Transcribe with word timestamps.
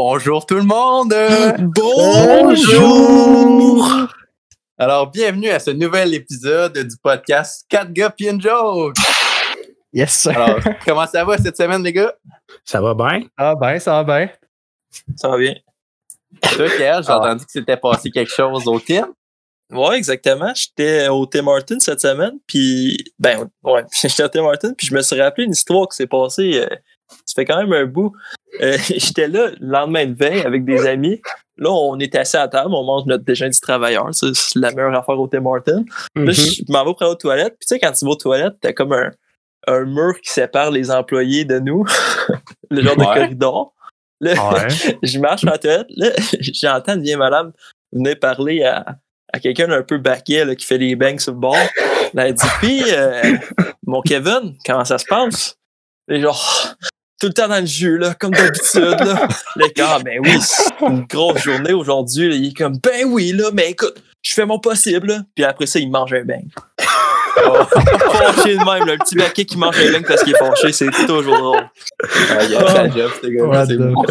bonjour 0.00 0.44
tout 0.44 0.56
le 0.56 0.62
monde! 0.62 1.14
Bonjour! 1.74 3.88
Alors, 4.76 5.10
bienvenue 5.10 5.48
à 5.48 5.58
ce 5.58 5.70
nouvel 5.70 6.12
épisode 6.12 6.76
du 6.76 6.96
podcast 7.02 7.64
4 7.70 7.94
gars 7.94 8.10
pis 8.10 8.26
une 8.26 8.38
joke! 8.38 8.94
Yes, 9.94 10.12
sir. 10.12 10.38
Alors, 10.38 10.58
comment 10.84 11.06
ça 11.06 11.24
va 11.24 11.38
cette 11.38 11.56
semaine, 11.56 11.82
les 11.82 11.94
gars? 11.94 12.12
Ça 12.62 12.78
va 12.82 12.92
bien? 12.92 13.22
Ah 13.38 13.54
ben, 13.54 13.78
ça 13.78 14.02
va 14.02 14.18
bien. 14.18 14.28
Ça 15.16 15.30
va 15.30 15.38
bien. 15.38 15.54
Toi, 16.42 16.66
Pierre, 16.76 17.00
j'ai 17.02 17.08
Ah. 17.10 17.16
entendu 17.18 17.46
que 17.46 17.52
c'était 17.52 17.78
passé 17.78 18.10
quelque 18.10 18.34
chose 18.34 18.68
au 18.68 18.78
Tim. 18.78 19.08
Ouais, 19.72 19.96
exactement. 19.96 20.52
J'étais 20.54 21.08
au 21.08 21.24
Tim 21.24 21.46
Hortons 21.46 21.80
cette 21.80 22.02
semaine, 22.02 22.34
puis 22.46 23.02
ben 23.18 23.48
ouais, 23.64 23.84
j'étais 23.92 24.24
au 24.24 24.28
Tim 24.28 24.44
Hortons, 24.44 24.74
puis 24.76 24.88
je 24.88 24.94
me 24.94 25.00
suis 25.00 25.18
rappelé 25.18 25.46
une 25.46 25.52
histoire 25.52 25.88
qui 25.88 25.96
s'est 25.96 26.06
passée. 26.06 26.66
euh, 26.70 26.76
ça 27.08 27.34
fait 27.34 27.44
quand 27.44 27.58
même 27.58 27.72
un 27.72 27.86
bout. 27.86 28.12
Euh, 28.60 28.76
j'étais 28.88 29.28
là 29.28 29.48
le 29.60 29.66
lendemain 29.66 30.06
de 30.06 30.14
veille 30.14 30.40
avec 30.42 30.64
des 30.64 30.86
amis. 30.86 31.20
Là, 31.58 31.70
on 31.70 31.98
est 31.98 32.14
assis 32.14 32.36
à 32.36 32.48
table, 32.48 32.74
on 32.74 32.84
mange 32.84 33.06
notre 33.06 33.24
déjeuner 33.24 33.50
du 33.50 33.60
travailleur. 33.60 34.08
C'est 34.12 34.28
la 34.56 34.70
meilleure 34.72 34.94
affaire 34.94 35.18
au 35.18 35.26
Tim. 35.26 35.42
Là, 35.42 35.84
Mhm. 36.14 36.32
je 36.32 36.62
m'en 36.70 36.84
vais 36.84 36.92
prendre 36.94 37.12
aux 37.12 37.14
toilettes. 37.16 37.56
Puis 37.58 37.66
tu 37.66 37.74
sais, 37.74 37.78
quand 37.78 37.92
tu 37.92 38.04
vas 38.04 38.10
aux 38.10 38.16
toilettes, 38.16 38.56
t'as 38.60 38.72
comme 38.72 38.92
un, 38.92 39.10
un 39.66 39.84
mur 39.84 40.20
qui 40.22 40.30
sépare 40.30 40.70
les 40.70 40.90
employés 40.90 41.44
de 41.46 41.58
nous. 41.58 41.84
le 42.70 42.82
genre 42.82 42.96
de 42.96 43.04
corridor. 43.04 43.72
Là, 44.20 44.32
Ouais. 44.52 44.68
je 45.02 45.18
marche 45.18 45.44
la 45.44 45.56
toilette, 45.58 45.86
là, 45.96 46.10
j'entends 46.40 46.94
une 46.94 47.02
vieille 47.02 47.16
madame 47.16 47.52
venir 47.92 48.18
parler 48.18 48.62
à, 48.64 48.96
à 49.32 49.38
quelqu'un 49.40 49.68
d'un 49.68 49.82
peu 49.82 49.98
baquet 49.98 50.44
là, 50.44 50.54
qui 50.54 50.64
fait 50.66 50.78
des 50.78 50.94
bangs 50.96 51.18
sur 51.18 51.32
le 51.32 51.38
bord. 51.38 51.56
Là, 52.14 52.28
elle 52.28 52.34
dit 52.34 52.46
Puis, 52.60 52.82
euh, 52.92 53.36
mon 53.86 54.00
Kevin, 54.02 54.54
comment 54.64 54.84
ça 54.84 54.98
se 54.98 55.04
passe? 55.06 55.56
Et 56.08 56.20
genre, 56.20 56.74
tout 57.20 57.28
le 57.28 57.32
temps 57.32 57.48
dans 57.48 57.60
le 57.60 57.66
jeu, 57.66 57.96
là, 57.96 58.14
comme 58.14 58.32
d'habitude. 58.32 58.82
Là. 59.00 59.28
Le 59.56 59.68
gars, 59.74 59.98
ben 60.04 60.18
oui, 60.22 60.36
c'est 60.40 60.72
une 60.86 61.04
grosse 61.04 61.42
journée 61.42 61.72
aujourd'hui. 61.72 62.28
là. 62.28 62.34
Il 62.36 62.48
est 62.48 62.56
comme 62.56 62.76
Ben 62.82 63.04
oui, 63.06 63.32
là, 63.32 63.50
mais 63.52 63.70
écoute, 63.70 64.02
je 64.22 64.34
fais 64.34 64.44
mon 64.46 64.58
possible. 64.58 65.08
là. 65.08 65.20
Puis 65.34 65.44
après 65.44 65.66
ça, 65.66 65.78
il 65.78 65.90
mange 65.90 66.12
un 66.12 66.24
bang. 66.24 66.44
Oh, 67.44 67.64
fâché 67.66 68.56
de 68.56 68.64
même, 68.64 68.86
là, 68.86 68.94
le 68.94 68.96
petit 68.98 69.14
baquet 69.14 69.44
qui 69.44 69.58
mange 69.58 69.76
un 69.78 69.92
bang 69.92 70.06
parce 70.08 70.24
qu'il 70.24 70.34
est 70.34 70.38
fâché, 70.38 70.72
c'est 70.72 70.90
toujours 71.06 71.36
drôle. 71.36 71.68
Ah, 72.30 72.42
il 72.44 72.50
y 72.50 72.56
a 72.56 72.66
sa 72.66 72.88
job, 72.88 73.10
ce 73.22 73.26
gars-là. 73.26 73.48
What 73.48 73.66
c'est 73.66 73.76
bon. 73.76 74.04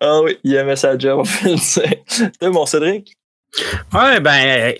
Ah 0.00 0.20
oui, 0.22 0.36
il 0.42 0.56
aimait 0.56 0.74
sa 0.74 0.98
job. 0.98 1.24
Toi, 2.40 2.50
mon 2.50 2.66
Cédric? 2.66 3.14
Ouais, 3.94 4.18
ben, 4.18 4.74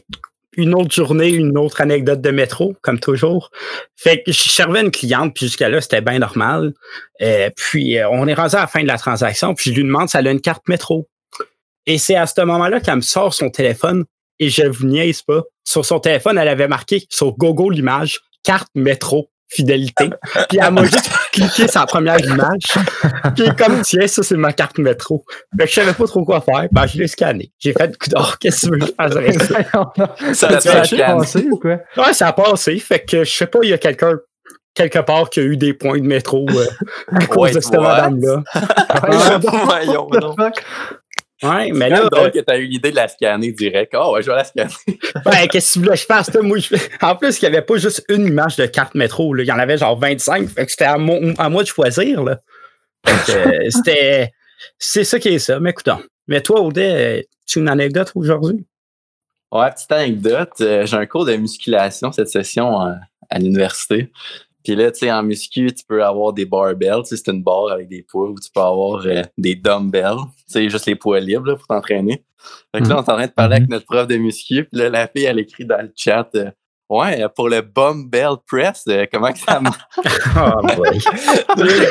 une 0.57 0.75
autre 0.75 0.93
journée, 0.93 1.31
une 1.31 1.57
autre 1.57 1.81
anecdote 1.81 2.21
de 2.21 2.31
métro, 2.31 2.75
comme 2.83 3.01
toujours. 3.01 3.51
Fait 3.97 4.23
que 4.23 4.33
je 4.33 4.51
servais 4.51 4.83
une 4.83 4.91
cliente, 4.91 5.35
puis 5.35 5.47
jusqu'à 5.47 5.69
là, 5.69 5.81
c'était 5.81 6.03
bien 6.03 6.19
normal. 6.19 6.75
Euh, 7.23 7.51
puis, 7.57 7.99
euh, 7.99 8.09
on 8.11 8.27
est 8.29 8.35
rendu 8.35 8.57
à 8.57 8.61
la 8.61 8.67
fin 8.67 8.83
de 8.83 8.87
la 8.87 8.99
transaction, 8.99 9.55
puis 9.55 9.71
je 9.71 9.77
lui 9.77 9.85
demande 9.85 10.09
si 10.09 10.17
elle 10.17 10.29
a 10.29 10.31
une 10.31 10.41
carte 10.41 10.69
métro. 10.69 11.09
Et 11.87 11.99
c'est 11.99 12.15
à 12.15 12.27
ce 12.27 12.41
moment-là 12.43 12.81
qu'elle 12.81 12.97
me 12.97 13.01
sort 13.01 13.33
son 13.33 13.51
téléphone, 13.51 14.05
et 14.39 14.51
je 14.51 14.67
vous 14.67 14.87
niaise 14.87 15.23
pas. 15.23 15.43
Sur 15.65 15.85
son 15.85 16.01
téléphone, 16.01 16.37
elle 16.39 16.49
avait 16.49 16.69
marqué 16.69 17.05
sur 17.09 17.37
Gogo 17.37 17.71
l'image, 17.71 18.21
carte 18.43 18.69
métro, 18.75 19.31
fidélité. 19.55 20.11
Puis 20.49 20.59
elle 20.61 20.73
m'a 20.73 20.85
juste 20.85 21.11
cliqué 21.33 21.69
sur 21.69 21.81
la 21.81 21.87
première 21.87 22.21
image. 22.21 22.63
Puis 23.37 23.55
comme 23.57 23.83
tiens, 23.83 24.07
ça 24.07 24.23
c'est 24.23 24.37
ma 24.37 24.53
carte 24.53 24.79
métro. 24.79 25.25
Fait 25.59 25.65
que 25.65 25.71
je 25.71 25.75
savais 25.75 25.93
pas 25.93 26.07
trop 26.07 26.25
quoi 26.25 26.41
faire. 26.41 26.67
Ben, 26.73 26.87
je 26.87 26.99
l'ai 26.99 27.07
scanné. 27.07 27.53
J'ai 27.59 27.73
fait 27.73 27.99
coup 27.99 28.11
d'or, 28.11 28.39
qu'est-ce 28.39 28.67
que 28.67 28.67
tu 28.67 28.73
veux 28.73 28.79
que 28.79 28.87
je 28.87 28.93
fasse 28.93 29.15
ça? 30.65 31.07
A 31.07 31.17
passé 31.17 31.47
ou 31.51 31.59
quoi? 31.59 31.79
Ouais, 31.97 32.13
ça 32.13 32.29
a 32.29 32.33
passé. 32.33 32.79
Fait 32.79 33.01
que 33.01 33.25
je 33.25 33.33
sais 33.33 33.47
pas, 33.47 33.59
il 33.63 33.71
y 33.71 33.73
a 33.73 33.79
quelqu'un 33.79 34.19
quelque 34.75 34.99
part 35.01 35.31
qui 35.31 35.41
a 35.41 35.43
eu 35.43 35.57
des 35.57 35.75
points 35.75 35.99
de 35.99 36.07
métro 36.07 36.47
euh, 36.49 36.67
à 37.13 37.27
cause 37.27 37.43
Wait, 37.43 37.55
de 37.55 37.61
cette 37.61 37.79
madame-là. 37.79 38.43
Ouais, 41.43 41.71
mais 41.73 41.87
C'est 41.87 41.91
là, 41.91 42.09
drôle 42.09 42.31
que 42.31 42.39
t'as 42.41 42.57
eu 42.59 42.67
l'idée 42.67 42.91
de 42.91 42.97
la 42.97 43.09
scanner 43.09 43.53
direct. 43.53 43.95
Oh, 43.97 44.15
ouais, 44.15 44.23
je 44.23 44.31
vais 44.31 44.37
la 44.37 44.45
scanner. 44.45 44.71
ben, 45.25 45.49
qu'est-ce 45.49 45.69
que 45.69 45.73
tu 45.75 45.79
voulais 45.81 45.95
que 45.97 46.01
je 46.01 46.05
fasse? 46.07 46.31
toi? 46.31 46.43
Moi, 46.43 46.59
je- 46.59 46.75
En 47.03 47.17
plus, 47.17 47.41
il 47.41 47.43
n'y 47.49 47.49
avait 47.57 47.65
pas 47.65 47.77
juste 47.77 48.05
une 48.09 48.27
image 48.27 48.57
de 48.57 48.67
carte 48.67 48.95
métro. 48.95 49.35
Là. 49.35 49.43
Il 49.43 49.47
y 49.47 49.53
en 49.53 49.59
avait 49.59 49.77
genre 49.79 49.99
25. 49.99 50.49
Fait 50.49 50.65
que 50.67 50.71
c'était 50.71 50.85
à, 50.85 50.93
à 50.95 51.49
moi 51.49 51.63
de 51.63 51.67
choisir. 51.69 52.23
Là. 52.23 52.41
Euh, 53.09 53.61
c'était. 53.71 54.31
C'est 54.79 55.05
ça 55.05 55.19
qui 55.19 55.29
est 55.31 55.39
ça. 55.41 55.59
Mais 55.59 55.71
écoutons. 55.71 55.99
Mais 56.29 56.41
toi, 56.41 56.61
Audet, 56.61 57.19
euh, 57.21 57.23
tu 57.47 57.59
as 57.59 57.63
une 57.63 57.69
anecdote 57.69 58.13
aujourd'hui? 58.15 58.65
Ouais, 59.51 59.71
petite 59.73 59.91
anecdote. 59.93 60.53
euh, 60.61 60.87
j'ai 60.87 60.97
un 60.97 61.07
cours 61.07 61.25
de 61.27 61.35
musculation 61.37 62.13
cette 62.13 62.29
session 62.29 62.81
euh, 62.87 62.93
à 63.29 63.39
l'université. 63.39 64.11
Puis 64.65 64.75
là, 64.77 64.91
tu 64.91 65.01
sais, 65.01 65.13
en 65.13 65.23
muscu, 65.23 65.73
tu 65.73 65.85
peux 65.87 66.05
avoir 66.05 66.33
des 66.33 66.45
barbells. 66.45 67.03
Tu 67.05 67.17
sais, 67.17 67.23
c'est 67.25 67.33
une 67.33 67.43
barre 67.43 67.71
avec 67.73 67.89
des 67.89 68.03
poids 68.09 68.29
ou 68.31 68.39
tu 68.39 68.49
peux 68.55 68.61
avoir 68.61 69.05
euh, 69.07 69.23
des 69.39 69.55
dumbbells. 69.55 70.19
Tu 70.47 70.53
sais, 70.53 70.69
juste 70.69 70.87
les 70.87 70.95
poids 70.97 71.21
libres 71.21 71.47
là, 71.49 71.57
pour 71.57 71.67
t'entraîner. 71.67 72.25
Fait 72.75 72.83
que 72.83 72.89
là, 72.89 72.97
on 72.97 73.03
est 73.05 73.11
en 73.11 73.15
train 73.17 73.27
de 73.27 73.33
parler 73.33 73.57
avec 73.57 73.69
notre 73.69 73.87
prof 73.87 74.07
de 74.07 74.17
muscu. 74.17 74.65
Puis 74.65 74.81
là, 74.81 74.89
la 74.89 75.07
fille, 75.09 75.25
elle 75.25 75.39
écrit 75.39 75.65
dans 75.65 75.81
le 75.83 75.93
chat 75.97 76.29
euh, 76.35 76.51
Ouais, 76.89 77.25
pour 77.35 77.49
le 77.49 77.63
bell 77.63 78.35
press, 78.47 78.83
euh, 78.89 79.07
comment 79.11 79.33
que 79.33 79.39
ça 79.39 79.61
marche? 79.61 79.81
Ah, 80.37 80.57
boy. 80.77 80.99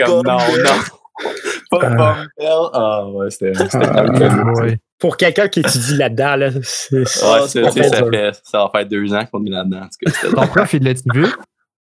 Comme 0.05 0.21
non, 0.25 0.37
non. 0.37 1.27
Pas 1.69 1.89
bell. 2.37 2.69
Ah, 2.73 3.05
ouais, 3.09 3.29
c'était 3.31 3.53
c'était 3.53 3.77
Ah, 3.81 4.03
quand 4.05 4.19
même 4.19 4.43
cool. 4.53 4.63
Ouais. 4.65 4.77
Pour 4.99 5.17
quelqu'un 5.17 5.47
qui 5.47 5.61
étudie 5.61 5.97
là-dedans, 5.97 6.35
là, 6.35 6.51
c'est. 6.63 7.05
c'est- 7.07 7.25
Ouais, 7.25 7.39
Ah, 7.41 7.47
ça, 7.47 7.61
dur. 7.61 7.73
fait, 8.11 8.39
ça 8.43 8.57
va 8.59 8.69
faire 8.69 8.85
deux 8.85 9.13
ans 9.13 9.25
qu'on 9.31 9.43
est 9.45 9.49
là-dedans. 9.49 9.87
c'était 9.89 10.29
Ton 10.35 10.47
prof, 10.47 10.73
il 10.73 10.83
l'a-tu 10.83 11.01
vu? 11.13 11.25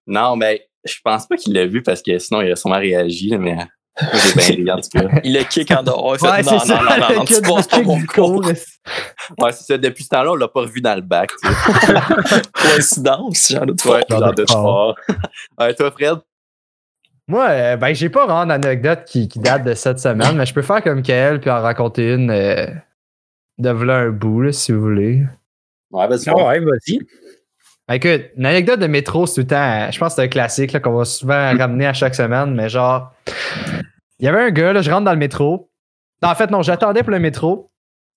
Non, 0.08 0.34
mais 0.36 0.65
je 0.86 0.96
pense 1.04 1.26
pas 1.26 1.36
qu'il 1.36 1.54
l'a 1.54 1.66
vu 1.66 1.82
parce 1.82 2.02
que 2.02 2.18
sinon 2.18 2.40
il 2.40 2.52
a 2.52 2.56
sûrement 2.56 2.78
réagi, 2.78 3.30
là, 3.30 3.38
mais 3.38 3.56
j'ai 4.12 4.34
bien 4.62 4.72
ri 4.74 4.78
en 4.78 4.80
tout 4.80 4.88
cas. 4.92 5.20
Il 5.24 5.36
a 5.38 5.44
kick 5.44 5.70
en 5.70 5.82
dehors. 5.82 6.16
Fait, 6.18 6.26
Ouais, 6.26 6.42
non, 6.42 6.48
c'est 6.48 6.54
non, 6.54 6.60
ça. 6.60 6.74
non, 6.82 7.08
non, 7.08 7.14
non, 7.16 7.24
tu 7.24 7.40
passes 7.40 7.66
pas 7.66 7.76
kick 7.78 7.86
mon 7.86 8.04
cours. 8.06 8.44
Ouais, 9.38 9.50
c'est 9.52 9.64
ça. 9.64 9.78
Depuis 9.78 10.04
ce 10.04 10.10
temps-là, 10.10 10.30
on 10.32 10.36
l'a 10.36 10.46
pas 10.48 10.60
revu 10.60 10.80
dans 10.80 10.94
le 10.94 11.00
bac. 11.00 11.30
Tu 11.42 11.48
sais. 11.48 11.94
Coïncidence, 12.52 13.48
j'en 13.52 13.66
doute 13.66 13.84
Ouais, 13.86 14.02
pas. 14.08 14.18
j'en 14.20 14.32
doute. 14.32 14.50
Ouais, 15.58 15.74
toi, 15.74 15.90
Fred? 15.90 16.18
Moi, 17.28 17.46
euh, 17.48 17.76
ben, 17.76 17.92
j'ai 17.92 18.08
pas 18.08 18.24
vraiment 18.26 18.46
d'anecdote 18.46 19.02
qui, 19.06 19.26
qui 19.28 19.40
date 19.40 19.64
de 19.64 19.74
cette 19.74 19.98
semaine, 19.98 20.36
mais 20.36 20.46
je 20.46 20.54
peux 20.54 20.62
faire 20.62 20.80
comme 20.82 21.02
Kael 21.02 21.40
puis 21.40 21.50
en 21.50 21.60
raconter 21.60 22.12
une 22.14 22.30
euh, 22.30 22.66
de 23.58 23.70
v'là 23.70 23.96
un 23.96 24.10
bout, 24.10 24.42
là, 24.42 24.52
si 24.52 24.70
vous 24.70 24.80
voulez. 24.80 25.24
Ouais, 25.90 26.06
vas-y. 26.06 26.28
Ah 26.28 26.34
ouais, 26.46 26.60
vas-y. 26.60 27.00
Écoute, 27.92 28.30
une 28.36 28.46
anecdote 28.46 28.80
de 28.80 28.86
métro, 28.88 29.26
c'est 29.26 29.34
tout 29.34 29.40
le 29.42 29.46
temps, 29.46 29.90
je 29.92 29.98
pense 29.98 30.08
que 30.14 30.16
c'est 30.16 30.22
un 30.26 30.28
classique 30.28 30.72
là, 30.72 30.80
qu'on 30.80 30.92
va 30.96 31.04
souvent 31.04 31.56
ramener 31.56 31.86
à 31.86 31.92
chaque 31.92 32.14
semaine, 32.16 32.52
mais 32.54 32.68
genre, 32.68 33.12
il 34.18 34.24
y 34.24 34.28
avait 34.28 34.42
un 34.42 34.50
gars, 34.50 34.72
là, 34.72 34.82
je 34.82 34.90
rentre 34.90 35.04
dans 35.04 35.12
le 35.12 35.18
métro. 35.18 35.70
Non, 36.22 36.30
en 36.30 36.34
fait, 36.34 36.50
non, 36.50 36.62
j'attendais 36.62 37.02
pour 37.02 37.12
le 37.12 37.20
métro. 37.20 37.70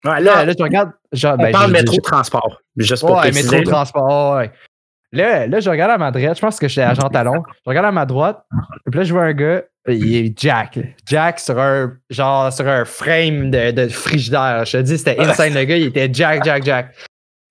Ouais, 0.06 0.22
Là, 0.22 0.44
là, 0.46 0.54
je 0.58 0.64
regarde. 0.64 0.92
Genre, 1.12 1.36
on 1.38 1.44
ben, 1.44 1.52
parle 1.52 1.68
je- 1.68 1.74
métro 1.74 1.96
je- 1.98 2.02
transport. 2.02 2.62
Juste 2.78 3.06
pour 3.06 3.18
Ouais, 3.18 3.32
métro 3.32 3.58
là. 3.58 3.64
transport, 3.64 4.38
ouais. 4.38 4.52
Là, 5.12 5.46
là, 5.48 5.60
je 5.60 5.70
regarde 5.70 5.92
à 5.92 5.98
ma 5.98 6.12
droite, 6.12 6.36
je 6.36 6.42
pense 6.42 6.60
que 6.60 6.68
j'étais 6.68 6.82
à 6.84 6.94
Jean 6.94 7.10
Talon. 7.10 7.44
Je 7.66 7.70
regarde 7.70 7.86
à 7.88 7.92
ma 7.92 8.06
droite, 8.06 8.44
et 8.88 8.90
puis 8.92 9.00
là, 9.00 9.04
je 9.04 9.12
vois 9.14 9.24
un 9.24 9.34
gars, 9.34 9.64
il 9.88 10.16
est 10.16 10.40
Jack. 10.40 10.76
là. 10.78 10.84
Jack 11.06 11.40
sur 11.40 11.60
un, 11.60 11.94
genre, 12.10 12.54
sur 12.54 12.68
un 12.68 12.86
frame 12.86 13.52
de, 13.52 13.72
de 13.72 13.88
frigidaire. 13.88 14.66
Je 14.66 14.78
te 14.78 14.84
dis, 14.84 14.98
c'était 14.98 15.20
insane, 15.20 15.54
le 15.54 15.64
gars, 15.66 15.78
il 15.78 15.88
était 15.88 16.10
Jack, 16.14 16.44
Jack, 16.46 16.64
Jack. 16.64 16.96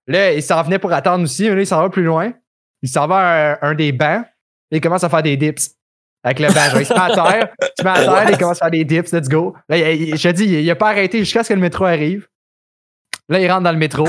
Là, 0.08 0.32
il 0.32 0.42
s'en 0.42 0.62
venait 0.62 0.78
pour 0.78 0.92
attendre 0.92 1.22
aussi, 1.24 1.48
là, 1.48 1.60
il 1.60 1.66
s'en 1.66 1.80
va 1.82 1.90
plus 1.90 2.02
loin. 2.02 2.32
Il 2.82 2.88
s'en 2.88 3.06
va 3.06 3.52
à 3.54 3.66
un, 3.66 3.74
des 3.74 3.92
bancs, 3.92 4.24
il 4.70 4.80
commence 4.80 5.04
à 5.04 5.08
faire 5.08 5.22
des 5.22 5.36
dips. 5.36 5.70
Avec 6.24 6.40
le 6.40 6.48
banc, 6.48 6.78
il 6.80 6.84
se 6.86 6.92
met 6.92 7.00
à 7.00 7.08
terre, 7.14 7.48
il 7.78 7.86
à 7.86 7.94
terre, 7.94 8.30
il 8.30 8.38
commence 8.38 8.56
à 8.56 8.64
faire 8.66 8.70
des 8.70 8.84
dips, 8.84 9.12
let's 9.12 9.28
go. 9.28 9.54
Là, 9.68 9.76
il- 9.92 10.16
je 10.16 10.28
te 10.28 10.34
dis, 10.34 10.44
il, 10.44 10.60
il 10.60 10.70
a 10.70 10.76
pas 10.76 10.88
arrêté 10.90 11.18
jusqu'à 11.20 11.44
ce 11.44 11.50
que 11.50 11.54
le 11.54 11.60
métro 11.60 11.84
arrive. 11.84 12.26
Là, 13.28 13.38
il 13.40 13.50
rentre 13.50 13.62
dans 13.64 13.72
le 13.72 13.78
métro. 13.78 14.04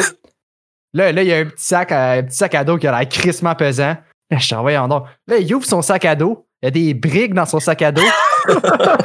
Là, 0.94 1.12
là, 1.12 1.22
il 1.22 1.28
y 1.28 1.34
a 1.34 1.38
un 1.38 1.46
petit 1.46 1.64
sac 1.64 1.92
à, 1.92 2.14
un 2.14 2.24
petit 2.24 2.38
sac 2.38 2.56
à 2.56 2.64
dos 2.64 2.78
qui 2.78 2.88
a 2.88 2.98
l'air 2.98 3.08
crissement 3.08 3.54
pesant. 3.54 3.96
Là, 4.32 4.38
je 4.38 4.50
t'envoie 4.50 4.78
en 4.78 4.88
dehors. 4.88 5.08
Là, 5.28 5.38
il 5.38 5.54
ouvre 5.54 5.66
son 5.66 5.82
sac 5.82 6.06
à 6.06 6.16
dos. 6.16 6.48
Il 6.62 6.66
y 6.66 6.68
a 6.68 6.72
des 6.72 6.94
briques 6.94 7.34
dans 7.34 7.46
son 7.46 7.60
sac 7.60 7.82
à 7.82 7.92
dos. 7.92 8.02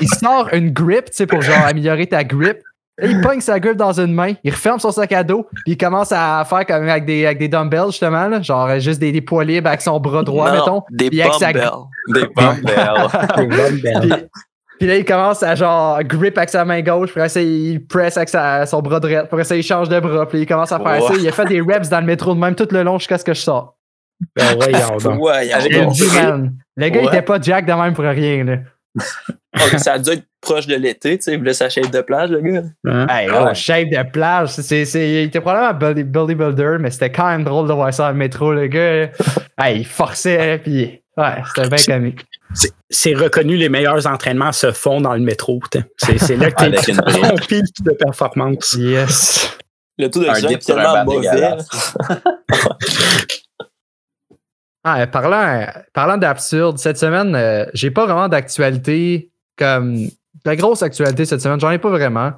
il 0.01 0.09
sort 0.09 0.49
une 0.53 0.71
grip, 0.71 1.07
tu 1.07 1.17
sais, 1.17 1.27
pour 1.27 1.43
genre 1.43 1.65
améliorer 1.67 2.07
ta 2.07 2.25
grip. 2.25 2.59
Là, 2.99 3.09
il 3.09 3.21
pogne 3.21 3.41
sa 3.41 3.59
grip 3.59 3.77
dans 3.77 3.99
une 3.99 4.13
main. 4.15 4.35
Il 4.45 4.53
referme 4.53 4.79
son 4.79 4.93
sac 4.93 5.11
à 5.13 5.25
dos. 5.25 5.47
Puis 5.65 5.73
il 5.73 5.77
commence 5.77 6.13
à 6.13 6.45
faire 6.49 6.65
comme 6.65 6.89
avec 6.89 7.05
des, 7.05 7.27
avec 7.27 7.39
des 7.39 7.49
dumbbells, 7.49 7.87
justement. 7.91 8.29
là. 8.29 8.41
genre 8.41 8.67
euh, 8.69 8.79
juste 8.79 9.01
des, 9.01 9.11
des 9.11 9.21
poids 9.21 9.45
libres 9.45 9.67
avec 9.69 9.81
son 9.81 9.99
bras 9.99 10.23
droit, 10.23 10.51
Non, 10.51 10.55
mettons. 10.59 10.83
Des 10.91 11.21
avec 11.21 11.35
sa-. 11.35 11.53
Des 11.53 12.27
bumbbells. 12.37 13.81
Des. 14.01 14.09
Puis, 14.77 14.87
puis 14.87 14.89
là, 14.89 14.97
il 14.97 15.05
commence 15.05 15.43
à 15.45 15.55
genre 15.55 16.03
grip 16.03 16.37
avec 16.37 16.51
sa 16.51 16.65
main 16.65 16.83
gauche, 16.83 17.13
puis 17.13 17.21
après 17.21 17.29
ça, 17.29 17.41
il 17.41 17.87
press 17.87 18.17
avec 18.17 18.29
sa- 18.29 18.67
son 18.67 18.83
bras 18.83 18.99
droit, 18.99 19.09
puis 19.09 19.17
après 19.19 19.45
ça, 19.45 19.55
il 19.55 19.63
change 19.63 19.89
de 19.89 20.01
bras, 20.01 20.27
puis 20.27 20.41
il 20.41 20.47
commence 20.47 20.73
à 20.73 20.81
faire 20.81 21.01
ça. 21.01 21.15
Il 21.17 21.29
a 21.29 21.31
fait 21.33 21.45
des 21.47 21.61
reps 21.61 21.89
dans 21.89 22.01
le 22.01 22.07
métro 22.07 22.35
de 22.35 22.41
même 22.41 22.57
tout 22.57 22.67
le 22.73 22.83
long 22.83 22.99
jusqu'à 22.99 23.17
ce 23.17 23.25
que 23.25 23.35
je 23.35 23.41
sorte. 23.41 23.77
Ben, 24.35 24.57
voyons 24.57 24.97
donc. 25.05 25.23
Ouais, 25.23 25.53
Avec 25.53 25.71
le. 25.73 25.79
Le 26.77 26.89
gars, 26.89 27.01
il 27.01 27.07
Ouais. 27.07 27.07
était 27.07 27.23
pas 27.23 27.41
Jack 27.41 27.67
de 27.67 27.73
même 27.73 27.95
pour 27.95 28.05
rien, 28.05 28.43
là. 28.43 28.57
Ça 29.79 29.93
a 29.95 29.99
dû 29.99 30.11
être 30.11 30.25
proche 30.41 30.67
de 30.67 30.75
l'été, 30.77 31.17
tu 31.19 31.25
sais, 31.25 31.33
il 31.33 31.39
voulait 31.39 31.55
sa 31.55 31.69
shape 31.71 31.91
de 31.91 32.01
plage, 32.01 32.31
le 32.31 32.41
gars. 32.41 32.63
Hein? 32.87 33.07
Hey, 33.09 33.29
Ah 33.31 33.41
oh, 33.43 33.47
ouais. 33.47 33.55
shape 33.55 33.89
de 33.89 34.11
plage. 34.11 34.51
C'est, 34.51 34.85
c'est, 34.85 35.11
il 35.11 35.17
était 35.25 35.41
probablement 35.41 35.69
un 35.71 35.93
bully, 35.93 36.05
bully 36.05 36.35
builder, 36.35 36.77
mais 36.81 36.91
c'était 36.91 37.11
quand 37.13 37.27
même 37.29 37.45
drôle 37.45 37.69
de 37.69 37.73
voir 37.73 37.93
ça 37.95 38.11
le 38.11 38.17
métro, 38.17 38.53
le 38.53 38.67
gars. 38.67 39.11
hey, 39.61 39.79
il 39.81 39.87
forçait, 39.87 40.59
puis 40.63 41.03
ouais, 41.17 41.25
c'était 41.55 41.69
bien 41.69 41.97
comique. 41.97 42.25
c'est- 42.53 42.73
c'est 42.91 43.15
reconnu, 43.15 43.57
les 43.57 43.69
meilleurs 43.69 44.07
entraînements 44.07 44.53
se 44.53 44.71
font 44.71 45.01
dans 45.01 45.15
le 45.15 45.21
métro. 45.21 45.61
C'est 45.97 46.19
c'est 46.19 46.37
là 46.37 46.51
que 46.51 46.65
tu 46.85 46.93
brique. 47.03 47.21
ton 47.23 47.37
pic 47.37 47.65
de 47.85 47.91
performance. 47.93 48.73
Yes. 48.79 49.57
Le 49.99 50.09
taux 50.11 50.21
Un 50.23 50.27
d'oxygène 50.27 50.51
dip 50.51 50.59
est 50.69 50.73
un 50.73 50.75
tellement 50.77 51.05
mauvais. 51.05 51.57
Ah, 54.85 55.01
euh, 55.01 55.07
parlant, 55.07 55.67
parlant 55.93 56.19
d'absurde, 56.19 56.79
cette 56.79 56.99
semaine, 56.99 57.35
euh, 57.35 57.65
j'ai 57.75 57.91
pas 57.91 58.05
vraiment 58.05 58.29
d'actualité 58.29 59.31
comme. 59.57 60.09
La 60.45 60.57
grosse 60.57 60.83
actualité 60.83 61.25
cette 61.25 61.41
semaine, 61.41 61.59
j'en 61.59 61.71
ai 61.71 61.79
pas 61.79 61.89
vraiment. 61.89 62.33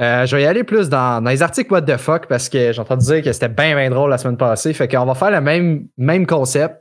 Euh, 0.00 0.26
je 0.26 0.36
vais 0.36 0.42
y 0.42 0.46
aller 0.46 0.62
plus 0.62 0.88
dans, 0.88 1.20
dans 1.20 1.30
les 1.30 1.42
articles 1.42 1.72
What 1.72 1.82
the 1.82 1.96
fuck 1.96 2.28
parce 2.28 2.48
que 2.48 2.72
j'ai 2.72 2.80
entendu 2.80 3.04
dire 3.04 3.22
que 3.22 3.32
c'était 3.32 3.48
bien, 3.48 3.74
bien 3.74 3.90
drôle 3.90 4.10
la 4.10 4.18
semaine 4.18 4.36
passée. 4.36 4.72
Fait 4.74 4.86
qu'on 4.86 5.04
va 5.04 5.16
faire 5.16 5.32
le 5.32 5.40
même, 5.40 5.88
même 5.96 6.24
concept. 6.24 6.76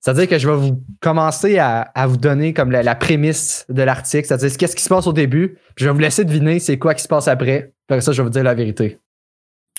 C'est-à-dire 0.00 0.28
que 0.28 0.38
je 0.38 0.48
vais 0.48 0.54
vous 0.54 0.80
commencer 1.00 1.58
à, 1.58 1.80
à 1.96 2.06
vous 2.06 2.16
donner 2.16 2.54
comme 2.54 2.70
la, 2.70 2.84
la 2.84 2.94
prémisse 2.94 3.66
de 3.68 3.82
l'article, 3.82 4.28
c'est-à-dire 4.28 4.56
qu'est-ce 4.56 4.76
qui 4.76 4.84
se 4.84 4.88
passe 4.88 5.08
au 5.08 5.12
début, 5.12 5.58
puis 5.74 5.84
je 5.84 5.86
vais 5.86 5.92
vous 5.92 5.98
laisser 5.98 6.24
deviner 6.24 6.60
c'est 6.60 6.78
quoi 6.78 6.94
qui 6.94 7.02
se 7.02 7.08
passe 7.08 7.26
après. 7.26 7.72
Après 7.88 8.00
ça, 8.00 8.12
je 8.12 8.18
vais 8.18 8.24
vous 8.24 8.30
dire 8.30 8.44
la 8.44 8.54
vérité. 8.54 8.98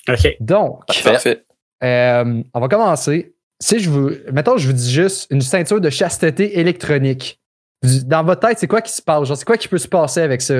OK. 0.08 0.36
Donc, 0.38 0.84
Parfait. 1.02 1.42
euh, 1.82 2.42
on 2.52 2.60
va 2.60 2.68
commencer. 2.68 3.34
Si 3.62 3.78
je 3.78 3.88
vous. 3.88 4.10
Mettons, 4.32 4.56
je 4.56 4.66
vous 4.66 4.72
dis 4.72 4.90
juste 4.90 5.28
une 5.30 5.40
ceinture 5.40 5.80
de 5.80 5.88
chasteté 5.88 6.58
électronique. 6.58 7.40
Dans 7.82 8.24
votre 8.24 8.40
tête, 8.48 8.58
c'est 8.58 8.66
quoi 8.66 8.82
qui 8.82 8.90
se 8.90 9.00
passe? 9.00 9.28
Genre, 9.28 9.36
c'est 9.36 9.44
quoi 9.44 9.56
qui 9.56 9.68
peut 9.68 9.78
se 9.78 9.86
passer 9.86 10.20
avec 10.20 10.42
ça? 10.42 10.54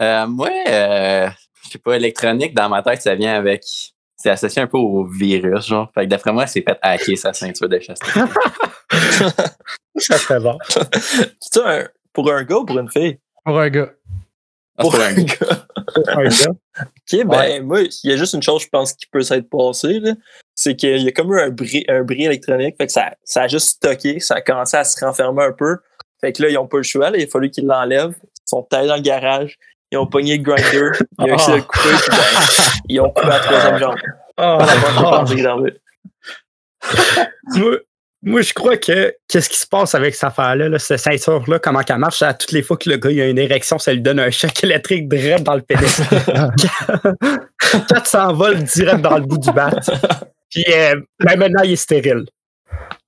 Euh, 0.00 0.26
moi, 0.26 0.50
euh, 0.68 1.28
je 1.62 1.70
sais 1.70 1.78
pas, 1.78 1.94
électronique, 1.94 2.54
dans 2.54 2.68
ma 2.68 2.82
tête, 2.82 3.02
ça 3.02 3.14
vient 3.14 3.34
avec. 3.34 3.62
C'est 4.16 4.30
associé 4.30 4.62
un 4.62 4.66
peu 4.66 4.78
au 4.78 5.06
virus, 5.06 5.68
genre. 5.68 5.92
Fait 5.94 6.06
que 6.06 6.10
d'après 6.10 6.32
moi, 6.32 6.48
c'est 6.48 6.62
fait 6.62 6.76
hacker 6.82 7.16
sa 7.16 7.32
ceinture 7.32 7.68
de 7.68 7.78
chasteté. 7.78 8.20
Ça 9.96 10.18
serait 10.18 10.40
bon. 10.40 10.58
C'est 11.40 11.60
un, 11.64 11.86
pour 12.12 12.32
un 12.32 12.42
gars 12.42 12.56
ou 12.56 12.64
pour 12.64 12.78
une 12.78 12.90
fille? 12.90 13.18
Pour 13.44 13.60
un 13.60 13.70
gars. 13.70 13.92
Ah, 14.76 14.82
pour 14.82 14.94
un 14.96 15.12
gars. 15.12 15.22
gars. 15.40 15.66
OK, 15.96 17.24
ben, 17.24 17.64
moi, 17.64 17.82
il 17.82 18.10
y 18.10 18.12
a 18.12 18.16
juste 18.16 18.34
une 18.34 18.42
chose, 18.42 18.62
je 18.62 18.68
pense, 18.68 18.92
qui 18.92 19.06
peut 19.06 19.22
s'être 19.22 19.48
passée. 19.48 20.00
C'est 20.54 20.76
qu'il 20.76 21.02
y 21.02 21.08
a 21.08 21.12
comme 21.12 21.32
eu 21.32 21.40
un 21.40 21.50
bris, 21.50 21.84
un 21.88 22.02
bris 22.02 22.24
électronique. 22.24 22.76
Fait 22.78 22.86
que 22.86 22.92
ça, 22.92 23.14
ça 23.24 23.42
a 23.42 23.48
juste 23.48 23.68
stocké. 23.68 24.20
Ça 24.20 24.36
a 24.36 24.40
commencé 24.40 24.76
à 24.76 24.84
se 24.84 25.02
renfermer 25.04 25.44
un 25.44 25.52
peu. 25.52 25.76
Fait 26.20 26.32
que 26.32 26.42
là, 26.42 26.48
ils 26.48 26.54
n'ont 26.54 26.66
pas 26.66 26.78
le 26.78 26.82
choix. 26.82 27.10
là. 27.10 27.18
il 27.18 27.24
a 27.24 27.26
fallu 27.26 27.50
qu'ils 27.50 27.66
l'enlèvent. 27.66 28.16
Ils 28.22 28.48
sont 28.48 28.66
allés 28.72 28.88
dans 28.88 28.96
le 28.96 29.02
garage. 29.02 29.58
Ils 29.92 29.98
ont 29.98 30.06
pogné 30.06 30.38
le 30.38 30.42
grinder. 30.42 30.90
Ils 31.18 31.32
ont 31.32 31.34
essayé 31.36 31.52
de 31.52 31.62
le 31.62 31.62
couper. 31.62 31.88
puis 31.88 32.08
ben, 32.10 32.50
ils 32.88 33.00
ont 33.00 33.10
coupé 33.10 33.28
la 33.28 33.38
troisième 33.38 33.78
jambe. 33.78 33.96
Bonne 34.36 34.46
ah. 37.56 37.76
Moi, 38.22 38.42
je 38.42 38.54
crois 38.54 38.76
que 38.76 39.14
qu'est-ce 39.28 39.48
qui 39.48 39.58
se 39.58 39.66
passe 39.66 39.94
avec 39.94 40.14
cette 40.14 40.24
affaire-là, 40.24 40.68
là, 40.68 40.78
cette 40.78 40.98
ceinture-là, 40.98 41.58
comment 41.58 41.80
elle 41.86 41.98
marche, 41.98 42.22
à 42.22 42.34
toutes 42.34 42.52
les 42.52 42.62
fois 42.62 42.76
que 42.76 42.88
le 42.88 42.96
gars 42.96 43.10
il 43.10 43.20
a 43.20 43.28
une 43.28 43.38
érection, 43.38 43.78
ça 43.78 43.92
lui 43.92 44.00
donne 44.00 44.18
un 44.18 44.30
choc 44.30 44.64
électrique 44.64 45.08
direct 45.08 45.44
dans 45.44 45.54
le 45.54 45.62
pénis. 45.62 46.00
Quand 46.30 48.00
tu 48.02 48.10
s'envoles 48.10 48.62
direct 48.64 49.00
dans 49.02 49.18
le 49.18 49.24
bout 49.24 49.38
du 49.38 49.52
bat. 49.52 49.70
Puis 50.50 50.64
euh, 50.68 51.00
ben, 51.20 51.38
maintenant, 51.38 51.62
il 51.62 51.72
est 51.72 51.76
stérile. 51.76 52.24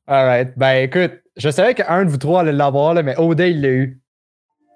Alright. 0.07 0.53
Ben 0.57 0.85
écoute, 0.85 1.13
je 1.37 1.51
savais 1.51 1.75
qu'un 1.75 2.05
de 2.05 2.11
vous 2.11 2.17
trois 2.17 2.41
allait 2.41 2.53
l'avoir, 2.53 2.95
là, 2.95 3.03
mais 3.03 3.17
Oda, 3.19 3.47
il 3.47 3.61
l'a 3.61 3.69
eu. 3.69 4.01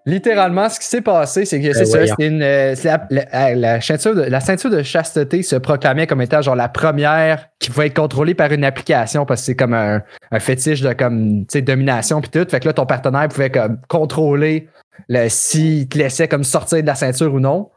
Littéralement, 0.05 0.69
ce 0.69 0.81
qui 0.81 0.87
s'est 0.87 1.01
passé, 1.01 1.45
c'est 1.45 1.61
que 1.61 1.73
c'est 1.73 1.85
ça, 1.85 1.99
voyons. 1.99 2.15
c'était 2.19 2.27
une. 2.29 2.43
euh, 2.43 2.75
la, 2.83 3.07
la- 3.11 3.55
la 3.55 3.81
ceinture 3.81 4.15
de, 4.17 4.23
la 4.23 4.41
ceinture 4.41 4.69
de 4.71 4.83
chasteté 4.83 5.43
se 5.45 5.55
proclamait 5.57 6.07
comme 6.09 6.21
étant 6.23 6.43
genre 6.43 6.57
la 6.57 6.69
première 6.69 7.49
qui 7.61 7.71
pouvait 7.71 7.87
être 7.87 7.95
contrôlée 7.97 8.35
par 8.35 8.51
une 8.51 8.65
application 8.65 9.25
parce 9.25 9.43
que 9.43 9.47
c'est 9.47 9.57
comme 9.57 9.75
un, 9.75 10.03
un 10.33 10.41
fétiche 10.41 10.81
de 10.81 10.93
comme 10.93 11.45
domination 11.45 12.21
puis 12.21 12.31
tout. 12.31 12.45
Fait 12.51 12.59
que 12.59 12.67
là, 12.67 12.73
ton 12.73 12.85
partenaire 12.87 13.29
pouvait 13.29 13.51
comme 13.51 13.79
contrôler 13.89 14.69
le, 15.09 15.29
s'il 15.29 15.89
te 15.89 15.97
laissait 15.99 16.27
comme 16.27 16.43
sortir 16.45 16.81
de 16.83 16.87
la 16.87 16.97
ceinture 16.97 17.33
ou 17.33 17.39
non. 17.41 17.71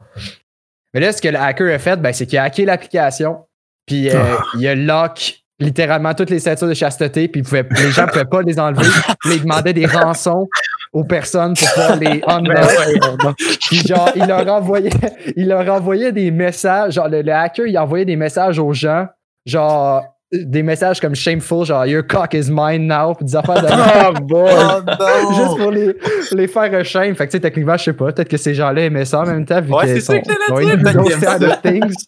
Mais 0.94 1.00
là, 1.00 1.12
ce 1.12 1.22
que 1.22 1.28
le 1.28 1.38
hacker 1.38 1.74
a 1.74 1.78
fait, 1.78 1.96
ben, 2.00 2.12
c'est 2.12 2.26
qu'il 2.26 2.38
a 2.38 2.42
hacké 2.44 2.64
l'application, 2.64 3.44
puis 3.86 4.10
euh, 4.10 4.14
il 4.58 4.66
a 4.66 4.74
lock 4.74 5.40
littéralement 5.58 6.12
toutes 6.14 6.30
les 6.30 6.38
ceintures 6.38 6.68
de 6.68 6.74
chasteté, 6.74 7.28
puis 7.28 7.42
les 7.42 7.90
gens 7.90 8.06
ne 8.06 8.10
pouvaient 8.10 8.24
pas 8.24 8.42
les 8.42 8.58
enlever. 8.60 8.86
Puis 9.20 9.34
il 9.36 9.42
demandait 9.42 9.72
des 9.72 9.86
rançons 9.86 10.46
aux 10.92 11.04
personnes 11.04 11.54
pour 11.54 11.68
pouvoir 11.70 11.96
les 11.96 12.20
Ben. 12.26 13.34
Puis 13.68 13.78
genre, 13.86 14.10
il 14.14 14.26
leur 14.26 14.46
envoyait, 14.48 14.90
il 15.36 15.48
leur 15.48 15.68
envoyait 15.72 16.12
des 16.12 16.30
messages. 16.30 16.94
Genre, 16.94 17.08
le, 17.08 17.22
le 17.22 17.32
hacker, 17.32 17.66
il 17.66 17.78
envoyait 17.78 18.04
des 18.04 18.16
messages 18.16 18.58
aux 18.58 18.72
gens. 18.72 19.06
Genre, 19.46 20.02
des 20.32 20.62
messages 20.62 21.00
comme 21.00 21.14
shameful, 21.14 21.64
genre 21.64 21.86
Your 21.86 22.02
cock 22.06 22.34
is 22.34 22.50
mine 22.50 22.86
now. 22.88 23.14
Puis 23.14 23.26
des 23.26 23.36
affaires 23.36 23.62
de. 23.62 23.68
Oh 24.08 24.12
boy! 24.20 25.36
Juste 25.36 25.56
pour 25.56 25.70
les, 25.70 25.94
les 26.32 26.48
faire 26.48 26.84
shame. 26.84 27.14
Fait 27.14 27.26
que, 27.26 27.30
tu 27.32 27.36
sais, 27.36 27.40
techniquement, 27.40 27.76
je 27.76 27.84
sais 27.84 27.92
pas. 27.92 28.12
Peut-être 28.12 28.28
que 28.28 28.36
ces 28.36 28.54
gens-là 28.54 28.82
aimaient 28.82 29.04
ça 29.04 29.20
en 29.20 29.26
même 29.26 29.44
temps. 29.44 29.60
Vu 29.60 29.72
Ouais, 29.72 29.86
c'est 29.86 30.00
ça 30.00 30.18
que 30.18 30.24
ils 30.62 31.12
ça. 31.20 31.36
of 31.36 31.62
things. 31.62 32.06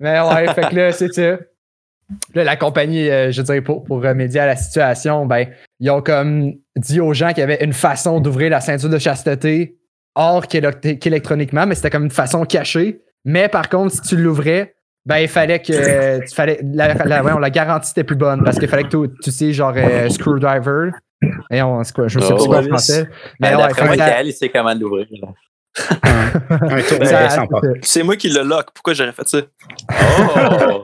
Mais 0.00 0.20
ouais, 0.20 0.52
fait 0.54 0.68
que 0.68 0.74
là, 0.76 0.92
c'est 0.92 1.12
ça. 1.12 1.38
Là, 2.34 2.44
la 2.44 2.56
compagnie, 2.56 3.10
euh, 3.10 3.32
je 3.32 3.42
dirais, 3.42 3.60
pour, 3.60 3.82
pour 3.84 4.02
remédier 4.02 4.40
à 4.40 4.46
la 4.46 4.56
situation, 4.56 5.26
ben, 5.26 5.46
ils 5.80 5.90
ont 5.90 6.02
comme 6.02 6.52
dit 6.76 7.00
aux 7.00 7.12
gens 7.14 7.28
qu'il 7.30 7.38
y 7.38 7.42
avait 7.42 7.62
une 7.64 7.72
façon 7.72 8.20
d'ouvrir 8.20 8.50
la 8.50 8.60
ceinture 8.60 8.88
de 8.88 8.98
chasteté 8.98 9.76
hors 10.14 10.46
qu'électroniquement, 10.46 11.66
mais 11.66 11.74
c'était 11.74 11.90
comme 11.90 12.04
une 12.04 12.10
façon 12.10 12.44
cachée. 12.44 13.00
Mais 13.24 13.48
par 13.48 13.68
contre, 13.68 13.92
si 13.94 14.00
tu 14.02 14.16
l'ouvrais, 14.16 14.74
ben, 15.04 15.18
il 15.18 15.28
fallait 15.28 15.58
que 15.60 16.20
tu 16.26 16.34
fallait, 16.34 16.60
la, 16.62 16.94
la, 16.94 17.22
voyons, 17.22 17.38
la 17.38 17.50
garantie 17.50 17.90
était 17.90 18.04
plus 18.04 18.16
bonne 18.16 18.42
parce 18.44 18.58
qu'il 18.58 18.68
fallait 18.68 18.84
que 18.84 19.06
tu, 19.06 19.12
tu 19.22 19.30
sais, 19.30 19.52
genre, 19.52 19.74
euh, 19.76 20.08
screwdriver. 20.08 20.90
Et 21.50 21.62
on, 21.62 21.82
je 21.82 21.88
sais 22.20 22.26
Oh, 22.30 22.34
pas 22.34 22.38
c'est 22.38 22.46
quoi 22.46 22.58
en 22.58 22.62
français. 22.62 23.08
Mais 23.40 23.50
Ben, 23.50 23.56
ouais, 23.58 23.84
moi, 23.84 23.96
Gaël, 23.96 24.26
il 24.26 24.32
sait 24.32 24.48
comment 24.48 24.74
l'ouvrir. 24.74 25.06
Un 26.50 26.80
ça-. 27.04 27.46
C'est 27.82 28.02
moi 28.02 28.16
qui 28.16 28.28
le 28.28 28.42
lock. 28.42 28.66
Pourquoi 28.74 28.94
j'aurais 28.94 29.12
fait 29.12 29.28
ça? 29.28 29.38
Oh! 29.90 30.82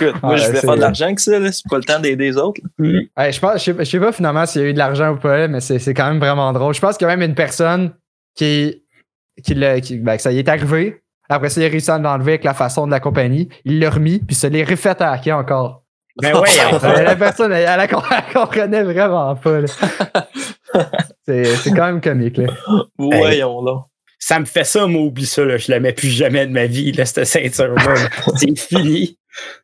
Écoute, 0.00 0.22
moi, 0.22 0.32
Ouais, 0.32 0.38
je 0.38 0.44
c'est- 0.44 0.60
faire 0.60 0.76
de 0.76 0.80
l'argent 0.80 1.14
que 1.14 1.20
ça. 1.20 1.32
C'est 1.52 1.68
pas 1.68 1.76
le 1.78 1.84
temps 1.84 1.98
d'aider 2.00 2.24
les 2.24 2.36
autres. 2.36 2.60
Ouais, 2.78 3.32
je 3.32 3.40
pense, 3.40 3.54
je 3.64 3.72
sais, 3.72 3.74
je 3.78 3.84
sais 3.84 4.00
pas 4.00 4.12
finalement 4.12 4.46
s'il 4.46 4.62
y 4.62 4.64
a 4.64 4.68
eu 4.68 4.72
de 4.72 4.78
l'argent 4.78 5.10
ou 5.12 5.16
pas, 5.16 5.48
mais 5.48 5.60
c'est, 5.60 5.78
c'est 5.78 5.94
quand 5.94 6.06
même 6.08 6.18
vraiment 6.18 6.52
drôle. 6.52 6.74
Je 6.74 6.80
pense 6.80 6.96
qu'il 6.96 7.06
y 7.06 7.10
a 7.10 7.16
même 7.16 7.28
une 7.28 7.34
personne 7.34 7.92
qui, 8.36 8.82
qui, 9.42 9.54
l'a- 9.54 9.80
qui- 9.80 9.98
ben, 9.98 10.16
que 10.16 10.22
ça 10.22 10.32
y 10.32 10.38
est 10.38 10.48
arrivé. 10.48 11.00
Après 11.28 11.48
ça, 11.48 11.60
il 11.60 11.64
a 11.66 11.68
réussi 11.68 11.90
à 11.90 11.98
l'enlever 11.98 12.32
avec 12.32 12.44
la 12.44 12.54
façon 12.54 12.86
de 12.86 12.90
la 12.90 13.00
compagnie. 13.00 13.48
Il 13.64 13.80
l'a 13.80 13.90
remis, 13.90 14.18
puis 14.18 14.34
ça 14.36 14.48
l'est 14.48 14.64
refait 14.64 15.00
à 15.02 15.12
hacker 15.12 15.38
encore. 15.38 15.82
Ben 16.22 16.32
ouais, 16.36 16.48
Euh, 16.84 17.02
la 17.02 17.16
personne, 17.16 17.50
elle, 17.50 17.66
elle, 17.68 17.80
elle 17.80 18.32
comprenait 18.34 18.84
vraiment 18.84 19.34
pas. 19.34 19.60
là. 19.60 19.66
C'est, 21.26 21.44
c'est 21.44 21.70
quand 21.70 21.86
même 21.86 22.00
comique. 22.00 22.36
Là. 22.36 22.48
Voyons 22.98 23.64
là. 23.64 23.84
Ça 24.26 24.40
me 24.40 24.46
fait 24.46 24.64
ça, 24.64 24.86
moi, 24.86 25.02
oublie 25.02 25.26
ça, 25.26 25.44
là. 25.44 25.58
Je 25.58 25.70
la 25.70 25.80
mets 25.80 25.92
plus 25.92 26.08
jamais 26.08 26.46
de 26.46 26.52
ma 26.52 26.64
vie, 26.64 26.92
là, 26.92 27.04
cette 27.04 27.26
ceinture-là. 27.26 27.74
là. 27.94 28.08
C'est 28.36 28.58
fini. 28.58 29.18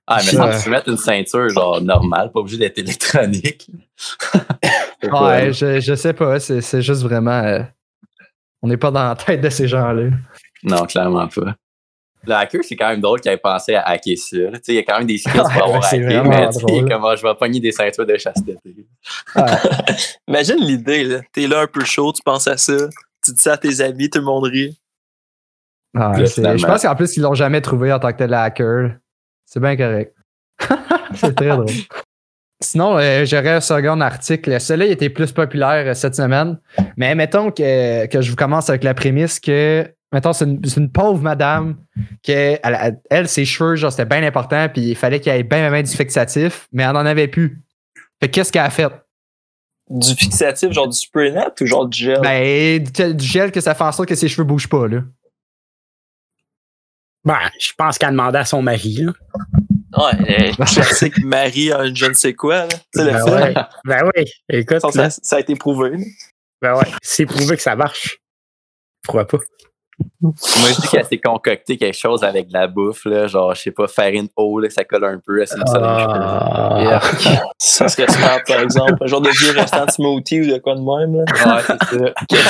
Ah, 0.07 0.19
mais 0.27 0.39
Ouais. 0.39 0.53
ça, 0.53 0.59
tu 0.59 0.65
peux 0.65 0.71
mettre 0.71 0.89
une 0.91 0.97
ceinture 0.99 1.49
genre 1.49 1.81
normale, 1.81 2.31
pas 2.33 2.41
obligé 2.41 2.59
d'être 2.59 2.79
électronique. 2.79 3.67
Ouais, 5.03 5.51
je, 5.55 5.81
je 5.81 5.95
sais 5.95 6.13
pas. 6.13 6.39
C'est, 6.41 6.61
c'est 6.61 6.83
juste 6.83 7.01
vraiment. 7.03 7.43
euh, 7.43 7.61
on 8.61 8.69
n'est 8.69 8.77
pas 8.77 8.91
dans 8.91 9.09
la 9.09 9.17
tête 9.17 9.41
de 9.41 9.49
ces 9.49 9.67
gens-là. 9.67 10.11
Non, 10.63 10.85
clairement 10.85 11.27
pas. 11.29 11.55
Le 12.27 12.35
hacker, 12.35 12.61
c'est 12.63 12.77
quand 12.77 12.91
même 12.91 13.01
drôle 13.01 13.19
qu'il 13.23 13.33
ait 13.33 13.39
pensé 13.39 13.75
à 13.75 13.83
hacker 13.89 14.19
ça. 14.19 14.37
là. 14.37 14.51
Tu 14.59 14.65
sais, 14.65 14.73
Il 14.73 14.75
y 14.75 14.79
a 14.79 14.83
quand 14.83 14.99
même 14.99 15.07
des 15.07 15.17
skills 15.17 15.33
pour 15.41 15.47
Ouais, 15.47 15.63
avoir 15.63 15.83
hacké, 15.87 16.01
mais 16.23 16.85
comment 16.91 17.17
je 17.17 17.23
vais 17.23 17.35
pogner 17.35 17.61
des 17.61 17.73
ceintures 17.73 18.05
de 18.05 18.19
chasteté. 18.19 18.59
Imagine 20.29 20.59
l'idée, 20.61 21.05
là. 21.05 21.21
T'es 21.33 21.47
là 21.47 21.61
un 21.63 21.67
peu 21.67 21.83
chaud, 21.83 22.13
tu 22.13 22.21
penses 22.23 22.47
à 22.47 22.59
ça. 22.59 22.75
Tu 23.23 23.33
dis 23.33 23.43
ça 23.43 23.55
à 23.55 23.59
tes 23.59 23.81
amis, 23.81 24.09
tout 24.09 24.19
le 24.19 24.25
monde 24.25 24.45
rit. 24.45 24.81
Ah, 25.97 26.13
Là, 26.17 26.57
je 26.57 26.67
pense 26.67 26.83
qu'en 26.83 26.95
plus, 26.95 27.17
ils 27.17 27.23
l'ont 27.23 27.35
jamais 27.35 27.61
trouvé 27.61 27.93
en 27.93 27.99
tant 27.99 28.13
que 28.13 28.19
tel 28.19 28.33
hacker. 28.33 28.93
C'est 29.45 29.61
bien 29.61 29.77
correct. 29.77 30.15
c'est 31.15 31.35
très 31.35 31.49
drôle. 31.49 31.67
Sinon, 32.63 32.99
euh, 32.99 33.25
j'aurais 33.25 33.55
un 33.55 33.61
second 33.61 34.01
article. 34.01 34.61
Celui-là, 34.61 34.87
il 34.87 34.93
était 34.93 35.09
plus 35.09 35.33
populaire 35.33 35.87
euh, 35.87 35.95
cette 35.95 36.15
semaine. 36.15 36.59
Mais 36.97 37.15
mettons 37.15 37.51
que, 37.51 38.07
que 38.07 38.21
je 38.21 38.31
vous 38.31 38.37
commence 38.37 38.69
avec 38.69 38.85
la 38.85 38.93
prémisse 38.93 39.41
que, 39.41 39.91
mettons, 40.13 40.35
c'est 40.35 40.45
une, 40.45 40.91
pauvre 40.93 41.23
madame 41.23 41.77
que, 42.23 42.59
elle, 43.11 43.29
ses 43.29 43.47
cheveux, 43.47 43.77
genre, 43.77 43.91
c'était 43.91 44.05
bien 44.05 44.23
important, 44.23 44.69
puis 44.69 44.91
il 44.91 44.95
fallait 44.95 45.21
qu'il 45.21 45.33
y 45.33 45.37
ait 45.37 45.43
bien, 45.43 45.71
bien 45.71 45.83
du 45.83 45.91
fixatif, 45.91 46.69
mais 46.71 46.83
elle 46.83 46.93
n'en 46.93 47.07
avait 47.07 47.29
plus. 47.29 47.63
Fait 48.21 48.29
que 48.29 48.35
qu'est-ce 48.35 48.53
qu'elle 48.53 48.67
a 48.67 48.71
fait? 48.71 48.93
Du 49.91 50.15
fixatif, 50.15 50.71
genre 50.71 50.87
du 50.89 50.97
spray 50.97 51.33
net 51.33 51.61
ou 51.61 51.67
genre 51.67 51.87
du 51.87 51.99
gel? 51.99 52.21
Ben, 52.21 52.83
du, 53.15 53.25
gel 53.27 53.51
que 53.51 53.61
ça 53.61 53.75
fait 53.75 53.83
en 53.85 53.91
sorte 53.91 54.09
que 54.09 54.15
ses 54.15 54.29
cheveux 54.29 54.45
bougent 54.45 54.69
pas, 54.69 54.87
là. 54.87 55.01
Ben, 57.25 57.39
je 57.59 57.73
pense 57.77 57.99
qu'elle 57.99 58.11
demandait 58.11 58.39
à 58.39 58.45
son 58.45 58.63
mari, 58.63 59.03
là. 59.03 59.13
Ouais, 59.99 60.53
classique 60.57 61.19
Marie, 61.25 61.73
un 61.73 61.93
je 61.93 62.07
ne 62.07 62.15
sais 62.15 62.33
quoi. 62.35 62.61
Là. 62.61 62.69
Tu 62.69 63.01
sais, 63.01 63.05
le 63.05 63.11
Ben 63.13 63.25
ouais. 63.25 63.55
Ben 63.85 64.11
oui, 64.17 64.25
écoute, 64.49 64.81
ça, 64.81 64.89
là, 64.95 65.11
ça- 65.11 65.21
ça 65.23 65.37
a 65.37 65.41
été 65.41 65.57
prouvé. 65.57 65.91
là. 65.91 66.05
ben 66.63 66.75
ouais, 66.77 66.87
c'est 67.03 67.27
prouvé 67.27 67.57
que 67.57 67.63
ça 67.63 67.75
marche. 67.75 68.19
Pourquoi 69.03 69.27
pas? 69.27 69.39
Moi, 70.23 70.33
je 70.43 70.81
dis 70.81 70.89
qu'elle 70.89 71.05
s'est 71.05 71.19
concocté 71.19 71.77
quelque 71.79 71.97
chose 71.97 72.23
avec 72.25 72.49
de 72.49 72.53
la 72.53 72.67
bouffe, 72.67 73.05
là, 73.07 73.27
genre, 73.27 73.55
je 73.55 73.63
sais 73.63 73.71
pas, 73.71 73.89
farine 73.89 74.29
eau, 74.37 74.59
là, 74.61 74.69
que 74.69 74.75
ça 74.75 74.85
colle 74.85 75.05
un 75.05 75.19
peu, 75.19 75.41
elle 75.41 75.49
s'est 75.49 75.57
mis 75.59 75.67
ça. 75.67 75.79
Ah. 75.83 77.01
Serait 77.59 78.07
smart, 78.11 78.41
par 78.47 78.61
exemple. 78.61 78.97
Un 79.03 79.07
genre 79.07 79.21
de 79.23 79.31
vieux 79.31 79.53
restant 79.59 79.87
de 79.87 79.91
smoothie 79.91 80.41
ou 80.43 80.47
de 80.53 80.59
quoi 80.59 80.75
de 80.75 80.81
même, 80.81 81.17
là. 81.17 81.25
Ouais, 81.57 81.63
c'est 81.91 81.99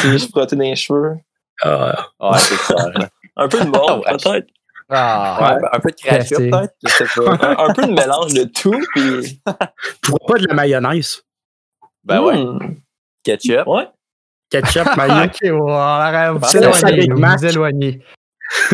ça. 0.02 0.08
De 0.12 0.18
se 0.18 0.28
frotter 0.28 0.56
dans 0.56 0.62
les 0.62 0.76
cheveux. 0.76 1.16
Ah. 1.62 2.06
Ouais, 2.20 2.38
c'est 2.38 2.54
ça. 2.56 2.76
Un 3.36 3.48
peu 3.48 3.60
de 3.60 3.68
mort, 3.70 4.02
Ouais. 4.06 4.16
peut-être. 4.16 4.46
Ah, 4.92 5.38
Ouais, 5.60 5.68
un 5.72 5.78
peu 5.78 5.90
de 5.90 5.96
crachut, 5.96 6.26
c'est- 6.36 6.50
peut-être, 6.50 6.74
je 6.84 6.92
sais 6.92 7.04
pas. 7.14 7.30
Un, 7.46 7.68
un 7.68 7.72
peu 7.72 7.82
de 7.86 7.92
mélange 7.92 8.34
de 8.34 8.44
tout, 8.44 8.80
puis... 8.94 9.40
Pourquoi 10.02 10.34
pas 10.36 10.40
de 10.42 10.48
la 10.48 10.54
mayonnaise? 10.54 11.22
Ben 12.02 12.20
ouais, 12.22 12.36
Hmm. 12.42 12.58
ketchup. 13.22 13.66
Ouais. 13.68 13.86
Ketchup, 14.50 14.88
mayo. 14.96 15.24
ok, 15.26 15.38
ouais, 15.42 15.72
arrête, 15.72 16.32
vous 16.32 16.38
vous 16.40 16.46
c'est 16.46 17.48
éloignez. 17.48 18.02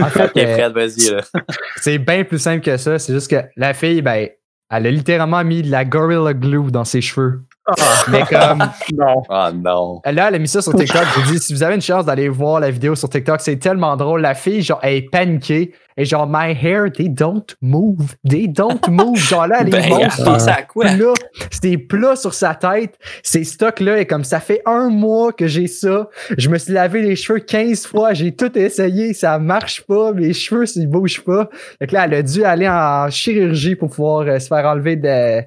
En 0.00 0.06
fait, 0.06 0.68
vas-y, 0.72 1.16
c'est 1.76 1.98
bien 1.98 2.24
plus 2.24 2.38
simple 2.38 2.64
que 2.64 2.76
ça. 2.76 2.98
C'est 2.98 3.12
juste 3.12 3.30
que 3.30 3.44
la 3.56 3.74
fille, 3.74 4.00
ben, 4.00 4.28
elle 4.70 4.86
a 4.86 4.90
littéralement 4.90 5.44
mis 5.44 5.62
de 5.62 5.70
la 5.70 5.84
Gorilla 5.84 6.32
Glue 6.32 6.70
dans 6.70 6.84
ses 6.84 7.00
cheveux. 7.00 7.42
Ah, 7.68 7.74
Mais 8.08 8.22
comme, 8.22 8.58
non. 8.96 9.22
Ah 9.28 9.50
non. 9.52 10.00
là, 10.04 10.28
elle 10.28 10.34
a 10.34 10.38
mis 10.38 10.48
ça 10.48 10.62
sur 10.62 10.74
TikTok. 10.74 11.02
Je 11.14 11.20
vous 11.20 11.32
dis, 11.32 11.38
si 11.38 11.52
vous 11.52 11.62
avez 11.62 11.74
une 11.74 11.80
chance 11.82 12.04
d'aller 12.04 12.28
voir 12.28 12.60
la 12.60 12.70
vidéo 12.70 12.94
sur 12.94 13.08
TikTok, 13.08 13.40
c'est 13.40 13.56
tellement 13.56 13.96
drôle. 13.96 14.20
La 14.20 14.34
fille, 14.34 14.62
genre, 14.62 14.78
elle 14.82 14.94
est 14.94 15.10
paniquée. 15.10 15.72
Et 15.98 16.04
genre, 16.04 16.26
my 16.28 16.52
hair, 16.52 16.92
they 16.92 17.08
don't 17.08 17.46
move. 17.62 18.14
They 18.28 18.46
don't 18.48 18.78
move. 18.88 19.16
Genre 19.16 19.46
là, 19.46 19.58
elle 19.62 19.68
est 19.68 19.88
Ben, 19.88 20.08
pensait 20.24 20.50
à 20.50 20.62
quoi? 20.62 20.84
plat. 20.84 21.14
C'était 21.50 21.78
plat 21.78 22.14
sur 22.16 22.34
sa 22.34 22.54
tête. 22.54 22.98
Ces 23.22 23.44
stocks-là, 23.44 23.98
et 24.00 24.06
comme 24.06 24.22
ça 24.24 24.38
fait 24.40 24.60
un 24.66 24.90
mois 24.90 25.32
que 25.32 25.46
j'ai 25.46 25.66
ça. 25.66 26.08
Je 26.36 26.50
me 26.50 26.58
suis 26.58 26.72
lavé 26.74 27.00
les 27.00 27.16
cheveux 27.16 27.38
15 27.40 27.86
fois. 27.86 28.12
J'ai 28.12 28.36
tout 28.36 28.56
essayé. 28.58 29.14
Ça 29.14 29.38
marche 29.38 29.84
pas. 29.86 30.12
Mes 30.12 30.34
cheveux, 30.34 30.66
ils 30.76 30.86
bougent 30.86 31.24
pas. 31.24 31.48
Fait 31.78 31.86
que 31.86 31.94
là, 31.94 32.04
elle 32.04 32.14
a 32.14 32.22
dû 32.22 32.44
aller 32.44 32.68
en 32.68 33.08
chirurgie 33.10 33.74
pour 33.74 33.88
pouvoir 33.88 34.20
euh, 34.26 34.38
se 34.38 34.48
faire 34.48 34.66
enlever 34.66 34.96
de, 34.96 35.40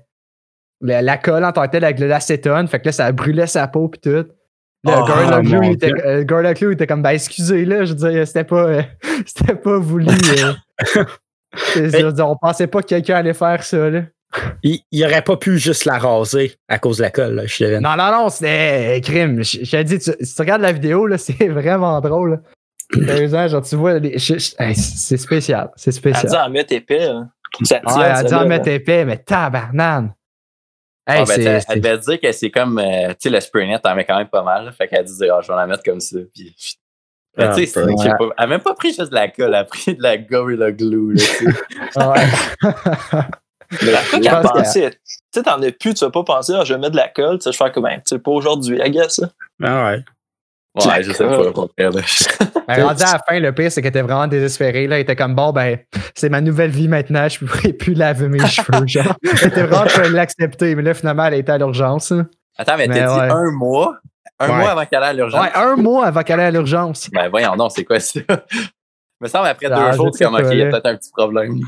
la, 0.81 1.01
la 1.01 1.17
colle 1.17 1.43
en 1.45 1.51
tant 1.51 1.65
que 1.65 1.71
telle 1.71 1.83
avec 1.83 1.98
de 1.98 2.05
l'acétone. 2.05 2.67
Fait 2.67 2.79
que 2.79 2.86
là, 2.86 2.91
ça 2.91 3.12
brûlait 3.12 3.48
sa 3.48 3.67
peau 3.67 3.88
pis 3.89 4.00
tout. 4.00 4.09
Le 4.09 4.25
Oh, 4.86 5.41
Glue, 5.41 5.55
mon 5.57 5.63
il 5.63 5.71
était, 5.74 5.91
euh, 6.05 6.71
était 6.71 6.88
comme, 6.88 7.01
ben 7.01 7.09
excusez 7.09 7.65
là, 7.65 7.83
je 7.83 7.93
veux 7.93 8.12
dire, 8.12 8.25
c'était 8.25 8.45
pas, 8.45 8.63
euh, 8.63 8.81
c'était 9.25 9.55
pas 9.55 9.77
voulu. 9.77 10.07
euh. 10.07 11.03
Dire, 11.89 12.13
on 12.29 12.36
pensait 12.38 12.67
pas 12.67 12.81
que 12.81 12.88
quelqu'un 12.88 13.15
allait 13.15 13.33
faire 13.33 13.63
ça, 13.63 13.89
là. 13.89 14.03
Il, 14.62 14.79
il 14.91 15.03
aurait 15.03 15.24
pas 15.24 15.36
pu 15.38 15.57
juste 15.57 15.86
la 15.86 15.98
raser 15.98 16.53
à 16.67 16.77
cause 16.77 16.98
de 17.00 17.03
la 17.03 17.09
colle, 17.09 17.33
là, 17.33 17.43
je 17.48 17.63
devine. 17.63 17.79
Non, 17.81 17.95
non, 17.98 18.12
non, 18.12 18.29
c'était 18.29 18.98
euh, 18.98 19.00
crime. 19.01 19.43
Je 19.43 19.63
je 19.65 19.71
te 19.71 19.81
dis, 19.81 19.98
tu- 20.00 20.12
si 20.24 20.36
tu 20.36 20.41
regardes 20.41 20.62
la 20.62 20.71
vidéo, 20.71 21.07
là, 21.07 21.17
c'est 21.17 21.48
vraiment 21.48 22.00
drôle. 22.00 22.41
Sérieusement, 22.93 23.48
genre, 23.48 23.62
tu 23.63 23.75
vois, 23.75 23.98
les- 24.00 24.17
je- 24.19 24.38
je- 24.38 24.51
hey, 24.59 24.75
c'est 24.75 25.17
spécial. 25.17 25.71
C'est 25.75 25.89
Elle 25.89 25.93
spécial. 25.95 26.27
dit 26.31 26.38
en 26.38 26.50
mettre 26.50 26.74
épais, 26.74 27.03
hein. 27.05 27.29
Ça 27.63 27.79
tient, 27.86 27.98
Ouais, 27.98 28.05
elle 28.05 28.12
a 28.12 28.24
dit 28.24 28.33
en 28.36 28.45
mettre 28.48 28.67
épais, 28.67 29.03
mais 29.05 29.17
tabarnane. 29.17 30.13
Hey, 31.09 31.21
Ah, 31.21 31.25
ben, 31.25 31.25
c'est- 31.25 31.65
elle 31.73 31.81
devait 31.81 31.97
dire 31.97 32.19
que 32.21 32.31
c'est 32.31 32.51
comme, 32.51 32.77
euh, 32.79 33.09
tu 33.09 33.15
sais, 33.21 33.29
le 33.29 33.39
spray 33.39 33.67
net, 33.67 33.81
t'en 33.81 33.95
mets 33.95 34.05
quand 34.05 34.17
même 34.17 34.27
pas 34.27 34.43
mal. 34.43 34.65
là. 34.65 34.71
Fait 34.71 34.87
qu'elle 34.87 35.03
dit, 35.05 35.29
ah, 35.29 35.39
je 35.41 35.47
vais 35.47 35.55
la 35.55 35.65
mettre 35.67 35.83
comme 35.83 35.99
ça. 35.99 36.17
Puis, 36.33 36.55
Ah, 37.37 37.53
tu 37.55 37.65
sais, 37.65 37.85
ben, 37.85 38.17
pas, 38.17 38.25
elle 38.37 38.43
a 38.43 38.47
même 38.47 38.61
pas 38.61 38.73
pris 38.73 38.89
juste 38.89 39.09
de 39.09 39.15
la 39.15 39.27
colle, 39.29 39.47
elle 39.47 39.55
a 39.55 39.63
pris 39.63 39.95
de 39.95 40.03
la 40.03 40.17
Gorilla 40.17 40.71
Glue. 40.71 41.13
Là, 41.13 41.21
tu 41.21 41.25
sais. 41.27 41.45
ouais. 41.95 42.27
Mais 43.81 43.91
Je 43.91 44.19
qu'elle 44.19 44.41
pensait? 44.41 44.89
Tu 44.91 44.97
sais, 45.31 45.43
t'en 45.43 45.61
as 45.61 45.71
plus, 45.71 45.93
tu 45.93 46.03
vas 46.05 46.11
pas 46.11 46.23
penser, 46.23 46.53
ah, 46.55 46.63
je 46.63 46.73
vais 46.73 46.79
mettre 46.79 46.91
de 46.93 46.97
la 46.97 47.07
colle, 47.07 47.37
tu 47.37 47.43
sais, 47.43 47.51
je 47.51 47.57
fais 47.57 47.71
comme, 47.71 47.83
ben, 47.83 47.97
tu 47.97 48.03
sais, 48.05 48.19
pas 48.19 48.31
aujourd'hui, 48.31 48.79
I 48.83 48.89
guess, 48.89 49.15
ça. 49.15 49.29
Ah 49.63 49.85
ouais. 49.91 49.99
Ouais, 50.75 51.03
je 51.03 51.11
sais 51.11 51.25
pas. 51.25 51.51
pour 51.51 51.69
vrai, 51.77 51.89
là. 51.89 52.01
Ben, 52.67 52.83
rendu 52.85 53.01
à 53.01 53.13
la 53.13 53.19
fin, 53.27 53.39
le 53.39 53.51
pire, 53.51 53.71
c'est 53.71 53.81
qu'elle 53.81 53.89
était 53.89 54.03
vraiment 54.03 54.27
désespérée. 54.27 54.85
Là. 54.85 54.97
Elle 54.97 55.01
était 55.01 55.15
comme, 55.15 55.33
bon, 55.33 55.51
ben, 55.51 55.79
c'est 56.13 56.29
ma 56.29 56.39
nouvelle 56.39 56.69
vie 56.69 56.88
maintenant, 56.88 57.27
je 57.27 57.43
pourrais 57.43 57.73
plus 57.73 57.95
laver 57.95 58.27
mes 58.29 58.39
cheveux. 58.47 58.85
Genre. 58.85 59.15
Elle 59.23 59.47
était 59.47 59.63
vraiment 59.63 59.85
en 59.85 59.88
train 59.88 60.03
de 60.07 60.13
l'accepter, 60.13 60.75
mais 60.75 60.83
là, 60.83 60.93
finalement, 60.93 61.25
elle 61.25 61.33
était 61.33 61.51
à 61.51 61.57
l'urgence. 61.57 62.13
Attends, 62.57 62.77
mais, 62.77 62.88
Mais 62.88 62.99
t'as 62.99 63.25
dit 63.27 63.31
un 63.33 63.51
mois? 63.53 63.97
Un 64.39 64.49
Ouais. 64.49 64.55
mois 64.57 64.69
avant 64.71 64.85
qu'elle 64.85 65.01
aille 65.03 65.09
à 65.09 65.13
l'urgence? 65.13 65.41
Ouais, 65.41 65.49
un 65.55 65.75
mois 65.75 66.05
avant 66.05 66.21
qu'elle 66.21 66.39
aille 66.39 66.45
à 66.45 66.51
l'urgence. 66.51 67.09
Ben 67.11 67.27
voyons 67.29 67.55
donc, 67.57 67.71
c'est 67.73 67.83
quoi 67.83 67.99
ça? 67.99 68.19
me 69.19 69.27
semble 69.27 69.47
après 69.47 69.67
Ah, 69.71 69.89
deux 69.91 69.97
jours, 69.97 70.09
je 70.13 70.17
c'est 70.19 70.23
comme, 70.25 70.35
sais 70.38 70.41
ok, 70.43 70.47
pas, 70.47 70.53
il 70.53 70.59
y 70.59 70.63
a 70.63 70.69
peut-être 70.69 70.85
un 70.85 70.95
petit 70.95 71.11
problème. 71.11 71.59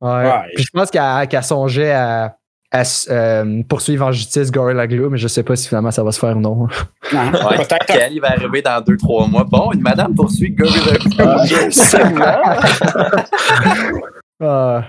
Ouais. 0.00 0.10
Ouais. 0.10 0.32
Puis 0.56 0.64
je 0.64 0.70
pense 0.72 0.90
qu'elle 0.90 1.28
qu'elle 1.28 1.44
songeait 1.44 1.92
à, 1.92 2.34
à 2.72 2.82
euh, 3.10 3.62
poursuivre 3.68 4.06
en 4.06 4.12
justice 4.12 4.50
Gorilla 4.50 4.86
Glue, 4.86 5.10
mais 5.10 5.18
je 5.18 5.28
sais 5.28 5.42
pas 5.42 5.56
si 5.56 5.68
finalement 5.68 5.90
ça 5.90 6.02
va 6.02 6.10
se 6.10 6.18
faire 6.18 6.36
ou 6.36 6.40
non. 6.40 6.56
Non, 6.56 6.66
Ouais, 7.12 7.56
Peut-être 7.56 7.86
Kelly 7.86 8.18
va 8.18 8.30
arriver 8.30 8.62
dans 8.62 8.80
deux, 8.80 8.96
trois 8.96 9.26
mois. 9.26 9.44
Bon, 9.44 9.70
une 9.72 9.82
madame 9.82 10.14
poursuit 10.14 10.50
Gorilla 10.50 10.96
Glue. 10.98 11.14
Ah, 14.44 14.84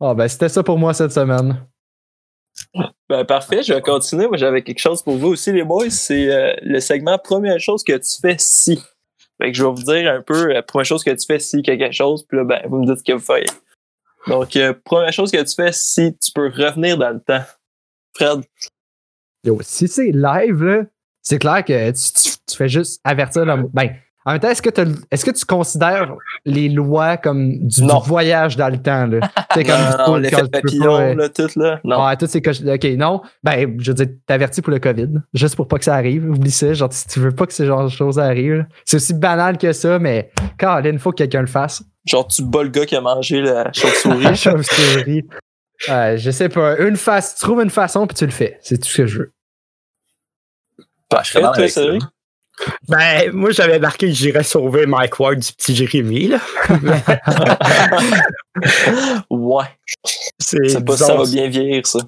Ah, 0.00 0.14
ben, 0.14 0.26
c'était 0.26 0.48
ça 0.48 0.64
pour 0.64 0.76
moi 0.76 0.92
cette 0.94 1.12
semaine. 1.12 1.64
Ben, 3.08 3.24
parfait, 3.24 3.62
je 3.62 3.72
vais 3.72 3.80
continuer. 3.80 4.26
Moi, 4.26 4.36
j'avais 4.36 4.62
quelque 4.62 4.80
chose 4.80 5.00
pour 5.02 5.16
vous 5.16 5.28
aussi, 5.28 5.52
les 5.52 5.62
boys. 5.62 5.90
C'est 5.90 6.32
euh, 6.32 6.54
le 6.62 6.80
segment 6.80 7.16
Première 7.18 7.60
chose 7.60 7.84
que 7.84 7.92
tu 7.92 8.20
fais 8.20 8.34
si. 8.38 8.82
Fait 9.40 9.52
que 9.52 9.56
je 9.56 9.64
vais 9.64 9.70
vous 9.70 9.82
dire 9.82 10.12
un 10.12 10.22
peu 10.22 10.56
euh, 10.56 10.62
première 10.62 10.86
chose 10.86 11.04
que 11.04 11.10
tu 11.10 11.24
fais 11.26 11.38
si 11.38 11.62
quelque 11.62 11.92
chose, 11.92 12.24
puis 12.26 12.38
là, 12.38 12.44
ben, 12.44 12.60
vous 12.68 12.80
me 12.80 12.86
dites 12.86 12.98
ce 12.98 13.04
que 13.04 13.12
vous 13.16 13.24
faites. 13.24 13.62
Donc, 14.26 14.54
euh, 14.56 14.74
première 14.84 15.12
chose 15.12 15.30
que 15.30 15.42
tu 15.42 15.54
fais 15.54 15.72
si 15.72 16.14
tu 16.18 16.32
peux 16.32 16.48
revenir 16.48 16.98
dans 16.98 17.10
le 17.10 17.20
temps. 17.20 17.42
Fred, 18.16 18.40
Yo, 19.44 19.58
si 19.62 19.88
c'est 19.88 20.10
live, 20.12 20.62
là, 20.62 20.82
c'est 21.22 21.38
clair 21.38 21.64
que 21.64 21.90
tu, 21.90 22.12
tu- 22.12 22.36
tu 22.46 22.56
fais 22.56 22.68
juste 22.68 23.00
avertir 23.04 23.44
le. 23.46 23.64
Ben, 23.72 23.90
en 24.26 24.32
même 24.32 24.40
temps, 24.40 24.50
est-ce 24.50 24.60
que, 24.60 24.68
est-ce 25.10 25.24
que 25.24 25.30
tu 25.30 25.46
considères 25.46 26.14
les 26.44 26.68
lois 26.68 27.16
comme 27.16 27.52
du, 27.66 27.80
du 27.80 27.84
Non. 27.84 28.00
voyage 28.00 28.54
dans 28.58 28.68
le 28.68 28.76
temps? 28.76 29.06
Là? 29.06 29.20
C'est 29.54 29.64
comme 29.64 29.80
non, 30.06 30.16
l'effet 30.16 30.46
papillon, 30.46 30.84
pas, 30.84 31.00
euh, 31.02 31.14
là, 31.14 31.28
tout, 31.30 31.48
là. 31.56 31.80
Non. 31.84 32.04
Ouais, 32.04 32.16
toutes 32.18 32.28
ces 32.28 32.42
coches- 32.42 32.60
OK, 32.62 32.84
non. 32.98 33.22
Ben, 33.42 33.76
je 33.80 33.90
veux 33.90 33.94
dire, 33.94 34.14
t'avertis 34.26 34.60
pour 34.60 34.72
le 34.72 34.78
COVID, 34.78 35.08
juste 35.32 35.56
pour 35.56 35.66
pas 35.68 35.78
que 35.78 35.84
ça 35.86 35.94
arrive. 35.94 36.28
Oublie 36.28 36.50
ça. 36.50 36.74
Genre, 36.74 36.92
si 36.92 37.06
tu 37.08 37.18
veux 37.20 37.32
pas 37.32 37.46
que 37.46 37.54
ce 37.54 37.64
genre 37.64 37.84
de 37.84 37.88
choses 37.88 38.18
arrivent, 38.18 38.66
c'est 38.84 38.96
aussi 38.96 39.14
banal 39.14 39.56
que 39.56 39.72
ça, 39.72 39.98
mais 39.98 40.30
quand 40.58 40.78
il 40.84 40.98
faut 40.98 41.12
que 41.12 41.16
quelqu'un 41.16 41.40
le 41.40 41.46
fasse. 41.46 41.82
Genre, 42.06 42.26
tu 42.26 42.42
bats 42.42 42.62
le 42.62 42.70
gars 42.70 42.86
qui 42.86 42.96
a 42.96 43.00
mangé 43.00 43.42
la 43.42 43.70
chauve-souris. 43.72 44.36
Chauve-souris. 44.36 45.24
Ouais, 45.88 46.18
je 46.18 46.30
sais 46.30 46.48
pas. 46.48 46.78
Une 46.78 46.96
face, 46.96 47.36
tu 47.36 47.42
trouves 47.42 47.62
une 47.62 47.70
façon 47.70 48.06
puis 48.06 48.16
tu 48.16 48.26
le 48.26 48.32
fais. 48.32 48.58
C'est 48.62 48.78
tout 48.78 48.88
ce 48.88 48.96
que 48.96 49.06
je 49.06 49.18
veux. 49.18 49.32
Parfait, 51.08 51.40
mal 51.40 51.54
toi, 51.54 51.68
sérieux? 51.68 51.98
Ben, 52.88 53.30
moi, 53.32 53.50
j'avais 53.50 53.78
marqué 53.78 54.08
que 54.08 54.12
j'irais 54.12 54.42
sauver 54.42 54.86
Mike 54.86 55.18
Ward 55.18 55.38
du 55.38 55.52
petit 55.52 55.74
Jérémy, 55.74 56.28
là. 56.28 56.40
ouais. 59.30 59.64
C'est 60.38 60.84
pas 60.84 60.96
ça 60.96 61.16
va 61.16 61.24
bien 61.24 61.48
vieillir, 61.48 61.86
ça. 61.86 62.00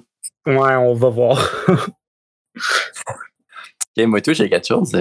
Ouais, 0.45 0.75
on 0.75 0.93
va 0.93 1.09
voir. 1.09 1.49
Ok, 3.97 4.05
moi, 4.05 4.21
tout, 4.21 4.33
j'ai 4.33 4.49
quelque 4.49 4.67
chose. 4.67 4.91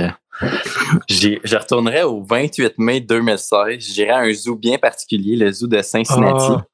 J'ai- 1.08 1.40
Je 1.44 1.56
retournerai 1.56 2.02
au 2.02 2.22
28 2.22 2.74
mai 2.78 3.00
2016. 3.00 3.78
J'irai 3.80 4.10
à 4.10 4.18
un 4.18 4.32
zoo 4.32 4.56
bien 4.56 4.78
particulier, 4.78 5.36
le 5.36 5.50
zoo 5.52 5.66
de 5.66 5.80
Cincinnati. 5.82 6.46
Ah. 6.50 6.64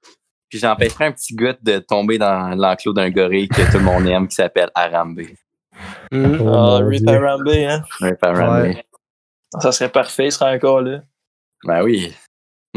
Puis 0.49 0.59
j'empêcherai 0.59 1.07
un 1.07 1.13
petit 1.13 1.35
gars 1.35 1.55
de 1.63 1.79
tomber 1.79 2.17
dans 2.19 2.55
l'enclos 2.57 2.93
d'un 2.95 3.11
gorille 3.11 3.49
que 3.49 3.71
tout 3.71 3.79
le 3.79 3.85
monde 3.85 4.07
aime 4.09 4.27
qui 4.29 4.35
s'appelle 4.37 4.71
Arambe. 4.75 5.21
Hmm. 6.11 6.39
Oh, 6.41 6.49
ah, 6.49 6.79
Rip 6.83 7.05
Dieu. 7.05 7.15
Harambe, 7.15 7.49
hein? 7.49 7.83
Un 8.01 8.13
Arambe. 8.23 8.63
Ouais. 8.65 8.85
Ça 9.61 9.73
serait 9.73 9.91
parfait, 9.91 10.27
il 10.27 10.33
serait 10.33 10.55
encore 10.55 10.81
là. 10.81 11.01
Ben 11.65 11.83
oui, 11.83 12.13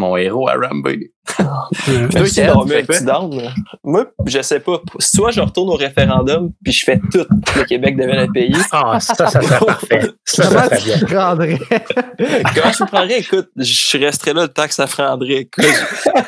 mon 0.02 0.18
héros 0.18 0.50
Arambe. 0.50 0.90
Hmm. 1.38 2.10
Toi, 2.10 2.22
un 2.22 2.84
petit 2.84 3.06
down. 3.06 3.54
Moi, 3.84 4.06
je 4.26 4.42
sais 4.42 4.60
pas. 4.60 4.82
Soit 5.00 5.32
je 5.32 5.40
retourne 5.40 5.70
au 5.70 5.76
référendum, 5.76 6.52
puis 6.64 6.74
je 6.74 6.84
fais 6.84 7.00
tout 7.00 7.24
que 7.26 7.60
le 7.60 7.66
Québec 7.66 7.96
devait 7.96 8.26
le 8.26 8.32
payer. 8.32 8.56
Ah, 8.72 9.00
ça, 9.00 9.14
ça 9.16 9.28
serait 9.42 9.66
parfait. 9.66 10.12
Ça, 10.26 10.44
ça 10.44 10.50
Comment 10.50 10.64
serait 10.66 10.82
bien. 10.84 10.98
tu 11.00 11.06
te 11.06 11.16
rendrais? 11.16 11.60
Comment 12.56 12.72
je 12.74 12.84
me 12.84 12.88
prendrais? 12.88 13.20
Écoute, 13.20 13.50
je 13.56 13.98
resterais 14.00 14.34
là 14.34 14.42
le 14.44 14.48
temps 14.50 14.68
que 14.68 14.74
ça 14.74 14.88
prendrait. 14.88 15.42
Écoute, 15.48 15.64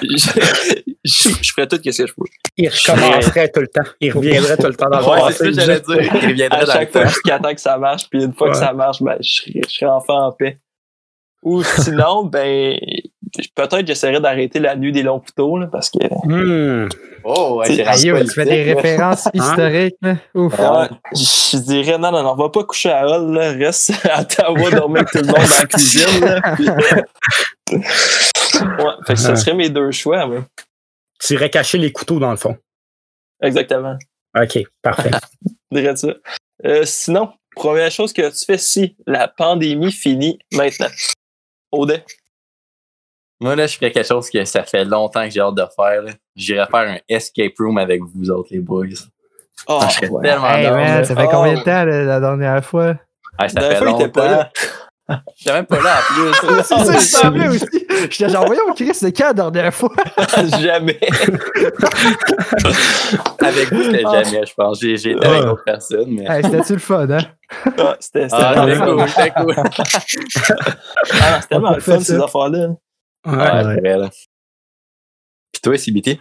je, 0.03 0.17
je, 0.17 0.89
je, 1.03 1.29
je 1.41 1.51
ferais 1.53 1.67
tout 1.67 1.77
ce 1.77 1.81
que 1.81 1.91
je 2.07 2.13
peux. 2.13 2.25
Il 2.57 2.69
recommencerait 2.69 3.49
tout 3.49 3.61
le 3.61 3.67
temps. 3.67 3.89
Il 3.99 4.11
reviendrait 4.13 4.57
tout 4.57 4.67
le 4.67 4.75
temps 4.75 4.89
dans 4.89 4.99
le 4.99 5.05
Ouais, 5.05 5.31
c'est 5.31 5.37
ça 5.37 5.45
que 5.45 5.51
j'allais 5.53 5.79
dire. 5.81 6.13
Il 6.21 6.27
reviendrait 6.29 6.69
À 6.69 6.73
chaque 6.73 6.91
fois, 6.91 7.05
jusqu'à 7.07 7.39
temps 7.39 7.53
que 7.53 7.61
ça 7.61 7.77
marche, 7.77 8.07
puis 8.09 8.23
une 8.23 8.33
fois 8.33 8.49
que 8.51 8.53
Ouais. 8.57 8.59
ça 8.63 8.73
marche, 8.73 9.01
ben, 9.01 9.17
je 9.19 9.51
je 9.55 9.69
serais 9.69 9.91
enfin 9.91 10.13
en 10.13 10.31
paix. 10.31 10.59
Ou 11.41 11.61
sinon, 11.63 12.23
ben, 12.25 12.77
peut-être 13.55 13.87
j'essaierais 13.87 14.21
d'arrêter 14.21 14.59
la 14.59 14.75
nuit 14.75 14.91
des 14.91 15.03
longs 15.03 15.19
couteaux, 15.19 15.57
là, 15.57 15.67
parce 15.67 15.89
que 15.89 15.97
Hmm. 16.25 16.89
Oh, 17.25 17.59
ouais, 17.59 17.67
Tu- 17.67 18.25
fais 18.33 18.43
des 18.45 18.73
références 18.73 19.29
historiques. 19.33 19.95
là. 20.01 20.17
Ouf. 20.35 20.53
Je 21.13 21.57
dirais, 21.57 21.97
non, 21.97 22.11
non, 22.11 22.21
non, 22.21 22.35
va 22.35 22.49
pas 22.49 22.63
coucher 22.65 22.91
à 22.91 23.05
Hull, 23.07 23.33
là, 23.33 23.51
reste 23.53 23.93
à 24.05 24.21
Ottawa, 24.21 24.69
dormir 24.71 24.97
avec 25.01 25.11
tout 25.11 25.17
le 25.19 25.27
monde 25.27 25.35
dans 25.35 25.59
la 25.59 25.65
cuisine. 25.65 26.19
Là, 26.19 26.41
puis- 26.55 26.67
ouais, 27.73 28.93
fait 29.07 29.13
que 29.13 29.19
ce 29.19 29.35
serait 29.35 29.53
mes 29.53 29.69
deux 29.69 29.91
choix. 29.91 30.25
moi. 30.27 30.45
Tu 31.19 31.33
irais 31.33 31.49
cacher 31.49 31.77
les 31.77 31.91
couteaux 31.91 32.19
dans 32.19 32.31
le 32.31 32.37
fond. 32.37 32.57
Exactement. 33.41 33.97
OK, 34.39 34.59
parfait. 34.81 35.11
Je 35.71 35.79
dirais 35.79 35.95
ça. 35.95 36.09
Euh, 36.65 36.83
sinon, 36.85 37.31
première 37.55 37.91
chose 37.91 38.13
que 38.13 38.29
tu 38.29 38.45
fais 38.45 38.57
si 38.57 38.95
la 39.07 39.27
pandémie 39.27 39.91
finit 39.91 40.39
maintenant. 40.51 40.87
Audet. 41.71 42.03
Moi, 43.43 43.55
là, 43.57 43.67
je 43.67 43.75
ferais 43.75 43.91
quelque 43.91 44.07
chose 44.07 44.29
que 44.29 44.45
ça 44.45 44.63
fait 44.63 44.85
longtemps 44.85 45.25
que 45.25 45.29
j'ai 45.31 45.41
hâte 45.41 45.55
de 45.55 45.65
faire. 45.75 46.01
J'irais 46.35 46.65
faire 46.71 46.89
un 46.91 46.97
escape 47.09 47.51
room 47.59 47.77
avec 47.77 48.01
vous 48.15 48.31
autres, 48.31 48.47
les 48.51 48.59
boys. 48.59 48.85
Oh, 49.67 49.79
Ah, 49.81 49.87
je 49.89 49.95
serais 49.95 50.07
ouais. 50.09 50.23
tellement 50.29 50.49
Hey 50.49 50.69
man, 50.71 51.03
ça 51.05 51.15
fait 51.15 51.25
Oh. 51.27 51.29
combien 51.31 51.53
de 51.55 51.59
temps 51.63 51.83
là, 51.85 52.03
la 52.03 52.19
dernière 52.19 52.63
fois? 52.65 52.95
Ah, 53.37 53.49
ça 53.49 53.59
La 53.59 53.69
fait 53.69 53.75
fois, 53.77 53.85
pas 53.85 53.91
longtemps. 53.99 54.23
là. 54.23 54.49
J'étais 55.35 55.51
même 55.53 55.65
pas 55.65 55.81
là 55.81 55.95
en 55.97 56.13
plus. 56.13 56.33
C'est 56.63 56.75
ça, 56.77 56.93
je 56.93 56.97
savais 56.99 57.47
aussi. 57.49 57.85
J'étais 58.09 58.29
genre, 58.29 58.45
voyons, 58.45 58.73
Chris, 58.73 58.91
c'est 58.93 59.11
quand 59.11 59.35
la 59.35 59.51
dernière 59.51 59.73
fois? 59.73 59.91
Jamais. 60.61 60.97
avec 63.39 63.73
vous, 63.73 63.83
c'était 63.83 64.03
Ah. 64.05 64.23
jamais, 64.23 64.45
je 64.45 64.53
pense. 64.53 64.79
J'ai 64.79 64.93
été 64.93 65.25
avec 65.25 65.41
d'autres 65.43 65.63
personnes, 65.65 66.07
mais. 66.09 66.25
Hey, 66.25 66.43
C'était-tu 66.43 66.73
le 66.73 66.79
fun, 66.79 67.07
hein? 67.09 67.17
Ah, 67.77 67.95
C'était 67.99 68.27
Ah, 68.31 68.53
cool, 68.55 68.75
fun. 68.75 69.07
c'était 69.07 69.29
cool. 69.31 69.55
Ah, 69.57 71.39
c'était 71.41 71.47
tellement 71.49 71.71
le 71.73 71.79
fun, 71.81 71.99
ça. 71.99 72.05
ces 72.05 72.19
affaires-là. 72.19 72.67
Ouais. 73.25 73.35
Ouais, 73.37 73.63
c'est 73.75 73.79
vrai, 73.81 73.97
là. 73.97 74.09
Puis 75.51 75.61
toi, 75.61 75.77
CBT? 75.77 76.19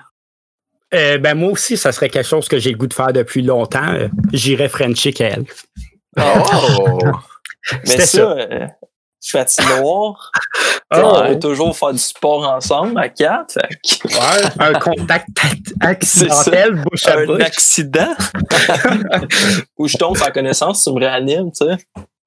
Euh, 0.95 1.17
ben 1.19 1.35
moi 1.35 1.51
aussi, 1.53 1.77
ça 1.79 1.91
serait 1.91 2.11
quelque 2.11 2.27
chose 2.29 2.49
que 2.49 2.59
j'ai 2.59 2.71
le 2.71 2.77
goût 2.77 2.87
de 2.87 2.93
faire 2.95 3.13
depuis 3.13 3.41
longtemps. 3.43 3.95
J'irais 4.33 4.69
Frenchie 4.69 5.13
qu'elle. 5.15 5.45
Oh! 6.21 6.99
Mais 7.73 7.79
C'était 7.85 8.07
ça, 8.07 8.33
euh, 8.33 8.67
patinoire, 9.33 10.31
Ah, 10.91 11.01
on 11.07 11.21
ouais. 11.23 11.29
peut 11.35 11.39
toujours 11.39 11.77
faire 11.79 11.93
du 11.93 11.99
sport 11.99 12.47
ensemble 12.47 12.99
à 13.01 13.09
quatre. 13.09 13.55
fait 13.55 14.05
Ouais, 14.05 14.43
un 14.59 14.73
contact 14.75 15.29
accidentel, 15.81 16.75
bouche 16.85 17.07
à 17.07 17.19
un 17.21 17.27
bouche. 17.27 17.41
accident 17.43 18.15
où 19.79 19.87
je 19.89 19.97
tombe 19.97 20.17
sans 20.17 20.31
connaissance, 20.31 20.85
tu 20.85 20.91
me 20.93 20.99
réanimes, 20.99 21.51
tu 21.53 21.65
sais. 21.65 21.77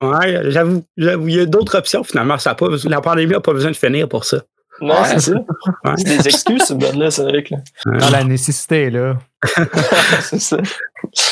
Ouais, 0.02 0.52
j'avoue, 0.52 0.84
j'avoue, 0.98 1.28
il 1.28 1.36
y 1.36 1.40
a 1.42 1.46
d'autres 1.46 1.78
options 1.78 2.04
finalement. 2.04 2.38
Ça 2.38 2.52
a 2.52 2.56
pas, 2.56 2.68
la 2.86 3.02
pandémie 3.02 3.34
n'a 3.34 3.42
pas 3.42 3.54
besoin 3.54 3.72
de 3.72 3.76
finir 3.76 4.08
pour 4.10 4.24
ça. 4.26 4.42
Non, 4.82 4.94
Ouais. 5.02 5.08
c'est 5.08 5.20
ça. 5.20 5.34
C'est 5.98 6.04
des 6.18 6.28
excuses, 6.28 6.66
tu 6.68 6.74
me 6.76 6.80
donnes 6.80 7.00
là, 7.00 7.10
Cédric. 7.12 7.50
Là. 7.50 7.58
Dans 7.86 8.10
la 8.10 8.24
nécessité, 8.24 8.90
là. 8.90 9.18
c'est 10.22 10.40
ça. 10.40 10.58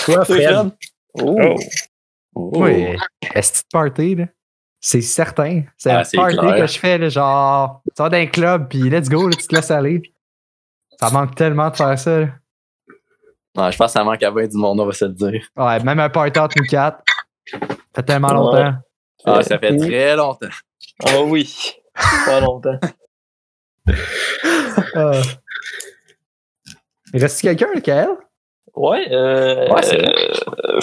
Toi, 0.06 0.24
Fred? 0.26 0.26
Fred? 0.26 0.72
Oh. 1.22 1.56
Oui. 2.36 2.96
Est-ce 3.36 3.64
party, 3.72 4.16
là? 4.16 4.26
C'est 4.80 5.02
certain. 5.02 5.64
C'est 5.78 5.92
Ah, 5.92 6.00
un 6.00 6.04
c'est 6.04 6.18
party 6.18 6.38
clair. 6.38 6.56
que 6.58 6.68
je 6.68 6.80
fais, 6.80 6.98
là, 6.98 7.10
genre, 7.10 7.82
tu 7.96 8.02
vas 8.02 8.10
dans 8.10 8.18
un 8.18 8.26
club, 8.28 8.68
puis 8.70 8.90
let's 8.90 9.10
go, 9.10 9.28
là, 9.28 9.36
tu 9.40 9.48
te 9.48 9.56
laisses 9.56 9.72
aller. 9.72 10.02
Ça 11.00 11.10
manque 11.10 11.36
tellement 11.36 11.70
de 11.70 11.76
faire 11.76 11.98
ça. 12.00 12.20
là. 12.22 12.28
Ouais, 13.56 13.72
je 13.72 13.78
pense 13.78 13.88
que 13.94 14.00
ça 14.00 14.04
manque 14.04 14.24
à 14.24 14.32
bien 14.32 14.48
du 14.48 14.58
monde, 14.58 14.80
on 14.80 14.86
va 14.86 14.94
se 14.94 15.06
le 15.06 15.12
dire. 15.14 15.44
Ouais, 15.56 15.80
même 15.84 16.00
un 16.00 16.10
party 16.10 16.40
entre 16.40 16.56
nous 16.60 16.66
quatre. 16.66 17.04
Ça 17.52 17.58
fait 17.96 18.04
tellement 18.04 18.30
Ouais. 18.30 18.34
longtemps. 18.34 18.74
Ah, 19.26 19.44
ça 19.44 19.60
fait 19.60 19.72
Oui. 19.74 19.80
très 19.88 20.16
longtemps. 20.16 20.48
Ah 21.06 21.22
oui. 21.24 21.74
Pas 22.26 22.40
longtemps. 22.40 22.80
Ah. 24.96 25.12
Il 27.14 27.22
reste 27.22 27.42
quelqu'un, 27.42 27.68
Kael? 27.84 28.10
Ouais, 28.76 29.06
euh, 29.12 29.68
Ouais, 29.70 29.82
c'est 29.84 29.98
vrai. 29.98 30.14
euh, 30.70 30.80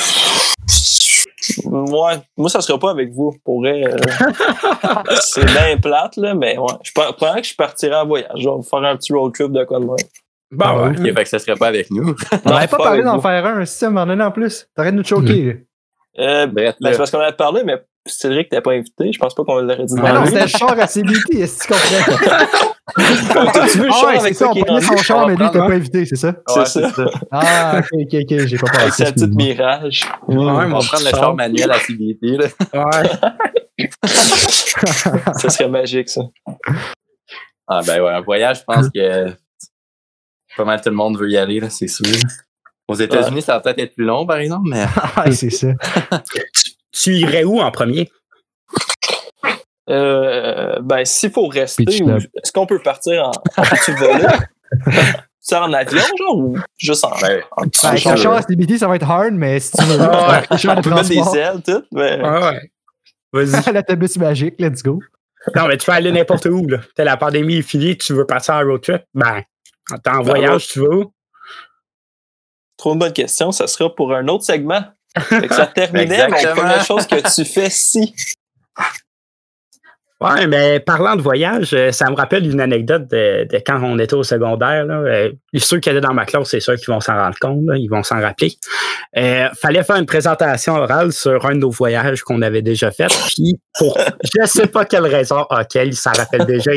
ouais, 1.66 2.14
moi, 2.36 2.48
ça 2.48 2.60
sera 2.60 2.78
pas 2.78 2.90
avec 2.90 3.10
vous. 3.12 3.36
Pour 3.44 3.60
vrai, 3.60 3.82
euh, 3.84 3.96
c'est 5.22 5.44
bien 5.44 5.76
plate, 5.78 6.16
là, 6.16 6.34
mais 6.34 6.56
ouais. 6.58 6.72
Je 6.82 6.92
pense 6.92 7.14
que 7.16 7.42
je 7.42 7.54
partirai 7.56 7.96
en 7.96 8.06
voyage. 8.06 8.30
Je 8.36 8.48
vais 8.48 8.54
vous 8.54 8.62
faire 8.62 8.84
un 8.84 8.96
petit 8.96 9.12
road 9.12 9.32
trip 9.34 9.50
de 9.52 9.64
quoi 9.64 9.80
de. 9.80 9.86
Bon, 9.86 9.96
Ah, 10.60 10.88
ouais. 10.88 11.12
Fait 11.14 11.22
que 11.24 11.28
ça 11.28 11.38
serait 11.38 11.56
pas 11.56 11.68
avec 11.68 11.90
nous. 11.90 12.14
On 12.44 12.50
n'avait 12.50 12.66
pas 12.68 12.76
pas 12.78 12.84
parlé 12.84 13.02
d'en 13.02 13.20
faire 13.20 13.46
un, 13.46 13.64
si 13.64 13.78
ça 13.78 13.90
m'en 13.90 14.06
donné 14.06 14.22
en 14.22 14.30
plus. 14.32 14.68
T'arrêtes 14.74 14.94
de 14.94 14.98
nous 14.98 15.04
choquer. 15.06 15.64
Euh, 16.18 16.46
Bref, 16.46 16.74
ben, 16.80 16.92
c'est 16.92 16.98
parce 16.98 17.10
qu'on 17.10 17.20
avait 17.20 17.36
parlé, 17.36 17.62
mais 17.64 17.80
Cédric 18.06 18.48
t'es 18.48 18.60
pas 18.60 18.72
invité. 18.72 19.12
Je 19.12 19.18
pense 19.18 19.34
pas 19.34 19.44
qu'on 19.44 19.56
l'aurait 19.56 19.84
dit. 19.84 19.94
Ah 20.02 20.12
non, 20.14 20.24
c'était 20.26 20.40
le 20.42 20.46
char 20.46 20.78
à 20.78 20.86
CBT, 20.86 21.34
est-ce 21.40 21.66
que 21.68 21.74
tu 21.74 22.10
comprends? 22.10 23.52
T'as-tu 23.52 23.78
vu 23.78 23.84
le 23.84 23.90
Ah 23.90 23.94
char 23.94 24.08
ouais, 24.08 24.14
c'est 24.14 24.20
avec 24.22 24.34
ça, 24.34 24.44
toi 24.46 24.54
on 24.56 24.60
prenait 24.64 24.80
son 24.80 24.96
char, 24.96 25.26
mais 25.28 25.36
lui, 25.36 25.44
hein? 25.44 25.48
pas 25.50 25.64
invité, 25.70 26.06
c'est 26.06 26.16
ça? 26.16 26.34
C'est 26.48 26.58
Ouais, 26.58 26.64
ça. 26.90 27.04
Ah, 27.30 27.78
ok, 27.80 27.86
ok, 27.92 28.14
ok, 28.22 28.46
j'ai 28.46 28.56
pas 28.58 28.66
Avec 28.72 28.88
pensé. 28.88 29.04
sa 29.04 29.12
petite 29.12 29.28
excuse-moi. 29.28 29.44
mirage. 29.44 30.02
Ouais, 30.28 30.36
On 30.36 30.44
va 30.54 30.66
prendre 30.66 30.88
petit 30.90 31.04
le 31.04 31.10
char 31.10 31.34
manuel 31.36 31.70
à 31.70 31.78
CBT, 31.78 32.22
là. 32.38 32.46
Ouais. 32.74 33.08
Ça 35.36 35.48
serait 35.50 35.68
magique, 35.68 36.08
ça. 36.08 36.22
Ah, 37.68 37.80
ben 37.86 38.02
ouais, 38.02 38.10
un 38.10 38.20
voyage, 38.22 38.60
je 38.60 38.64
pense 38.64 38.88
que 38.92 39.30
pas 40.56 40.64
mal 40.64 40.80
tout 40.80 40.88
le 40.90 40.96
monde 40.96 41.16
veut 41.18 41.30
y 41.30 41.36
aller, 41.36 41.60
là, 41.60 41.70
c'est 41.70 41.86
sûr. 41.86 42.06
Aux 42.88 42.94
États-Unis, 42.94 43.42
ça 43.42 43.52
va 43.54 43.60
peut-être 43.60 43.78
être 43.78 43.94
plus 43.94 44.04
long, 44.04 44.26
par 44.26 44.38
exemple, 44.38 44.68
mais. 44.68 44.84
Ah, 45.16 45.30
c'est 45.30 45.50
ça. 45.50 45.68
Tu 46.92 47.14
irais 47.16 47.44
où 47.44 47.60
en 47.60 47.70
premier? 47.70 48.10
Euh, 49.88 50.78
ben, 50.80 51.04
s'il 51.04 51.30
faut 51.30 51.48
rester, 51.48 51.82
est-ce 51.84 52.52
qu'on 52.52 52.66
peut 52.66 52.78
partir 52.78 53.26
en, 53.28 53.30
en 53.56 53.62
petit 53.62 53.92
volet? 53.92 54.26
C'est 55.42 55.56
en 55.56 55.72
avion, 55.72 56.02
genre, 56.18 56.36
ou 56.36 56.58
juste 56.76 57.02
en. 57.04 57.10
Ben, 57.20 57.42
en 57.56 57.96
char 58.16 58.32
à 58.34 58.42
CBT, 58.42 58.78
ça 58.78 58.86
va 58.86 58.96
être 58.96 59.10
hard, 59.10 59.32
mais 59.32 59.58
si 59.58 59.72
tu 59.72 59.82
veux, 59.84 59.96
Ah, 60.00 60.42
On 60.50 60.82
peut 60.82 60.90
mettre 60.90 61.08
des 61.08 61.38
ailes, 61.38 61.62
tout, 61.66 61.82
mais. 61.92 62.20
Ouais, 62.20 62.42
ouais. 62.44 62.70
Vas-y. 63.32 63.72
l'autobus 63.74 64.16
magique, 64.18 64.54
let's 64.58 64.82
go. 64.82 65.00
Non, 65.56 65.66
mais 65.66 65.78
tu 65.78 65.86
peux 65.86 65.92
aller 65.92 66.12
n'importe 66.12 66.44
où, 66.44 66.66
là. 66.68 66.78
T'as 66.94 67.04
la 67.04 67.16
pandémie 67.16 67.56
est 67.56 67.62
finie, 67.62 67.96
tu 67.96 68.12
veux 68.12 68.26
partir 68.26 68.54
en 68.54 68.60
road 68.60 68.82
trip? 68.82 69.02
Ben, 69.14 69.42
t'es 70.04 70.10
en 70.10 70.22
voyage, 70.22 70.68
tu 70.68 70.80
veux 70.80 70.94
où? 70.94 71.12
Trop 72.76 72.92
une 72.92 72.98
bonne 72.98 73.12
question. 73.12 73.50
Ça 73.50 73.66
sera 73.66 73.92
pour 73.94 74.14
un 74.14 74.28
autre 74.28 74.44
segment. 74.44 74.84
Fait 75.18 75.48
que 75.48 75.54
ça 75.54 75.66
terminait, 75.66 76.28
mais 76.28 76.42
la 76.42 76.54
première 76.54 76.84
chose 76.84 77.06
que 77.06 77.16
tu 77.34 77.44
fais 77.44 77.68
si. 77.70 78.14
Ouais, 80.22 80.46
mais 80.46 80.80
parlant 80.80 81.16
de 81.16 81.22
voyage, 81.22 81.72
euh, 81.72 81.92
ça 81.92 82.10
me 82.10 82.14
rappelle 82.14 82.44
une 82.46 82.60
anecdote 82.60 83.08
de, 83.10 83.48
de 83.50 83.56
quand 83.66 83.82
on 83.82 83.98
était 83.98 84.12
au 84.12 84.22
secondaire. 84.22 84.84
Là. 84.84 84.96
Euh, 84.98 85.32
ceux 85.56 85.80
qui 85.80 85.88
étaient 85.88 86.02
dans 86.02 86.12
ma 86.12 86.26
classe, 86.26 86.50
c'est 86.50 86.60
ceux 86.60 86.76
qui 86.76 86.84
vont 86.90 87.00
s'en 87.00 87.14
rendre 87.14 87.38
compte, 87.40 87.62
là, 87.66 87.78
ils 87.78 87.88
vont 87.88 88.02
s'en 88.02 88.20
rappeler. 88.20 88.52
Euh, 89.16 89.48
fallait 89.58 89.82
faire 89.82 89.96
une 89.96 90.04
présentation 90.04 90.74
orale 90.74 91.14
sur 91.14 91.46
un 91.46 91.54
de 91.54 91.60
nos 91.60 91.70
voyages 91.70 92.20
qu'on 92.20 92.42
avait 92.42 92.60
déjà 92.60 92.90
fait. 92.90 93.06
Puis 93.28 93.58
pour 93.78 93.96
je 94.42 94.46
sais 94.46 94.66
pas 94.66 94.84
quelle 94.84 95.06
raison, 95.06 95.46
ah, 95.48 95.64
quel, 95.64 95.88
il 95.88 95.96
s'en 95.96 96.12
rappelle 96.12 96.44
déjà. 96.44 96.72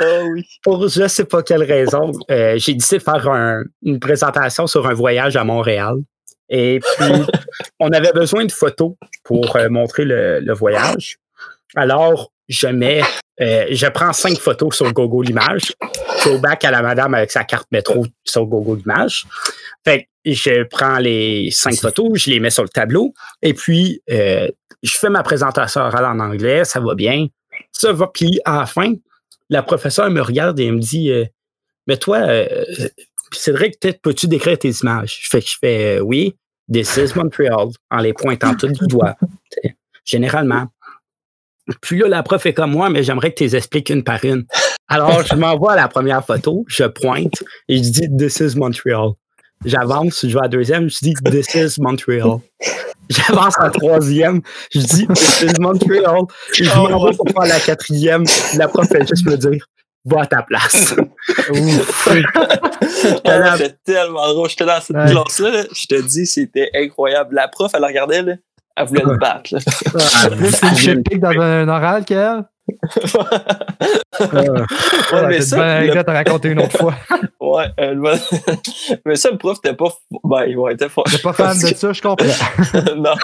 Ah 0.00 0.04
oui. 0.32 0.46
pour 0.62 0.88
je 0.88 1.06
sais 1.06 1.26
pas 1.26 1.42
quelle 1.42 1.64
raison, 1.64 2.12
euh, 2.30 2.54
j'ai 2.56 2.72
décidé 2.72 2.96
de 2.96 3.02
faire 3.02 3.28
un- 3.28 3.62
une 3.82 4.00
présentation 4.00 4.66
sur 4.66 4.86
un 4.86 4.94
voyage 4.94 5.36
à 5.36 5.44
Montréal. 5.44 5.96
Et 6.56 6.78
puis, 6.78 7.12
on 7.80 7.90
avait 7.90 8.12
besoin 8.12 8.44
de 8.44 8.52
photos 8.52 8.92
pour 9.24 9.56
euh, 9.56 9.68
montrer 9.68 10.04
le, 10.04 10.38
le 10.38 10.54
voyage. 10.54 11.18
Alors, 11.74 12.30
je 12.48 12.68
mets, 12.68 13.02
euh, 13.40 13.66
je 13.70 13.86
prends 13.88 14.12
cinq 14.12 14.38
photos 14.38 14.76
sur 14.76 14.92
Google 14.92 15.30
Images. 15.30 15.72
Je 16.22 16.28
au 16.28 16.38
bac 16.38 16.64
à 16.64 16.70
la 16.70 16.80
madame 16.80 17.14
avec 17.14 17.32
sa 17.32 17.42
carte 17.42 17.66
métro 17.72 18.06
sur 18.22 18.46
Google 18.46 18.80
Images. 18.82 19.26
Fait 19.84 20.02
que 20.24 20.32
je 20.32 20.62
prends 20.62 20.98
les 20.98 21.50
cinq 21.50 21.74
photos, 21.74 22.12
je 22.14 22.30
les 22.30 22.38
mets 22.38 22.50
sur 22.50 22.62
le 22.62 22.68
tableau. 22.68 23.12
Et 23.42 23.52
puis, 23.52 24.00
euh, 24.12 24.48
je 24.84 24.92
fais 24.96 25.10
ma 25.10 25.24
présentation 25.24 25.80
orale 25.80 26.04
en 26.04 26.20
anglais, 26.20 26.64
ça 26.64 26.78
va 26.78 26.94
bien. 26.94 27.26
Ça 27.72 27.92
va. 27.92 28.08
Puis, 28.14 28.40
à 28.44 28.60
la 28.60 28.66
fin, 28.66 28.92
la 29.50 29.64
professeure 29.64 30.08
me 30.08 30.20
regarde 30.20 30.60
et 30.60 30.66
elle 30.66 30.74
me 30.74 30.78
dit 30.78 31.10
Mais 31.88 31.96
toi, 31.96 32.20
Cédric, 33.36 33.78
peut-être 33.80 34.00
peux-tu 34.00 34.28
décrire 34.28 34.58
tes 34.58 34.70
images 34.70 35.20
Je 35.22 35.28
fais 35.28 35.40
que 35.40 35.48
je 35.48 35.56
fais 35.60 35.98
euh, 35.98 36.00
oui, 36.00 36.34
this 36.72 36.96
is 36.96 37.14
Montreal, 37.16 37.70
en 37.90 37.98
les 37.98 38.12
pointant 38.12 38.54
tout 38.54 38.68
du 38.68 38.86
doigt. 38.86 39.16
Généralement. 40.04 40.66
Puis 41.80 41.98
là, 41.98 42.08
la 42.08 42.22
prof 42.22 42.44
est 42.44 42.52
comme 42.52 42.72
moi, 42.72 42.90
mais 42.90 43.02
j'aimerais 43.02 43.30
que 43.30 43.38
tu 43.38 43.44
les 43.44 43.56
expliques 43.56 43.90
une 43.90 44.04
par 44.04 44.24
une. 44.24 44.44
Alors, 44.88 45.24
je 45.24 45.34
m'envoie 45.34 45.72
à 45.72 45.76
la 45.76 45.88
première 45.88 46.24
photo, 46.24 46.64
je 46.68 46.84
pointe 46.84 47.42
et 47.68 47.78
je 47.78 47.90
dis 47.90 48.16
This 48.16 48.40
is 48.40 48.58
Montreal. 48.58 49.12
J'avance, 49.64 50.26
je 50.26 50.32
vais 50.34 50.40
à 50.40 50.42
la 50.42 50.48
deuxième, 50.48 50.90
je 50.90 50.98
dis 51.00 51.14
This 51.24 51.54
is 51.54 51.80
Montreal. 51.80 52.40
J'avance 53.08 53.58
à 53.58 53.64
la 53.64 53.70
troisième, 53.70 54.42
je 54.72 54.80
dis 54.80 55.06
This 55.06 55.42
is 55.42 55.60
Montreal. 55.60 56.24
Et 56.58 56.64
je 56.64 56.74
m'envoie 56.76 57.12
pour 57.12 57.28
faire 57.30 57.48
la 57.48 57.60
quatrième. 57.60 58.24
La 58.56 58.68
prof 58.68 58.86
fait 58.86 59.06
juste 59.08 59.26
me 59.26 59.36
dire 59.36 59.66
Va 60.06 60.22
à 60.22 60.26
ta 60.26 60.42
place. 60.42 60.94
Ah, 63.26 63.56
C'était 63.56 63.76
tellement 63.84 64.28
drôle. 64.32 64.48
J'étais 64.48 64.64
dans 64.66 64.80
cette 64.80 64.96
Ouais. 64.96 65.10
classe-là. 65.10 65.50
là. 65.50 65.62
Je 65.74 65.86
te 65.86 66.00
dis, 66.00 66.26
c'était 66.26 66.70
incroyable. 66.74 67.34
La 67.34 67.48
prof, 67.48 67.70
elle 67.74 67.80
la 67.82 67.88
regardait, 67.88 68.22
là. 68.22 68.34
Elle 68.76 68.86
voulait 68.86 69.02
le 69.04 69.16
battre. 69.18 69.54
là. 69.54 69.60
Ah, 70.24 70.30
plus 70.30 70.62
une 70.62 70.76
chip 70.76 71.08
pick 71.08 71.20
dans 71.20 71.30
un 71.40 71.68
oral 71.68 72.04
qu'elle. 72.04 72.44
Ouais, 74.20 75.26
mais 75.28 75.32
c'est 75.32 75.36
une 75.38 75.42
ça, 75.42 75.56
bonne 75.56 75.86
le- 75.86 76.08
à 76.10 76.12
raconter 76.12 76.48
une 76.50 76.60
autre 76.60 76.76
fois. 76.78 76.94
Ouais, 77.40 77.66
euh, 77.78 78.16
mais 79.04 79.16
ça, 79.16 79.30
le 79.30 79.36
prof, 79.36 79.58
t'es 79.62 79.74
pas. 79.74 79.84
Ben, 80.24 80.44
il 80.46 80.56
était 80.72 80.88
fort. 80.88 81.04
Je 81.06 81.14
suis 81.16 81.22
pas 81.22 81.34
fan 81.34 81.56
de 81.58 81.66
ça, 81.76 81.92
je 81.92 82.00
comprends. 82.00 82.26
non. 82.96 83.14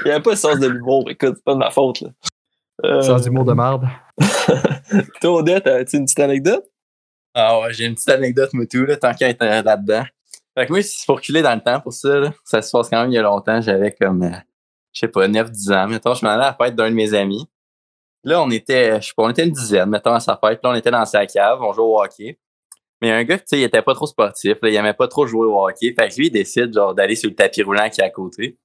Il 0.00 0.06
n'y 0.06 0.10
avait 0.10 0.22
pas 0.22 0.30
le 0.30 0.36
sens 0.36 0.58
de 0.58 0.66
l'humour. 0.66 1.04
Écoute, 1.10 1.34
c'est 1.36 1.44
pas 1.44 1.52
de 1.52 1.58
ma 1.58 1.70
faute, 1.70 2.00
là. 2.00 2.08
Euh, 2.84 3.00
Sans 3.00 3.26
humour 3.26 3.44
de 3.44 3.54
merde. 3.54 3.88
Toi, 5.20 5.32
Odette, 5.32 5.66
as-tu 5.66 5.96
une 5.96 6.04
petite 6.04 6.20
anecdote? 6.20 6.64
Ah 7.34 7.60
ouais, 7.60 7.72
j'ai 7.72 7.86
une 7.86 7.94
petite 7.94 8.10
anecdote, 8.10 8.50
moi, 8.52 8.66
tout, 8.70 8.84
là, 8.84 8.96
tant 8.96 9.14
qu'à 9.14 9.28
être 9.30 9.42
euh, 9.42 9.62
là-dedans. 9.62 10.04
Fait 10.56 10.66
que 10.66 10.72
moi, 10.72 10.82
si 10.82 11.04
faut 11.04 11.14
reculer 11.14 11.42
dans 11.42 11.54
le 11.54 11.60
temps 11.60 11.80
pour 11.80 11.92
ça, 11.92 12.20
là, 12.20 12.32
ça 12.44 12.62
se 12.62 12.70
passe 12.70 12.88
quand 12.90 13.00
même 13.00 13.10
il 13.10 13.14
y 13.14 13.18
a 13.18 13.22
longtemps. 13.22 13.60
J'avais 13.60 13.92
comme, 13.92 14.22
euh, 14.22 14.36
je 14.92 15.00
sais 15.00 15.08
pas, 15.08 15.26
9-10 15.26 15.72
ans. 15.74 15.88
Mettons, 15.88 16.14
je 16.14 16.24
m'en 16.24 16.32
allais 16.32 16.44
à 16.44 16.56
la 16.58 16.64
fête 16.66 16.76
d'un 16.76 16.90
de 16.90 16.94
mes 16.94 17.14
amis. 17.14 17.48
Là, 18.22 18.40
on 18.42 18.50
était, 18.50 19.00
je 19.00 19.08
sais 19.08 19.12
pas, 19.16 19.24
on 19.24 19.30
était 19.30 19.44
une 19.44 19.52
dizaine, 19.52 19.88
mettons, 19.88 20.12
à 20.12 20.20
sa 20.20 20.38
fête. 20.42 20.60
Là, 20.62 20.70
on 20.70 20.74
était 20.74 20.90
dans 20.90 21.04
sa 21.06 21.26
cave, 21.26 21.58
on 21.60 21.72
jouait 21.72 21.84
au 21.84 22.00
hockey. 22.00 22.38
Mais 23.02 23.10
un 23.10 23.24
gars, 23.24 23.38
tu 23.38 23.44
sais, 23.46 23.58
il 23.58 23.64
était 23.64 23.82
pas 23.82 23.94
trop 23.94 24.06
sportif, 24.06 24.58
là, 24.62 24.68
il 24.68 24.74
aimait 24.76 24.94
pas 24.94 25.08
trop 25.08 25.26
jouer 25.26 25.46
au 25.46 25.66
hockey. 25.66 25.92
Fait 25.98 26.08
que 26.08 26.16
lui, 26.16 26.28
il 26.28 26.30
décide, 26.30 26.72
genre, 26.72 26.94
d'aller 26.94 27.16
sur 27.16 27.28
le 27.28 27.34
tapis 27.34 27.62
roulant 27.62 27.90
qui 27.90 28.00
est 28.00 28.04
à 28.04 28.10
côté. 28.10 28.58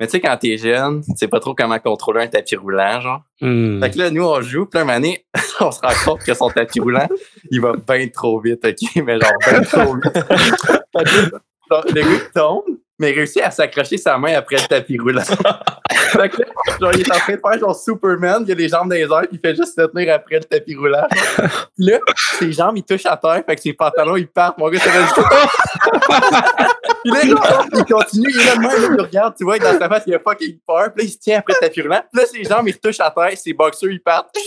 Mais 0.00 0.06
tu 0.06 0.12
sais, 0.12 0.20
quand 0.20 0.34
t'es 0.38 0.56
jeune, 0.56 1.02
tu 1.02 1.12
sais 1.14 1.28
pas 1.28 1.40
trop 1.40 1.54
comment 1.54 1.78
contrôler 1.78 2.22
un 2.22 2.26
tapis 2.26 2.56
roulant, 2.56 3.02
genre. 3.02 3.22
Hmm. 3.42 3.82
Fait 3.82 3.90
que 3.90 3.98
là, 3.98 4.10
nous, 4.10 4.24
on 4.24 4.40
joue, 4.40 4.64
puis 4.64 4.82
là, 4.82 4.94
donné, 4.94 5.26
on 5.60 5.70
se 5.70 5.80
rend 5.80 5.92
compte 6.06 6.24
que 6.24 6.32
son 6.32 6.48
tapis 6.48 6.80
roulant, 6.80 7.06
il 7.50 7.60
va 7.60 7.74
bien 7.76 8.08
trop 8.08 8.40
vite, 8.40 8.64
OK? 8.64 9.04
Mais 9.04 9.20
genre, 9.20 9.32
bien 9.46 9.60
trop 9.60 9.94
vite. 9.94 10.12
Fait 10.96 11.04
que 11.04 11.30
là, 11.70 11.82
le 11.86 12.00
gars, 12.00 12.24
tombe, 12.34 12.64
mais 13.00 13.12
réussit 13.12 13.42
à 13.42 13.50
s'accrocher 13.50 13.96
sa 13.96 14.18
main 14.18 14.34
après 14.34 14.56
le 14.56 14.68
tapis 14.68 14.98
roulant. 14.98 15.22
fait 15.90 16.28
que 16.28 16.42
là, 16.42 16.46
genre, 16.78 16.92
il 16.92 17.00
est 17.00 17.10
en 17.10 17.14
train 17.14 17.32
de 17.32 17.40
faire 17.40 17.58
genre 17.58 17.74
Superman, 17.74 18.44
il 18.46 18.52
a 18.52 18.54
les 18.54 18.68
jambes 18.68 18.90
dans 18.90 18.94
les 18.94 19.04
airs, 19.04 19.26
puis 19.26 19.30
il 19.32 19.40
fait 19.40 19.56
juste 19.56 19.74
se 19.74 19.86
tenir 19.86 20.14
après 20.14 20.36
le 20.36 20.44
tapis 20.44 20.76
roulant. 20.76 21.06
Puis 21.08 21.86
là, 21.86 21.98
ses 22.38 22.52
jambes, 22.52 22.76
il 22.76 22.84
touche 22.84 23.06
à 23.06 23.16
terre, 23.16 23.42
fait 23.46 23.56
que 23.56 23.62
ses 23.62 23.72
pantalons, 23.72 24.16
ils 24.16 24.28
partent. 24.28 24.58
Mon 24.58 24.68
gars, 24.68 24.78
ça 24.80 24.90
reste 24.90 25.14
Puis 27.02 27.12
là, 27.12 27.26
genre, 27.26 27.66
il 27.72 27.84
continue, 27.86 28.28
il 28.30 28.40
est 28.40 28.44
là 28.44 28.56
de 28.56 28.60
même, 28.60 28.96
il 28.98 29.00
regarde, 29.00 29.34
tu 29.34 29.44
vois, 29.44 29.58
dans 29.58 29.78
sa 29.78 29.88
face, 29.88 30.02
il 30.06 30.14
a 30.14 30.18
fucking 30.18 30.58
peur. 30.66 30.92
Puis 30.94 31.02
là, 31.02 31.08
il 31.08 31.10
se 31.10 31.18
tient 31.18 31.38
après 31.38 31.54
le 31.54 31.66
tapis 31.66 31.80
roulant. 31.80 32.02
Puis 32.12 32.20
là, 32.20 32.26
ses 32.26 32.44
jambes, 32.44 32.68
ils 32.68 32.72
retouchent 32.72 33.00
à 33.00 33.10
terre, 33.10 33.32
ses 33.38 33.54
boxers, 33.54 33.90
ils 33.90 34.02
partent. 34.02 34.36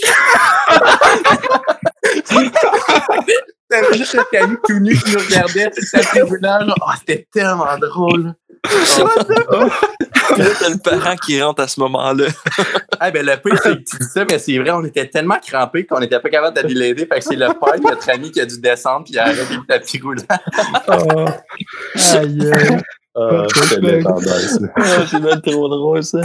T'avais 3.68 3.94
juste 3.96 4.14
le 4.14 4.22
Camille 4.30 4.58
tout 4.66 4.78
nu 4.78 4.94
qui 4.96 5.10
nous 5.10 5.18
regardait, 5.18 5.64
le 5.64 5.90
tapis 5.90 6.20
roulant. 6.20 6.60
genre, 6.64 6.76
Oh, 6.80 6.90
c'était 7.00 7.26
tellement 7.32 7.78
drôle. 7.78 8.34
Puis 8.64 10.42
là, 10.42 10.48
t'as 10.58 10.68
le 10.70 10.78
parent 10.78 11.16
qui 11.16 11.40
rentre 11.42 11.62
à 11.62 11.68
ce 11.68 11.78
moment-là. 11.80 12.26
Ah, 12.98 13.10
ben, 13.10 13.26
le 13.26 13.36
pire, 13.36 13.58
c'est 13.62 13.76
que 13.76 13.82
tu 13.82 13.96
dis 13.98 14.06
ça, 14.06 14.24
mais 14.24 14.38
c'est 14.38 14.58
vrai, 14.58 14.70
on 14.70 14.84
était 14.84 15.06
tellement 15.06 15.38
crampés 15.38 15.84
qu'on 15.84 16.00
n'était 16.00 16.18
pas 16.18 16.30
capable 16.30 16.56
d'aller 16.56 16.74
l'aider. 16.74 17.06
Fait 17.06 17.18
que 17.18 17.24
c'est 17.24 17.36
le 17.36 17.48
père 17.48 17.76
de 17.76 17.82
notre 17.82 18.10
ami 18.10 18.30
qui 18.30 18.40
a 18.40 18.46
dû 18.46 18.58
descendre 18.60 19.04
puis 19.04 19.18
arrêter 19.18 19.54
le 19.54 19.66
tapis 19.66 20.00
roulant. 20.00 20.22
Aïe, 20.88 22.52
aïe. 22.52 22.80
Ah. 23.16 23.46
Ah, 23.46 23.46
c'est 25.08 25.20
même 25.20 25.40
trop 25.40 25.68
drôle, 25.68 26.02
ça. 26.02 26.22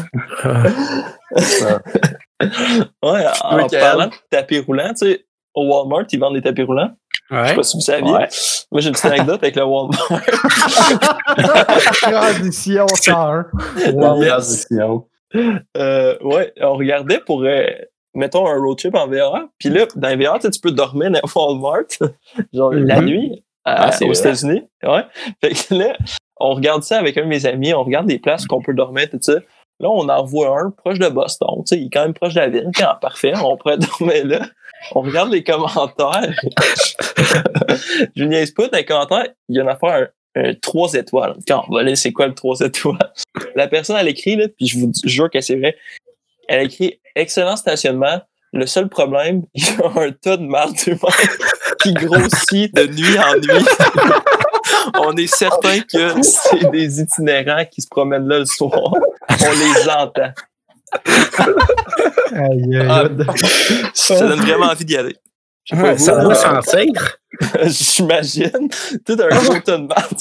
Ouais, 3.03 3.25
en 3.43 3.67
parlant 3.67 4.07
de 4.07 4.13
tapis 4.31 4.59
roulant, 4.59 4.89
tu 4.89 5.05
sais, 5.07 5.25
au 5.53 5.65
Walmart, 5.65 6.05
ils 6.11 6.19
vendent 6.19 6.35
des 6.35 6.41
tapis 6.41 6.63
roulants. 6.63 6.91
Je 7.29 7.35
sais 7.35 7.41
Ouais. 7.41 7.55
pas 7.55 7.63
si 7.63 7.77
vous 7.77 7.81
saviez. 7.81 8.11
Ouais. 8.11 8.27
Moi, 8.71 8.81
j'ai 8.81 8.87
une 8.87 8.93
petite 8.93 9.05
anecdote 9.05 9.39
avec 9.43 9.55
le 9.55 9.63
Walmart. 9.63 10.21
Transition 12.01 12.87
101. 12.87 13.45
Wow. 13.93 14.23
Transition. 14.25 15.05
Euh, 15.77 16.17
ouais, 16.23 16.53
on 16.61 16.73
regardait 16.75 17.19
pour, 17.19 17.43
euh, 17.43 17.67
mettons, 18.15 18.47
un 18.47 18.57
road 18.59 18.77
trip 18.77 18.95
en 18.95 19.07
VR. 19.07 19.45
Puis 19.59 19.69
là, 19.69 19.85
dans 19.95 20.09
les 20.09 20.15
VR, 20.25 20.39
tu 20.39 20.49
peux 20.61 20.71
dormir 20.71 21.11
dans 21.11 21.19
Walmart, 21.35 21.83
genre 22.53 22.73
la 22.73 22.99
Mhm. 23.01 23.05
nuit, 23.07 23.43
Ah, 23.65 23.89
à- 23.89 24.03
aux. 24.03 24.13
États-Unis. 24.13 24.63
Ouais. 24.83 25.03
Fait 25.41 25.49
que 25.51 25.75
là, 25.75 25.95
on 26.39 26.53
regarde 26.55 26.81
ça 26.83 26.97
avec 26.97 27.17
un 27.17 27.23
de 27.23 27.27
mes 27.27 27.45
amis, 27.45 27.73
on 27.73 27.83
regarde 27.83 28.07
des 28.07 28.17
places 28.19 28.45
qu'on 28.47 28.61
peut 28.61 28.73
dormir, 28.73 29.07
tout 29.11 29.19
ça. 29.21 29.33
Là, 29.79 29.89
on 29.89 30.09
en 30.09 30.23
voit 30.25 30.59
un 30.59 30.71
proche 30.71 30.99
de 30.99 31.07
Boston. 31.07 31.63
Il 31.71 31.85
est 31.85 31.89
quand 31.91 32.01
même 32.01 32.13
proche 32.13 32.33
de 32.33 32.41
la 32.41 32.49
ville. 32.49 32.69
Quand 32.75 32.95
parfait, 33.01 33.33
on 33.41 33.55
pourrait 33.55 33.77
dormir 33.99 34.25
là. 34.25 34.47
On 34.93 35.01
regarde 35.01 35.31
les 35.31 35.43
commentaires. 35.43 36.33
Je 38.15 38.23
niaise 38.23 38.51
pas 38.51 38.67
dans 38.67 38.77
les 38.77 38.85
commentaires. 38.85 39.27
Il 39.47 39.57
y 39.57 39.61
en 39.61 39.67
a 39.67 39.73
affaire 39.73 40.09
un, 40.35 40.49
un 40.49 40.53
3 40.53 40.93
étoiles. 40.93 41.35
Quand 41.47 41.65
on 41.69 41.75
va 41.75 41.95
c'est 41.95 42.11
quoi 42.11 42.27
le 42.27 42.33
3 42.33 42.61
étoiles? 42.61 43.13
La 43.55 43.67
personne, 43.67 43.97
elle 43.99 44.07
écrit, 44.07 44.35
là, 44.35 44.47
puis 44.47 44.67
je 44.67 44.79
vous 44.79 44.91
jure 45.05 45.29
que 45.29 45.41
c'est 45.41 45.55
vrai. 45.55 45.75
Elle 46.47 46.65
écrit 46.65 46.99
excellent 47.15 47.55
stationnement. 47.55 48.21
Le 48.51 48.65
seul 48.65 48.89
problème, 48.89 49.43
il 49.53 49.63
y 49.63 49.69
a 49.69 50.01
un 50.01 50.11
tas 50.11 50.37
de 50.37 50.43
marde 50.43 50.75
qui 50.75 51.93
grossit 51.93 52.73
de 52.73 52.87
nuit 52.87 53.19
en 53.19 53.35
nuit. 53.35 53.65
On 54.99 55.15
est 55.15 55.27
certain 55.27 55.79
que 55.81 56.21
c'est 56.23 56.69
des 56.71 57.01
itinérants 57.01 57.65
qui 57.65 57.81
se 57.81 57.87
promènent 57.87 58.27
là 58.27 58.39
le 58.39 58.45
soir. 58.45 58.71
On 59.29 59.51
les 59.51 59.89
entend. 59.89 60.31
Aïe, 62.35 62.77
aïe, 62.77 62.87
Ah. 62.89 63.03
Ça 63.93 64.19
donne 64.19 64.39
vraiment 64.41 64.67
envie 64.67 64.85
d'y 64.85 64.97
aller. 64.97 65.15
Ouais, 65.71 65.93
vous, 65.93 65.99
ça 66.03 66.19
doit 66.19 66.33
sentir. 66.35 67.17
J'imagine. 67.63 68.69
Tout 69.05 69.17
un 69.19 69.27
gros 69.43 69.59
tas 69.59 69.77
de 69.77 69.83
en. 69.85 70.17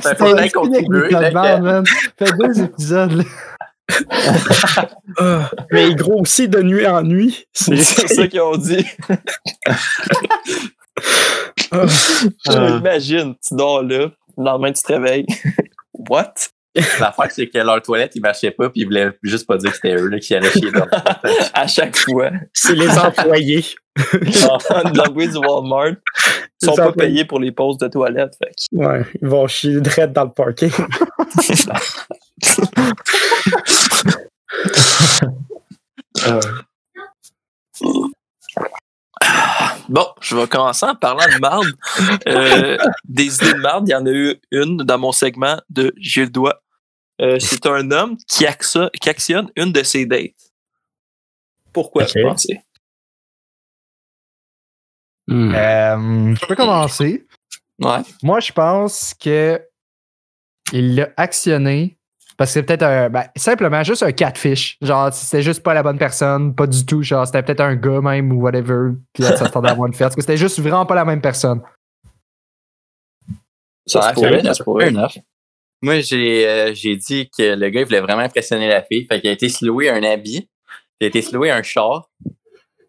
Ça 0.00 0.14
fait 0.14 0.34
bien 0.34 0.48
contribuer. 0.48 1.10
Ça 1.10 1.82
fait 2.18 2.32
deux 2.38 2.62
épisodes. 2.62 3.12
là. 3.12 3.24
Ah, 5.18 5.50
mais 5.70 5.88
il 5.88 5.96
grossit 5.96 6.48
de 6.48 6.62
nuit 6.62 6.86
en 6.86 7.02
nuit. 7.02 7.44
C'est 7.52 7.76
C'est 7.76 8.08
ça 8.08 8.26
qu'ils 8.26 8.40
ont 8.40 8.56
dit. 8.56 8.86
Ah. 11.70 11.86
Imagine, 12.78 13.34
tu 13.46 13.54
dors 13.54 13.82
là, 13.82 14.10
le 14.36 14.44
lendemain 14.44 14.72
tu 14.72 14.82
te 14.82 14.92
réveilles. 14.92 15.26
What? 15.94 16.34
L'affaire, 16.74 17.30
c'est 17.30 17.48
que 17.48 17.58
leur 17.58 17.82
toilette, 17.82 18.12
ils 18.14 18.22
marchaient 18.22 18.50
pas, 18.50 18.70
puis 18.70 18.80
ils 18.80 18.84
voulaient 18.84 19.10
juste 19.22 19.46
pas 19.46 19.58
dire 19.58 19.70
que 19.70 19.76
c'était 19.76 19.94
eux 19.94 20.08
là, 20.08 20.18
qui 20.18 20.34
allaient 20.34 20.50
chier 20.50 20.70
dans 20.70 20.86
À 21.54 21.66
chaque 21.66 21.96
fois. 21.98 22.30
C'est 22.54 22.74
les 22.74 22.88
employés. 22.98 23.64
Les 24.22 24.44
employés 24.46 25.28
du 25.28 25.36
Walmart 25.36 25.84
Les 25.88 25.94
sont 26.64 26.74
pas 26.74 26.88
employés. 26.88 27.10
payés 27.12 27.24
pour 27.26 27.40
les 27.40 27.52
pauses 27.52 27.76
de 27.76 27.88
toilette. 27.88 28.34
Fait 28.42 28.54
Ouais, 28.72 29.04
ils 29.20 29.28
vont 29.28 29.46
chier 29.48 29.80
direct 29.82 30.14
dans 30.14 30.24
le 30.24 30.30
parking. 30.30 30.70
Bon, 39.92 40.06
je 40.22 40.34
vais 40.34 40.46
commencer 40.48 40.86
en 40.86 40.94
parlant 40.94 41.26
de 41.26 41.38
marde. 41.38 41.66
Euh, 42.26 42.78
des 43.04 43.36
idées 43.36 43.52
de 43.52 43.58
marde, 43.58 43.86
il 43.86 43.92
y 43.92 43.94
en 43.94 44.06
a 44.06 44.10
eu 44.10 44.40
une 44.50 44.78
dans 44.78 44.98
mon 44.98 45.12
segment 45.12 45.60
de 45.68 45.92
J'ai 45.98 46.22
le 46.22 46.30
doigt. 46.30 46.62
Euh, 47.20 47.38
c'est 47.38 47.66
un 47.66 47.90
homme 47.90 48.16
qui, 48.26 48.46
actionne 48.46 49.50
une 49.54 49.70
de 49.70 49.82
ses 49.82 50.06
dates. 50.06 50.30
Pourquoi, 51.72 52.04
Ok. 52.04 52.12
vous 52.16 52.22
pensez? 52.22 52.60
Hmm. 55.28 55.54
Euh, 55.54 56.34
je 56.36 56.46
peux 56.46 56.56
commencer. 56.56 57.26
Ouais. 57.78 58.00
Moi, 58.22 58.40
je 58.40 58.52
pense 58.52 59.14
que 59.14 59.60
il 60.72 60.94
l'a 60.94 61.10
actionné 61.18 61.98
parce 62.36 62.50
que 62.50 62.54
c'est 62.54 62.62
peut-être 62.62 62.82
un. 62.82 63.10
Ben, 63.10 63.24
simplement 63.36 63.82
juste 63.82 64.02
un 64.02 64.12
catfish. 64.12 64.78
Genre, 64.80 65.12
c'était 65.12 65.42
juste 65.42 65.62
pas 65.62 65.74
la 65.74 65.82
bonne 65.82 65.98
personne, 65.98 66.54
pas 66.54 66.66
du 66.66 66.84
tout. 66.86 67.02
Genre, 67.02 67.26
c'était 67.26 67.42
peut-être 67.42 67.60
un 67.60 67.76
gars 67.76 68.00
même 68.00 68.32
ou 68.32 68.40
whatever. 68.40 68.92
Puis 69.12 69.22
là, 69.22 69.30
ça 69.30 69.44
s'attendait 69.44 69.68
à 69.68 69.72
avoir 69.72 69.86
une 69.86 69.94
fête. 69.94 70.06
Parce 70.06 70.16
que 70.16 70.22
c'était 70.22 70.36
juste 70.36 70.58
vraiment 70.60 70.86
pas 70.86 70.94
la 70.94 71.04
même 71.04 71.20
personne. 71.20 71.60
Ça 73.86 74.14
se 74.54 74.62
pourrait. 74.62 74.92
Moi, 75.82 76.00
j'ai 76.00 76.48
euh, 76.48 76.72
j'ai 76.74 76.96
dit 76.96 77.28
que 77.36 77.54
le 77.54 77.68
gars, 77.68 77.80
il 77.80 77.86
voulait 77.86 78.00
vraiment 78.00 78.22
impressionner 78.22 78.68
la 78.68 78.82
fille. 78.82 79.06
Fait 79.06 79.20
qu'il 79.20 79.28
a 79.28 79.32
été 79.32 79.48
se 79.48 79.64
louer 79.64 79.90
un 79.90 80.02
habit. 80.02 80.48
Il 81.00 81.04
a 81.04 81.08
été 81.08 81.20
se 81.22 81.34
louer 81.34 81.50
un 81.50 81.62
char. 81.62 82.08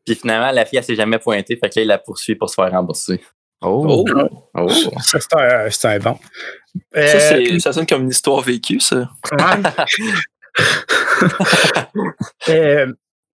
Puis 0.06 0.16
finalement, 0.16 0.52
la 0.52 0.66
fille, 0.66 0.78
elle 0.78 0.86
s'est 0.86 0.96
jamais 0.96 1.18
pointée. 1.18 1.56
Fait 1.56 1.70
que 1.70 1.80
là, 1.80 1.82
il 1.82 1.88
la 1.88 1.98
poursuit 1.98 2.36
pour 2.36 2.50
se 2.50 2.56
faire 2.56 2.72
rembourser. 2.72 3.20
Oh. 3.64 4.06
Oh. 4.56 4.70
Ça, 4.70 5.20
c'est 5.20 5.34
un, 5.36 5.70
c'est 5.70 5.88
un 5.88 6.00
bon. 6.00 6.18
Ça, 6.96 7.00
Euh, 7.00 7.20
c'est- 7.20 7.60
ça 7.60 7.74
sonne 7.74 7.86
comme 7.86 8.04
une 8.04 8.10
histoire 8.10 8.42
vécue, 8.42 8.80
ça. 8.80 9.10
Euh, 12.50 12.88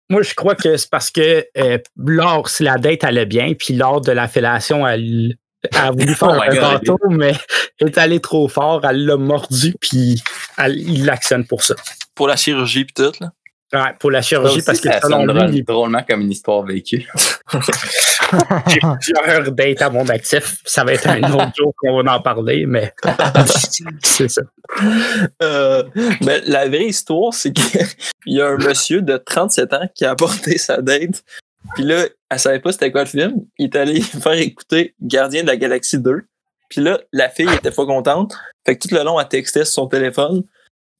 moi, 0.09 0.21
je 0.21 0.33
crois 0.33 0.55
que 0.55 0.77
c'est 0.77 0.89
parce 0.89 1.11
que 1.11 1.45
euh, 1.57 1.77
lors, 1.97 2.49
si 2.49 2.63
la 2.63 2.77
date 2.77 3.03
allait 3.03 3.25
bien, 3.25 3.53
puis 3.57 3.75
lors 3.75 4.01
de 4.01 4.11
la 4.11 4.27
fellation, 4.27 4.87
elle, 4.87 5.35
elle 5.63 5.77
a 5.79 5.91
voulu 5.91 6.13
faire 6.15 6.29
Oh 6.29 6.41
my 6.49 6.57
un 6.57 6.61
gâteau, 6.73 6.97
mais 7.09 7.33
elle 7.79 7.87
est 7.89 7.97
allée 7.97 8.19
trop 8.19 8.47
fort, 8.47 8.85
elle 8.89 9.05
l'a 9.05 9.17
mordu, 9.17 9.73
puis 9.79 10.21
elle- 10.57 10.77
il 10.79 11.05
l'actionne 11.05 11.45
pour 11.45 11.63
ça. 11.63 11.75
Pour 12.15 12.27
la 12.27 12.35
chirurgie 12.35 12.85
pis 12.85 12.93
tout, 12.93 13.11
là. 13.19 13.31
Ouais, 13.71 13.93
pour 13.99 14.09
la 14.09 14.23
Ça 14.23 14.29
chirurgie, 14.29 14.57
aussi, 14.57 14.65
parce 14.65 14.81
que 14.81 14.91
ça 14.91 14.99
selon 15.01 15.25
lui, 15.47 15.61
drôlement 15.63 16.01
comme 16.09 16.21
une 16.21 16.31
histoire 16.31 16.63
vécue. 16.63 17.07
J'ai 18.67 18.79
plusieurs 18.79 19.51
dates 19.51 19.81
à 19.81 19.89
mon 19.89 20.07
actif. 20.09 20.57
Ça 20.65 20.83
va 20.83 20.93
être 20.93 21.07
un 21.07 21.21
autre 21.31 21.51
jour 21.57 21.73
qu'on 21.77 22.01
va 22.01 22.15
en 22.15 22.21
parler, 22.21 22.65
mais 22.65 22.93
c'est 24.03 24.27
ça. 24.27 24.41
Euh, 25.41 25.83
mais 26.21 26.41
la 26.45 26.67
vraie 26.67 26.85
histoire, 26.85 27.33
c'est 27.33 27.51
qu'il 27.51 27.87
y 28.25 28.41
a 28.41 28.47
un 28.47 28.57
monsieur 28.57 29.01
de 29.01 29.17
37 29.17 29.73
ans 29.73 29.89
qui 29.95 30.05
a 30.05 30.11
apporté 30.11 30.57
sa 30.57 30.81
date. 30.81 31.23
Puis 31.75 31.83
là, 31.83 32.05
elle 32.29 32.39
savait 32.39 32.59
pas 32.59 32.71
c'était 32.71 32.91
quoi 32.91 33.01
le 33.01 33.07
film. 33.09 33.33
Il 33.57 33.65
est 33.65 33.75
allé 33.75 34.01
faire 34.01 34.33
écouter 34.33 34.95
Gardien 35.01 35.43
de 35.43 35.47
la 35.47 35.57
Galaxie 35.57 35.99
2. 35.99 36.23
Puis 36.69 36.81
là, 36.81 36.99
la 37.11 37.29
fille 37.29 37.49
était 37.51 37.71
pas 37.71 37.85
contente. 37.85 38.35
Fait 38.65 38.77
que 38.77 38.87
tout 38.87 38.93
le 38.93 39.03
long, 39.03 39.19
elle 39.19 39.27
textait 39.27 39.65
sur 39.65 39.73
son 39.73 39.87
téléphone. 39.87 40.43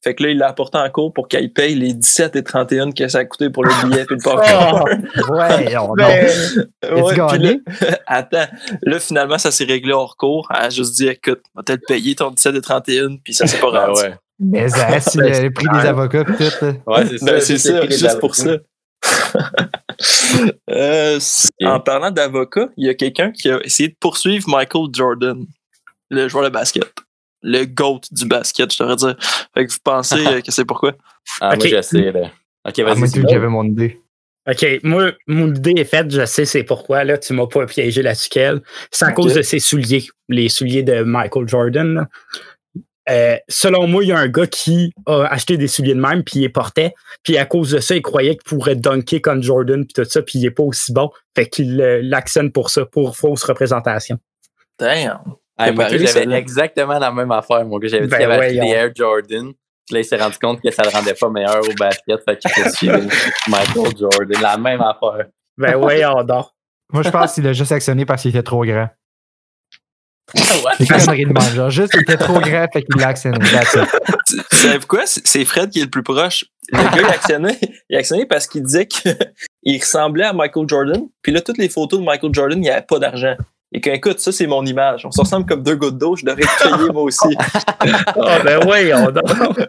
Fait 0.02 0.14
que 0.14 0.22
là, 0.22 0.30
il 0.30 0.38
l'a 0.38 0.48
apporté 0.48 0.78
en 0.78 0.88
cours 0.88 1.12
pour 1.12 1.28
qu'elle 1.28 1.52
paye 1.52 1.74
les 1.74 1.92
17 1.92 2.34
et 2.36 2.42
31 2.42 2.92
que 2.92 3.06
ça 3.08 3.18
a 3.18 3.24
coûté 3.26 3.50
pour 3.50 3.64
le 3.64 3.70
billet 3.88 4.02
et 4.02 4.06
le 4.08 4.16
popcorn. 4.16 5.06
Ouais, 5.30 5.76
on 5.78 5.92
Ben, 5.94 6.26
As-tu 6.26 6.94
Ouais, 6.94 7.02
puis 7.12 7.16
gagné? 7.16 7.60
là, 7.82 7.98
attends, 8.06 8.46
là, 8.82 8.98
finalement, 8.98 9.36
ça 9.38 9.50
s'est 9.50 9.64
réglé 9.64 9.92
hors 9.92 10.16
cours. 10.16 10.48
Elle 10.56 10.64
a 10.66 10.70
juste 10.70 10.94
dit, 10.96 11.08
écoute, 11.08 11.42
on 11.54 11.60
le 11.68 11.76
payer 11.86 12.14
ton 12.14 12.30
17 12.30 12.54
et 12.56 12.60
31, 12.62 13.16
puis 13.22 13.34
ça 13.34 13.46
s'est 13.46 13.58
pas 13.58 13.70
Ah 13.74 13.86
rendu. 13.86 14.00
ouais. 14.00 14.14
Mais 14.42 14.68
ça, 14.70 14.98
c'est 15.00 15.42
le 15.42 15.50
prix 15.52 15.66
des 15.70 15.86
avocats 15.86 16.24
là. 16.24 16.72
Ouais, 16.86 17.06
c'est 17.06 17.22
Ben, 17.24 17.38
ça. 17.38 17.40
c'est 17.40 17.58
c'est 17.58 17.72
ça, 17.72 17.86
juste 17.86 18.18
pour 18.20 18.34
ça. 18.34 18.56
Euh, 20.70 21.18
En 21.64 21.80
parlant 21.80 22.10
d'avocat, 22.10 22.68
il 22.76 22.86
y 22.86 22.88
a 22.88 22.94
quelqu'un 22.94 23.32
qui 23.32 23.50
a 23.50 23.58
essayé 23.62 23.90
de 23.90 23.96
poursuivre 24.00 24.48
Michael 24.48 24.86
Jordan, 24.92 25.44
le 26.10 26.28
joueur 26.28 26.44
de 26.44 26.48
basket. 26.48 26.84
Le 27.42 27.64
GOAT 27.64 28.00
du 28.10 28.26
basket, 28.26 28.72
je 28.72 28.82
devrais 28.82 28.96
dire. 28.96 29.16
Fait 29.54 29.66
que 29.66 29.72
vous 29.72 29.78
pensez 29.82 30.26
euh, 30.26 30.40
que 30.40 30.50
c'est 30.52 30.64
pourquoi? 30.64 30.92
Ah, 31.40 31.52
Ok. 31.54 31.58
moi, 31.60 31.66
je 31.68 31.80
sais, 31.82 32.12
là. 32.12 32.30
Ok, 32.68 32.74
Ah, 32.78 32.82
moi, 32.82 32.94
vas-y. 32.94 33.00
tout, 33.00 33.06
Simon. 33.16 33.28
j'avais 33.30 33.48
mon 33.48 33.64
idée. 33.64 33.98
OK, 34.50 34.66
moi, 34.82 35.12
mon 35.26 35.54
idée 35.54 35.74
est 35.76 35.84
faite, 35.84 36.10
je 36.10 36.24
sais 36.24 36.44
c'est 36.44 36.64
pourquoi, 36.64 37.04
là, 37.04 37.18
tu 37.18 37.32
m'as 37.34 37.46
pas 37.46 37.66
piégé 37.66 38.02
là-dessus, 38.02 38.30
Kel. 38.30 38.60
C'est 38.90 39.04
à 39.04 39.12
cause 39.12 39.34
de 39.34 39.42
ses 39.42 39.58
souliers, 39.60 40.06
les 40.28 40.48
souliers 40.48 40.82
de 40.82 41.02
Michael 41.02 41.46
Jordan. 41.48 41.94
là. 41.94 42.08
Euh, 43.08 43.36
selon 43.48 43.86
moi, 43.88 44.04
il 44.04 44.08
y 44.08 44.12
a 44.12 44.18
un 44.18 44.28
gars 44.28 44.46
qui 44.46 44.92
a 45.06 45.24
acheté 45.24 45.56
des 45.56 45.66
souliers 45.66 45.94
de 45.94 46.00
même, 46.00 46.22
puis 46.22 46.38
il 46.38 46.42
les 46.42 46.48
portait, 46.48 46.94
puis 47.22 47.36
à 47.38 47.44
cause 47.44 47.70
de 47.72 47.80
ça, 47.80 47.96
il 47.96 48.02
croyait 48.02 48.36
qu'il 48.36 48.44
pourrait 48.44 48.76
dunker 48.76 49.20
comme 49.20 49.42
Jordan, 49.42 49.84
puis 49.84 49.92
tout 49.94 50.08
ça, 50.08 50.22
puis 50.22 50.38
il 50.38 50.46
est 50.46 50.50
pas 50.50 50.62
aussi 50.62 50.92
bon. 50.92 51.10
Fait 51.36 51.48
qu'il 51.48 51.80
euh, 51.80 52.00
l'actionne 52.02 52.52
pour 52.52 52.70
ça, 52.70 52.86
pour 52.86 53.16
fausse 53.16 53.42
représentation. 53.44 54.18
Damn. 54.78 55.20
Ah, 55.60 55.72
Pareil, 55.72 56.06
j'avais 56.06 56.32
exactement 56.32 56.98
la 56.98 57.10
même 57.10 57.30
affaire, 57.32 57.64
mon 57.64 57.78
gars. 57.78 57.88
J'avais 57.88 58.06
dit 58.06 58.10
Ben 58.10 58.16
qu'il 58.16 58.26
avait 58.26 58.46
acheté 58.46 58.60
des 58.60 58.68
Air 58.68 58.90
Jordan. 58.94 59.52
Puis 59.86 59.94
là, 59.94 60.00
il 60.00 60.04
s'est 60.04 60.16
rendu 60.16 60.38
compte 60.38 60.62
que 60.62 60.70
ça 60.70 60.82
le 60.84 60.88
rendait 60.88 61.14
pas 61.14 61.28
meilleur 61.28 61.60
au 61.60 61.74
basket. 61.78 62.20
Fait 62.24 62.38
qu'il 62.38 62.62
poursuivait 62.62 63.08
Michael 63.48 63.96
Jordan. 63.98 64.42
La 64.42 64.56
même 64.56 64.80
affaire. 64.80 65.26
Ben 65.58 65.76
ouais, 65.76 66.02
donc. 66.24 66.46
Moi, 66.92 67.02
je 67.02 67.10
pense 67.10 67.34
qu'il 67.34 67.46
a 67.46 67.52
juste 67.52 67.72
actionné 67.72 68.04
parce 68.04 68.22
qu'il 68.22 68.30
était 68.30 68.42
trop 68.42 68.64
grand. 68.64 68.88
Ouais. 70.34 70.72
C'est 70.78 71.24
de. 71.24 71.54
Genre, 71.56 71.70
juste, 71.70 71.92
il 71.94 72.02
était 72.02 72.16
trop 72.16 72.38
grand, 72.38 72.66
fait 72.72 72.82
qu'il 72.82 73.00
l'a 73.00 73.08
actionné. 73.08 73.38
Tu 74.26 74.36
savez 74.52 74.78
quoi? 74.86 75.02
C'est 75.06 75.26
c'est 75.26 75.44
Fred 75.44 75.70
qui 75.70 75.80
est 75.80 75.84
le 75.84 75.90
plus 75.90 76.04
proche. 76.04 76.44
Le 76.72 76.78
gars, 76.78 77.00
il 77.00 77.04
a 77.04 77.10
actionné, 77.10 77.58
il 77.88 77.96
a 77.96 77.98
actionné 77.98 78.26
parce 78.26 78.46
qu'il 78.46 78.62
disait 78.62 78.86
qu'il 78.86 79.16
ressemblait 79.80 80.26
à 80.26 80.32
Michael 80.32 80.68
Jordan. 80.68 81.02
Puis 81.22 81.32
là, 81.32 81.40
toutes 81.40 81.58
les 81.58 81.68
photos 81.68 81.98
de 81.98 82.04
Michael 82.04 82.32
Jordan, 82.32 82.58
il 82.58 82.62
n'y 82.62 82.70
avait 82.70 82.86
pas 82.86 83.00
d'argent. 83.00 83.34
Et 83.72 83.80
que, 83.80 83.90
écoute, 83.90 84.18
ça, 84.18 84.32
c'est 84.32 84.46
mon 84.46 84.64
image. 84.66 85.06
On 85.06 85.12
se 85.12 85.20
ressemble 85.20 85.46
comme 85.46 85.62
deux 85.62 85.76
gouttes 85.76 85.96
d'eau. 85.98 86.16
Je 86.16 86.24
devrais 86.24 86.42
te 86.42 86.62
payer, 86.62 86.90
moi 86.92 87.02
aussi. 87.02 87.18
Ah, 87.82 88.40
ben 88.44 88.66
ouais, 88.66 88.90
donc. 88.90 89.24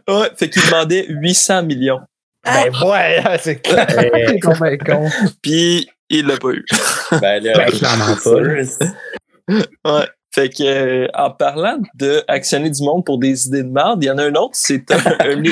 Ouais, 0.07 0.29
fait 0.35 0.49
qu'il 0.49 0.63
demandait 0.65 1.05
800 1.07 1.63
millions. 1.63 2.01
Ben 2.43 2.71
ouais, 2.83 3.23
c'est 3.39 3.61
clair. 3.61 3.87
C'est 3.89 4.39
con, 4.39 4.53
con. 4.85 5.09
Puis, 5.41 5.87
il 6.09 6.25
l'a 6.25 6.37
pas 6.37 6.49
eu. 6.49 6.65
Ben 7.21 7.43
là, 7.43 7.53
Ben, 7.55 7.71
clairement 7.71 8.15
pas. 8.23 9.91
Ouais. 9.91 10.07
Fait 10.33 10.49
que, 10.49 10.63
euh, 10.63 11.07
en 11.13 11.31
parlant 11.31 11.77
de 11.95 12.23
actionner 12.27 12.69
du 12.69 12.83
monde 12.83 13.05
pour 13.05 13.19
des 13.19 13.47
idées 13.47 13.63
de 13.63 13.69
merde, 13.69 14.01
il 14.01 14.07
y 14.07 14.09
en 14.09 14.17
a 14.17 14.23
un 14.23 14.35
autre, 14.35 14.53
c'est 14.53 14.89
un, 14.91 14.97
un, 15.19 15.43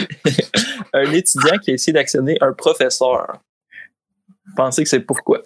un 0.93 1.11
étudiant 1.11 1.57
qui 1.61 1.71
a 1.71 1.73
essayé 1.73 1.91
d'actionner 1.91 2.37
un 2.39 2.53
professeur. 2.53 3.39
Pensez 4.55 4.83
que 4.83 4.89
c'est 4.89 5.01
pourquoi? 5.01 5.41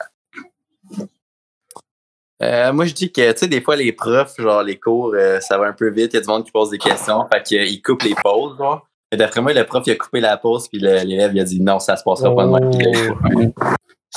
Euh, 2.44 2.74
moi, 2.74 2.86
je 2.86 2.94
dis 2.94 3.12
que, 3.12 3.32
tu 3.32 3.38
sais, 3.40 3.48
des 3.48 3.62
fois, 3.62 3.76
les 3.76 3.94
profs, 3.94 4.36
genre, 4.38 4.62
les 4.64 4.78
cours, 4.80 5.14
euh, 5.16 5.40
ça 5.40 5.58
va 5.58 5.68
un 5.68 5.74
peu 5.74 5.90
vite. 5.90 6.12
Il 6.14 6.16
y 6.16 6.20
a 6.20 6.22
du 6.22 6.28
monde 6.28 6.44
qui 6.44 6.52
pose 6.52 6.70
des 6.70 6.78
questions. 6.78 7.26
Fait 7.32 7.42
qu'ils 7.44 7.82
coupent 7.82 8.04
les 8.04 8.16
pauses, 8.22 8.58
genre. 8.58 8.86
Et 9.12 9.18
d'après 9.18 9.42
moi, 9.42 9.54
le 9.54 9.64
prof, 9.66 9.84
il 9.86 9.92
a 9.92 9.96
coupé 9.96 10.20
la 10.20 10.38
pause, 10.38 10.68
puis 10.68 10.80
l'élève, 10.80 11.32
il 11.36 11.40
a 11.40 11.44
dit 11.44 11.62
non, 11.62 11.80
ça 11.80 11.96
se 11.96 12.04
passera 12.04 12.36
pas 12.36 12.46
de 12.46 12.50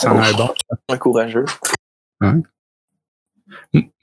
en 0.08 0.18
a 0.20 0.26
un 0.28 0.32
bon. 0.32 0.48
Un 0.88 0.96
courageux. 0.98 1.44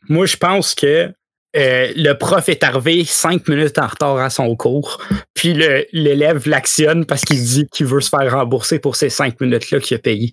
Moi, 0.09 0.25
je 0.25 0.37
pense 0.37 0.75
que 0.75 1.11
euh, 1.55 1.93
le 1.95 2.13
prof 2.13 2.47
est 2.49 2.63
arrivé 2.63 3.03
cinq 3.05 3.47
minutes 3.47 3.77
en 3.79 3.87
retard 3.87 4.17
à 4.17 4.29
son 4.29 4.55
cours, 4.55 4.99
puis 5.33 5.53
le- 5.53 5.85
l'élève 5.93 6.47
l'actionne 6.47 7.05
parce 7.05 7.23
qu'il 7.25 7.41
dit 7.43 7.67
qu'il 7.71 7.85
veut 7.85 8.01
se 8.01 8.09
faire 8.09 8.31
rembourser 8.31 8.79
pour 8.79 8.95
ces 8.95 9.09
cinq 9.09 9.39
minutes-là 9.41 9.79
qu'il 9.79 9.95
a 9.97 9.99
payé. 9.99 10.31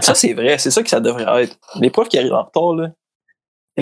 Ça, 0.00 0.14
c'est 0.14 0.34
vrai. 0.34 0.56
C'est 0.58 0.70
ça 0.70 0.82
que 0.82 0.88
ça 0.88 1.00
devrait 1.00 1.42
être. 1.42 1.56
Les 1.80 1.90
profs 1.90 2.08
qui 2.08 2.18
arrivent 2.18 2.32
en 2.32 2.44
retard, 2.44 2.74
là. 2.74 2.90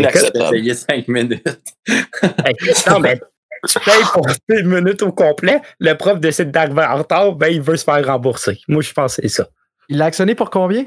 T'as 0.02 0.10
Inacceptable. 0.10 0.50
payé 0.50 0.74
cinq 0.74 1.08
minutes. 1.08 1.60
Non, 2.88 3.00
mais 3.00 3.20
tu 3.66 3.78
payes 3.80 3.94
pour 4.12 4.26
une 4.48 4.68
minute 4.68 5.02
au 5.02 5.12
complet, 5.12 5.60
le 5.80 5.94
prof 5.94 6.20
décide 6.20 6.50
d'arriver 6.50 6.82
en 6.84 6.96
retard, 6.96 7.32
ben 7.34 7.48
il 7.48 7.60
veut 7.62 7.76
se 7.76 7.84
faire 7.84 8.04
rembourser. 8.06 8.58
Moi, 8.68 8.82
je 8.82 8.92
pense 8.92 9.16
que 9.16 9.22
c'est 9.22 9.28
ça. 9.28 9.48
Il 9.88 9.98
l'a 9.98 10.06
actionné 10.06 10.34
pour 10.34 10.50
combien? 10.50 10.84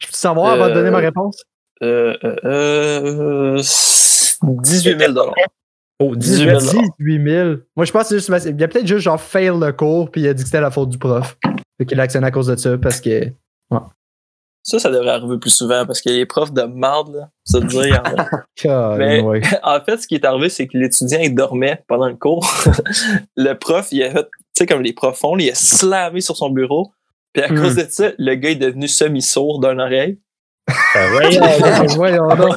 Je 0.00 0.06
peux 0.06 0.12
savoir 0.12 0.52
avant 0.52 0.68
de 0.68 0.74
donner 0.74 0.90
ma 0.90 0.98
Euh, 0.98 1.02
réponse? 1.02 1.42
Euh, 1.82 2.16
euh, 2.44 3.56
euh, 3.56 3.62
18 4.42 4.98
000 4.98 5.12
Oh, 6.00 6.14
18 6.14 6.44
18 6.46 6.60
000 6.60 6.82
18 6.98 7.24
000. 7.30 7.54
Moi, 7.76 7.84
je 7.84 7.92
pense 7.92 8.02
que 8.08 8.08
c'est 8.20 8.34
juste. 8.34 8.46
Il 8.56 8.62
a 8.62 8.68
peut-être 8.68 8.86
juste 8.86 9.00
genre 9.00 9.20
fail 9.20 9.50
le 9.58 9.72
cours, 9.72 10.10
puis 10.10 10.20
il 10.20 10.28
a 10.28 10.34
dit 10.34 10.42
que 10.42 10.48
c'était 10.48 10.60
la 10.60 10.70
faute 10.70 10.90
du 10.90 10.98
prof. 10.98 11.36
Fait 11.78 11.86
qu'il 11.86 11.96
l'a 11.96 12.04
actionné 12.04 12.26
à 12.26 12.30
cause 12.30 12.46
de 12.48 12.56
ça, 12.56 12.76
parce 12.78 13.00
que. 13.00 13.32
Ça, 14.62 14.78
ça 14.78 14.90
devrait 14.90 15.10
arriver 15.10 15.38
plus 15.38 15.50
souvent 15.50 15.86
parce 15.86 16.02
que 16.02 16.10
les 16.10 16.26
profs 16.26 16.52
de 16.52 16.62
marde, 16.62 17.14
là, 17.14 17.28
ça 17.44 17.60
te 17.60 17.66
dit, 17.66 17.78
il 17.78 17.88
y 17.88 18.68
en 18.68 18.96
Mais- 18.98 19.20
ouais. 19.22 19.40
En 19.62 19.80
fait, 19.80 19.96
ce 19.98 20.06
qui 20.06 20.14
est 20.16 20.24
arrivé, 20.24 20.48
c'est 20.50 20.66
que 20.66 20.76
l'étudiant, 20.76 21.20
il 21.22 21.34
dormait 21.34 21.82
pendant 21.88 22.08
le 22.08 22.16
cours. 22.16 22.46
le 23.36 23.54
prof, 23.54 23.88
il 23.92 24.02
a 24.02 24.10
fait, 24.10 24.24
tu 24.24 24.28
sais, 24.58 24.66
comme 24.66 24.82
les 24.82 24.92
profs 24.92 25.18
font, 25.18 25.36
il 25.38 25.50
a 25.50 25.54
slamé 25.54 26.20
sur 26.20 26.36
son 26.36 26.50
bureau. 26.50 26.92
Puis 27.32 27.42
à 27.42 27.48
Hmm. 27.48 27.60
cause 27.62 27.76
de 27.76 27.86
ça, 27.88 28.10
le 28.18 28.34
gars 28.34 28.50
est 28.50 28.56
devenu 28.56 28.88
semi-sourd 28.88 29.60
d'une 29.60 29.80
oreille. 29.80 30.18
Ben, 30.94 31.08
voyons. 31.12 31.40
Ah, 31.42 31.82
Voyons 31.96 32.28
donc. 32.36 32.56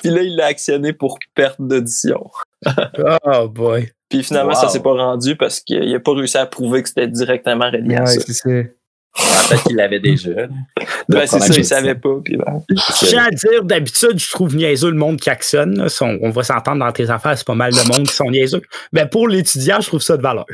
Puis 0.00 0.10
là, 0.10 0.22
il 0.22 0.36
l'a 0.36 0.46
actionné 0.46 0.94
pour 0.94 1.18
perte 1.34 1.60
d'audition. 1.60 2.30
Oh 3.24 3.48
boy. 3.48 3.90
Puis 4.08 4.22
finalement, 4.22 4.52
Wow. 4.52 4.60
ça 4.60 4.68
s'est 4.68 4.80
pas 4.80 4.92
rendu 4.94 5.36
parce 5.36 5.60
qu'il 5.60 5.90
n'a 5.92 6.00
pas 6.00 6.12
réussi 6.14 6.38
à 6.38 6.46
prouver 6.46 6.82
que 6.82 6.88
c'était 6.88 7.08
directement 7.08 7.66
relié 7.70 7.96
à 7.96 8.04
Ouais, 8.04 8.06
ça. 8.06 8.48
Peut-être 9.16 9.64
qu'il 9.64 9.76
l'avait 9.76 10.00
déjà. 10.00 10.30
Ben, 11.08 11.26
c'est 11.26 11.38
ça, 11.40 11.48
que 11.48 11.52
il 11.52 11.58
je 11.58 11.62
savait 11.62 11.94
pas. 11.94 12.16
Puis 12.24 12.36
ben, 12.36 12.62
Je 12.68 13.06
tiens 13.06 13.24
à 13.24 13.30
dire, 13.30 13.62
d'habitude, 13.64 14.18
je 14.18 14.30
trouve 14.30 14.54
niaiseux 14.56 14.90
le 14.90 14.96
monde 14.96 15.18
qui 15.20 15.30
actionne. 15.30 15.78
là. 15.78 15.86
On, 16.00 16.18
on 16.22 16.30
va 16.30 16.42
s'entendre 16.42 16.84
dans 16.84 16.92
tes 16.92 17.08
affaires, 17.10 17.36
c'est 17.38 17.46
pas 17.46 17.54
mal 17.54 17.72
de 17.72 17.88
monde 17.96 18.06
qui 18.06 18.14
sont 18.14 18.30
niaiseux. 18.30 18.62
Mais 18.92 19.06
pour 19.06 19.28
l'étudiant, 19.28 19.80
je 19.80 19.86
trouve 19.86 20.02
ça 20.02 20.16
de 20.16 20.22
valeur. 20.22 20.46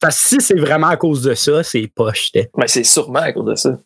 Parce 0.00 0.16
que 0.16 0.24
si 0.24 0.40
c'est 0.40 0.58
vraiment 0.58 0.86
à 0.88 0.96
cause 0.96 1.22
de 1.22 1.34
ça, 1.34 1.62
c'est 1.62 1.90
poche. 1.94 2.30
ben, 2.32 2.48
c'est 2.66 2.84
sûrement 2.84 3.20
à 3.20 3.32
cause 3.32 3.46
de 3.46 3.54
ça. 3.56 3.78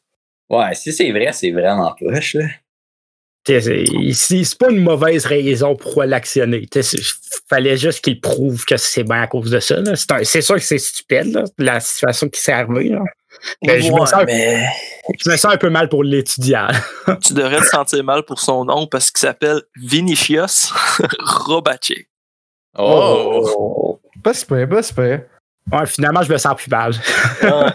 Ouais, 0.51 0.75
si 0.75 0.93
c'est 0.93 1.11
vrai, 1.11 1.31
c'est 1.33 1.51
vraiment 1.51 1.95
poche. 1.99 2.37
C'est 3.47 4.59
pas 4.59 4.71
une 4.71 4.83
mauvaise 4.83 5.27
raison 5.27 5.75
pourquoi 5.75 6.07
l'actionner. 6.07 6.69
Il 6.73 6.83
fallait 7.49 7.77
juste 7.77 8.05
qu'il 8.05 8.21
prouve 8.21 8.65
que 8.65 8.77
c'est 8.77 9.03
bien 9.03 9.23
à 9.23 9.27
cause 9.27 9.51
de 9.51 9.59
ça. 9.59 9.83
C'est 10.23 10.43
sûr 10.43 10.55
que 10.57 10.61
c'est 10.61 10.79
stupide, 10.79 11.33
là, 11.35 11.45
la 11.59 11.81
situation 11.81 12.29
qui 12.29 12.41
s'est 12.41 12.53
arrivée. 12.53 12.91
là. 12.91 13.01
Ben, 13.63 13.81
je 13.83 13.91
me 13.93 14.07
sens- 14.07 14.23
mais 14.27 14.67
Je 15.19 15.31
me 15.31 15.37
sens 15.37 15.53
un 15.53 15.57
peu 15.57 15.71
mal 15.71 15.89
pour 15.89 16.05
l'étudiant. 16.05 16.69
tu 17.23 17.35
devrais 17.35 17.61
te 17.61 17.67
sentir 17.67 18.05
mal 18.05 18.23
pour 18.25 18.39
son 18.41 18.65
nom 18.65 18.87
parce 18.87 19.11
qu'il 19.11 19.21
s'appelle 19.21 19.63
Vinicius 19.77 20.73
Robace. 21.19 21.93
Oh! 22.79 24.01
Pas 24.23 24.35
super, 24.35 24.69
pas 24.69 24.83
super. 24.83 25.23
Ouais, 25.73 25.87
finalement, 25.87 26.23
je 26.23 26.33
me 26.33 26.39
sens 26.39 26.55
plus 26.57 26.71
mal. 26.71 26.93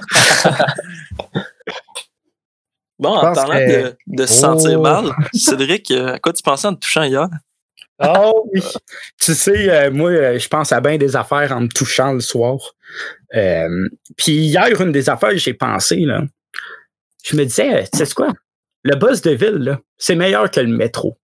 Bon, 2.99 3.09
en 3.15 3.31
parlant 3.33 3.53
que- 3.59 3.83
de, 3.83 3.97
de 4.07 4.25
se 4.25 4.33
sentir 4.33 4.79
Oh. 4.79 4.81
mal, 4.81 5.11
Cédric, 5.33 5.91
euh, 5.91 6.15
à 6.15 6.19
quoi 6.19 6.33
tu 6.33 6.41
pensais 6.41 6.67
en 6.67 6.73
te 6.73 6.79
touchant 6.79 7.03
hier? 7.03 7.27
Oh 8.03 8.47
oui. 8.53 8.61
Tu 9.19 9.33
sais, 9.33 9.69
euh, 9.69 9.91
moi, 9.91 10.11
euh, 10.11 10.39
je 10.39 10.47
pense 10.47 10.71
à 10.71 10.81
bien 10.81 10.97
des 10.97 11.15
affaires 11.15 11.51
en 11.51 11.61
me 11.61 11.67
touchant 11.67 12.13
le 12.13 12.19
soir. 12.19 12.57
Euh, 13.35 13.87
Puis 14.17 14.33
hier, 14.33 14.79
une 14.81 14.91
des 14.91 15.09
affaires 15.09 15.31
que 15.31 15.37
j'ai 15.37 15.53
pensé, 15.55 15.97
là, 15.97 16.21
je 17.25 17.35
me 17.35 17.43
disais, 17.43 17.83
euh, 17.83 17.85
tu 17.91 18.05
sais 18.05 18.13
quoi? 18.13 18.33
Le 18.83 18.95
bus 18.95 19.21
de 19.21 19.31
ville, 19.31 19.57
là, 19.57 19.79
c'est 19.97 20.15
meilleur 20.15 20.49
que 20.51 20.59
le 20.59 20.67
métro. 20.67 21.17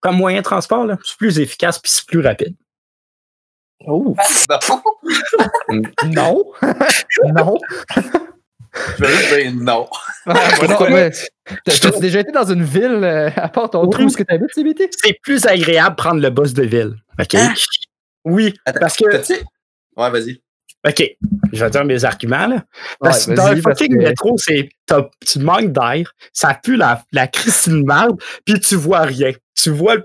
Comme 0.00 0.16
moyen 0.16 0.38
de 0.38 0.44
transport, 0.44 0.84
là, 0.84 0.98
c'est 1.04 1.16
plus 1.16 1.38
efficace 1.38 1.78
puis 1.78 1.90
c'est 1.92 2.06
plus 2.06 2.20
rapide. 2.20 2.56
Oh. 3.86 4.14
Non. 6.04 6.44
non. 7.24 7.58
Je 8.98 9.04
vais 9.04 9.08
juste 9.16 9.34
dire 9.34 9.52
non. 9.54 9.86
T'as 10.26 11.78
t'as 11.80 12.00
déjà 12.00 12.20
été 12.20 12.32
dans 12.32 12.44
une 12.50 12.64
ville, 12.64 13.00
euh, 13.02 13.30
à 13.36 13.48
part 13.48 13.70
ton 13.70 13.86
trou, 13.88 14.02
où 14.02 14.06
est-ce 14.06 14.16
que 14.16 14.22
t'habites, 14.24 14.52
CBT? 14.54 14.88
C'est 15.00 15.16
plus 15.22 15.46
agréable 15.46 15.94
prendre 15.96 16.20
le 16.20 16.30
bus 16.30 16.52
de 16.54 16.64
ville. 16.64 16.94
OK? 17.20 17.34
Hein? 17.34 17.54
Oui, 18.24 18.54
Attends, 18.64 18.80
parce 18.80 18.96
que. 18.96 19.04
Ouais, 19.04 20.10
vas-y. 20.10 20.40
OK, 20.86 21.02
je 21.52 21.64
vais 21.64 21.70
dire 21.70 21.84
mes 21.84 22.04
arguments. 22.04 22.46
Là. 22.46 22.64
Parce 23.00 23.26
Ouais, 23.26 23.34
que 23.34 23.36
dans 23.40 23.60
parce 23.62 23.78
fucking 23.78 23.96
que- 23.98 24.02
métro, 24.02 24.36
c'est 24.38 24.68
tu 25.26 25.38
manques 25.40 25.72
d'air, 25.72 26.12
ça 26.32 26.58
pue 26.62 26.76
la, 26.76 27.02
la 27.12 27.26
crise 27.28 27.68
de 27.68 27.82
merde, 27.82 28.20
puis 28.44 28.58
tu 28.60 28.74
vois 28.76 29.00
rien. 29.02 29.32
Tu 29.54 29.70
vois, 29.70 29.96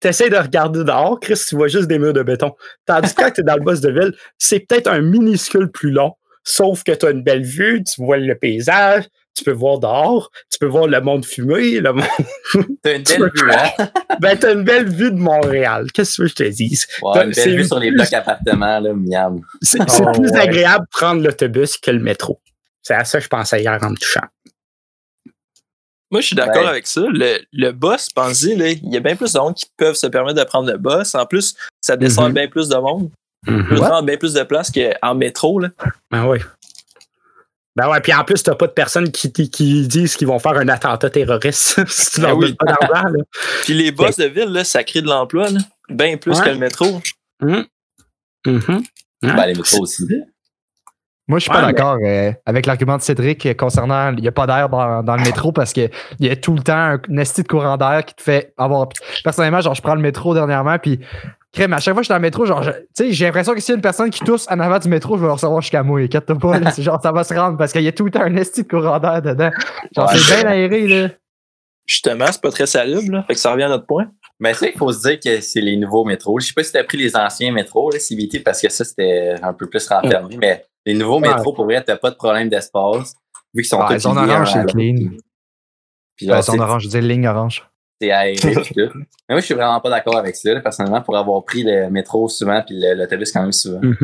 t'essaies 0.00 0.30
de 0.30 0.36
regarder 0.36 0.84
dehors, 0.84 1.18
Chris, 1.20 1.40
tu 1.48 1.56
vois 1.56 1.68
juste 1.68 1.88
des 1.88 1.98
murs 1.98 2.12
de 2.14 2.22
béton. 2.22 2.52
Tandis 2.86 3.14
que 3.14 3.22
quand 3.22 3.30
t'es 3.32 3.42
dans 3.42 3.56
le 3.56 3.62
boss 3.62 3.80
de 3.80 3.90
ville, 3.90 4.14
c'est 4.38 4.60
peut-être 4.60 4.86
un 4.88 5.00
minuscule 5.00 5.70
plus 5.70 5.90
long, 5.90 6.12
sauf 6.44 6.82
que 6.84 6.92
t'as 6.92 7.10
une 7.10 7.22
belle 7.22 7.42
vue, 7.44 7.82
tu 7.84 8.02
vois 8.04 8.16
le 8.18 8.34
paysage, 8.36 9.04
tu 9.36 9.42
peux 9.44 9.50
voir 9.52 9.78
dehors, 9.80 10.30
tu 10.50 10.58
peux 10.60 10.66
voir 10.66 10.86
le 10.86 11.00
monde 11.00 11.24
fumer, 11.24 11.80
le 11.80 11.92
monde... 11.92 12.04
T'as 12.84 12.96
une 12.96 13.02
belle 13.02 13.30
vue, 13.34 13.50
hein? 13.52 13.88
ben, 14.20 14.38
t'as 14.38 14.52
une 14.52 14.62
belle 14.62 14.88
vue 14.88 15.10
de 15.10 15.16
Montréal. 15.18 15.90
Qu'est-ce 15.92 16.10
que 16.10 16.16
tu 16.16 16.22
veux 16.22 16.28
que 16.28 16.30
je 16.30 16.50
te 16.50 16.56
dise? 16.56 16.86
Ouais, 17.02 17.24
une 17.26 17.32
C'est 17.34 17.46
belle 17.46 17.56
vue 17.56 17.64
sur 17.64 17.80
les 17.80 17.90
blocs 17.90 18.12
appartements, 18.12 18.78
là, 18.78 18.92
miam. 18.94 19.40
C'est 19.60 19.78
c'est 19.90 20.02
Oh, 20.06 20.12
plus 20.12 20.30
ouais. 20.30 20.38
agréable 20.38 20.84
de 20.84 20.90
prendre 20.96 21.22
l'autobus 21.24 21.78
que 21.78 21.90
le 21.90 21.98
métro. 21.98 22.40
C'est 22.82 22.94
à 22.94 23.04
ça 23.04 23.18
que 23.18 23.24
je 23.24 23.28
pensais 23.28 23.60
hier 23.60 23.76
en 23.82 23.90
me 23.90 23.96
touchant. 23.96 24.20
Moi, 26.10 26.20
je 26.20 26.26
suis 26.28 26.36
d'accord 26.36 26.62
Ouais. 26.62 26.68
avec 26.68 26.86
ça. 26.86 27.00
Le, 27.00 27.38
le 27.52 27.72
boss, 27.72 28.08
pensez, 28.14 28.52
il 28.52 28.92
y 28.92 28.96
a 28.96 29.00
bien 29.00 29.16
plus 29.16 29.32
de 29.32 29.38
monde 29.40 29.54
qui 29.54 29.66
peuvent 29.76 29.96
se 29.96 30.06
permettre 30.06 30.38
de 30.38 30.44
prendre 30.44 30.70
le 30.70 30.78
boss. 30.78 31.14
En 31.16 31.26
plus, 31.26 31.56
ça 31.80 31.96
descend 31.96 32.28
Mhm. 32.28 32.34
bien 32.34 32.48
plus 32.48 32.68
de 32.68 32.76
monde. 32.76 33.10
Bien 33.46 34.16
plus 34.16 34.32
de 34.34 34.42
place 34.42 34.70
qu'en 34.70 35.14
métro. 35.14 35.58
Là. 35.60 35.68
Ben 36.10 36.26
oui. 36.26 36.38
Ben 37.76 37.88
ouais, 37.90 38.00
puis 38.00 38.14
en 38.14 38.22
plus, 38.24 38.40
t'as 38.42 38.54
pas 38.54 38.68
de 38.68 38.72
personnes 38.72 39.10
qui, 39.10 39.32
qui, 39.32 39.50
qui 39.50 39.88
disent 39.88 40.16
qu'ils 40.16 40.28
vont 40.28 40.38
faire 40.38 40.52
un 40.58 40.68
attentat 40.68 41.10
terroriste 41.10 41.84
si 41.88 42.10
tu 42.12 42.20
Ben 42.20 42.28
leur 42.28 42.36
oui. 42.36 42.46
donnes 42.46 42.56
pas 42.56 42.66
d'argent. 42.86 43.08
là. 43.08 43.24
Puis 43.64 43.74
les 43.74 43.90
boss 43.90 44.16
de 44.16 44.26
ville, 44.26 44.50
là, 44.50 44.62
ça 44.64 44.84
crée 44.84 45.02
de 45.02 45.08
l'emploi. 45.08 45.48
là. 45.50 45.58
Bien 45.88 46.16
plus 46.16 46.38
Ouais. 46.38 46.44
que 46.44 46.50
le 46.50 46.58
métro. 46.58 47.00
Mhm. 47.40 47.64
Ben, 49.22 49.46
les 49.46 49.54
métros 49.54 49.82
aussi. 49.82 50.04
Moi, 51.26 51.38
je 51.38 51.44
suis 51.44 51.50
Ouais, 51.50 51.56
pas 51.60 51.66
mais- 51.66 51.72
d'accord 51.72 51.98
euh, 52.04 52.32
avec 52.44 52.66
l'argument 52.66 52.96
de 52.98 53.02
Cédric 53.02 53.56
concernant 53.56 54.12
il 54.12 54.20
n'y 54.20 54.28
a 54.28 54.32
pas 54.32 54.46
d'air 54.46 54.68
dans, 54.68 55.02
dans 55.02 55.16
le 55.16 55.22
métro 55.22 55.52
parce 55.52 55.72
qu'il 55.72 55.90
y 56.20 56.28
a 56.28 56.36
tout 56.36 56.54
le 56.54 56.62
temps 56.62 56.98
un 57.08 57.16
esti 57.16 57.42
de 57.42 57.48
courant 57.48 57.76
d'air 57.78 58.04
qui 58.04 58.14
te 58.14 58.22
fait 58.22 58.52
avoir. 58.58 58.88
Personnellement, 59.22 59.60
genre, 59.62 59.74
je 59.74 59.80
prends 59.82 59.94
le 59.94 60.02
métro 60.02 60.34
dernièrement, 60.34 60.78
puis 60.78 61.00
crème, 61.52 61.72
à 61.72 61.78
chaque 61.78 61.94
fois 61.94 62.02
que 62.02 62.04
je 62.04 62.06
suis 62.06 62.12
dans 62.12 62.16
le 62.16 62.22
métro, 62.22 62.44
genre, 62.44 62.62
je- 62.62 62.70
tu 62.72 62.78
sais, 62.94 63.12
j'ai 63.12 63.24
l'impression 63.24 63.54
que 63.54 63.60
s'il 63.60 63.72
y 63.72 63.74
a 63.74 63.76
une 63.76 63.80
personne 63.82 64.10
qui 64.10 64.20
tousse 64.20 64.46
en 64.50 64.60
avant 64.60 64.78
du 64.78 64.88
métro, 64.88 65.16
je 65.16 65.22
vais 65.22 65.28
le 65.28 65.32
recevoir 65.32 65.60
jusqu'à 65.62 65.82
moi. 65.82 66.00
Inquiète-toi 66.00 66.36
pas, 66.38 66.58
là, 66.58 66.70
c'est 66.72 66.82
genre, 66.82 67.00
ça 67.02 67.10
va 67.12 67.24
se 67.24 67.32
rendre 67.32 67.56
parce 67.56 67.72
qu'il 67.72 67.82
y 67.82 67.88
a 67.88 67.92
tout 67.92 68.04
le 68.04 68.10
temps 68.10 68.22
un 68.22 68.36
esti 68.36 68.64
de 68.64 68.68
courant 68.68 68.98
d'air 68.98 69.22
dedans. 69.22 69.50
Genre, 69.96 70.10
Ouais. 70.10 70.18
c'est 70.18 70.42
bien 70.42 70.50
aéré, 70.50 70.86
là. 70.88 71.08
Justement, 71.86 72.26
c'est 72.30 72.40
pas 72.40 72.50
très 72.50 72.66
salubre. 72.66 73.12
Là. 73.12 73.24
Fait 73.26 73.34
que 73.34 73.40
ça 73.40 73.52
revient 73.52 73.64
à 73.64 73.68
notre 73.68 73.86
point. 73.86 74.06
Mais 74.40 74.52
tu 74.52 74.58
sais, 74.58 74.72
il 74.74 74.78
faut 74.78 74.90
se 74.92 75.06
dire 75.08 75.20
que 75.20 75.40
c'est 75.40 75.60
les 75.60 75.76
nouveaux 75.76 76.04
métros. 76.04 76.38
Je 76.40 76.46
sais 76.48 76.52
pas 76.54 76.64
si 76.64 76.72
tu 76.72 76.78
as 76.78 76.84
pris 76.84 76.96
les 76.98 77.14
anciens 77.16 77.52
métros, 77.52 77.90
là, 77.90 77.98
CBT, 77.98 78.40
parce 78.42 78.60
que 78.60 78.68
ça, 78.70 78.84
c'était 78.84 79.34
un 79.42 79.52
peu 79.52 79.68
plus 79.68 79.86
renfermé, 79.88 80.36
mais 80.38 80.64
les 80.86 80.94
nouveaux 80.94 81.20
Ouais. 81.20 81.28
métros, 81.28 81.52
pour 81.52 81.64
vrai, 81.64 81.82
t'as 81.84 81.96
pas 81.96 82.10
de 82.10 82.16
problème 82.16 82.48
d'espace, 82.48 83.14
vu 83.54 83.62
qu'ils 83.62 83.64
sont 83.66 83.80
Ah, 83.80 83.86
tous 83.88 83.94
ils 83.94 84.00
sont 84.00 84.14
liés 84.14 84.32
orange, 84.32 84.52
c'est 84.52 84.66
clean. 84.66 84.96
Puis 86.16 86.26
c'est- 86.26 86.60
orange, 86.60 86.84
je 86.84 86.88
dis 86.88 87.00
ligne 87.00 87.26
orange. 87.26 87.68
c'est 88.00 88.10
aéré 88.10 88.36
tout. 88.36 88.74
Mais 88.74 89.34
moi, 89.34 89.40
je 89.40 89.44
suis 89.46 89.54
vraiment 89.54 89.80
pas 89.80 89.88
d'accord 89.90 90.16
avec 90.16 90.36
ça, 90.36 90.52
là, 90.52 90.60
personnellement, 90.60 91.00
pour 91.00 91.16
avoir 91.16 91.42
pris 91.44 91.62
le 91.62 91.88
métro 91.90 92.28
souvent 92.28 92.62
puis 92.66 92.78
le- 92.78 92.94
l'autobus 92.94 93.32
quand 93.32 93.42
même 93.42 93.52
souvent. 93.52 93.80
Mhm, 93.82 93.96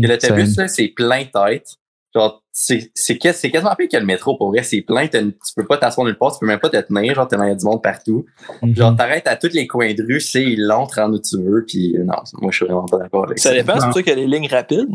Puis 0.00 0.06
l'autobus, 0.08 0.54
c'est- 0.54 0.60
là, 0.60 0.68
c'est 0.68 0.88
plein 0.88 1.24
tête. 1.24 1.66
Genre, 2.14 2.42
c'est 2.52 2.90
c'est 2.94 3.18
quas- 3.18 3.34
c'est 3.34 3.50
quasiment 3.50 3.74
plus 3.74 3.86
que 3.88 3.96
le 3.98 4.06
métro, 4.06 4.36
pour 4.38 4.48
vrai. 4.48 4.62
C'est 4.62 4.80
plein, 4.80 5.06
tu 5.08 5.20
peux 5.56 5.66
pas 5.66 5.76
t'asseoir 5.76 6.06
nulle 6.06 6.16
part, 6.16 6.32
tu 6.32 6.38
peux 6.40 6.46
même 6.46 6.58
pas 6.58 6.70
te 6.70 6.78
tenir, 6.80 7.14
genre, 7.14 7.28
t'as 7.28 7.36
il 7.44 7.48
y 7.48 7.50
a 7.50 7.54
du 7.54 7.64
monde 7.66 7.82
partout. 7.82 8.24
mhm. 8.62 8.74
Genre, 8.74 8.96
t'arrêtes 8.96 9.26
à 9.26 9.36
tous 9.36 9.52
les 9.52 9.66
coins 9.66 9.92
de 9.92 10.02
rue, 10.02 10.20
c'est 10.20 10.54
long, 10.56 10.86
te 10.86 10.98
rendre 10.98 11.16
où 11.16 11.20
tu 11.20 11.36
veux, 11.42 11.64
puis 11.66 11.94
non, 11.98 12.14
moi, 12.40 12.50
je 12.50 12.56
suis 12.56 12.64
vraiment 12.66 12.86
pas 12.86 12.98
d'accord 12.98 13.24
avec 13.24 13.38
ça. 13.38 13.50
Ça 13.50 13.54
dépend, 13.54 13.78
c'est 13.78 13.86
pour 13.86 13.94
ça 13.94 14.02
qu'il 14.02 14.10
y 14.18 14.22
a 14.22 14.26
les 14.26 14.26
lignes 14.26 14.48
rapides. 14.48 14.88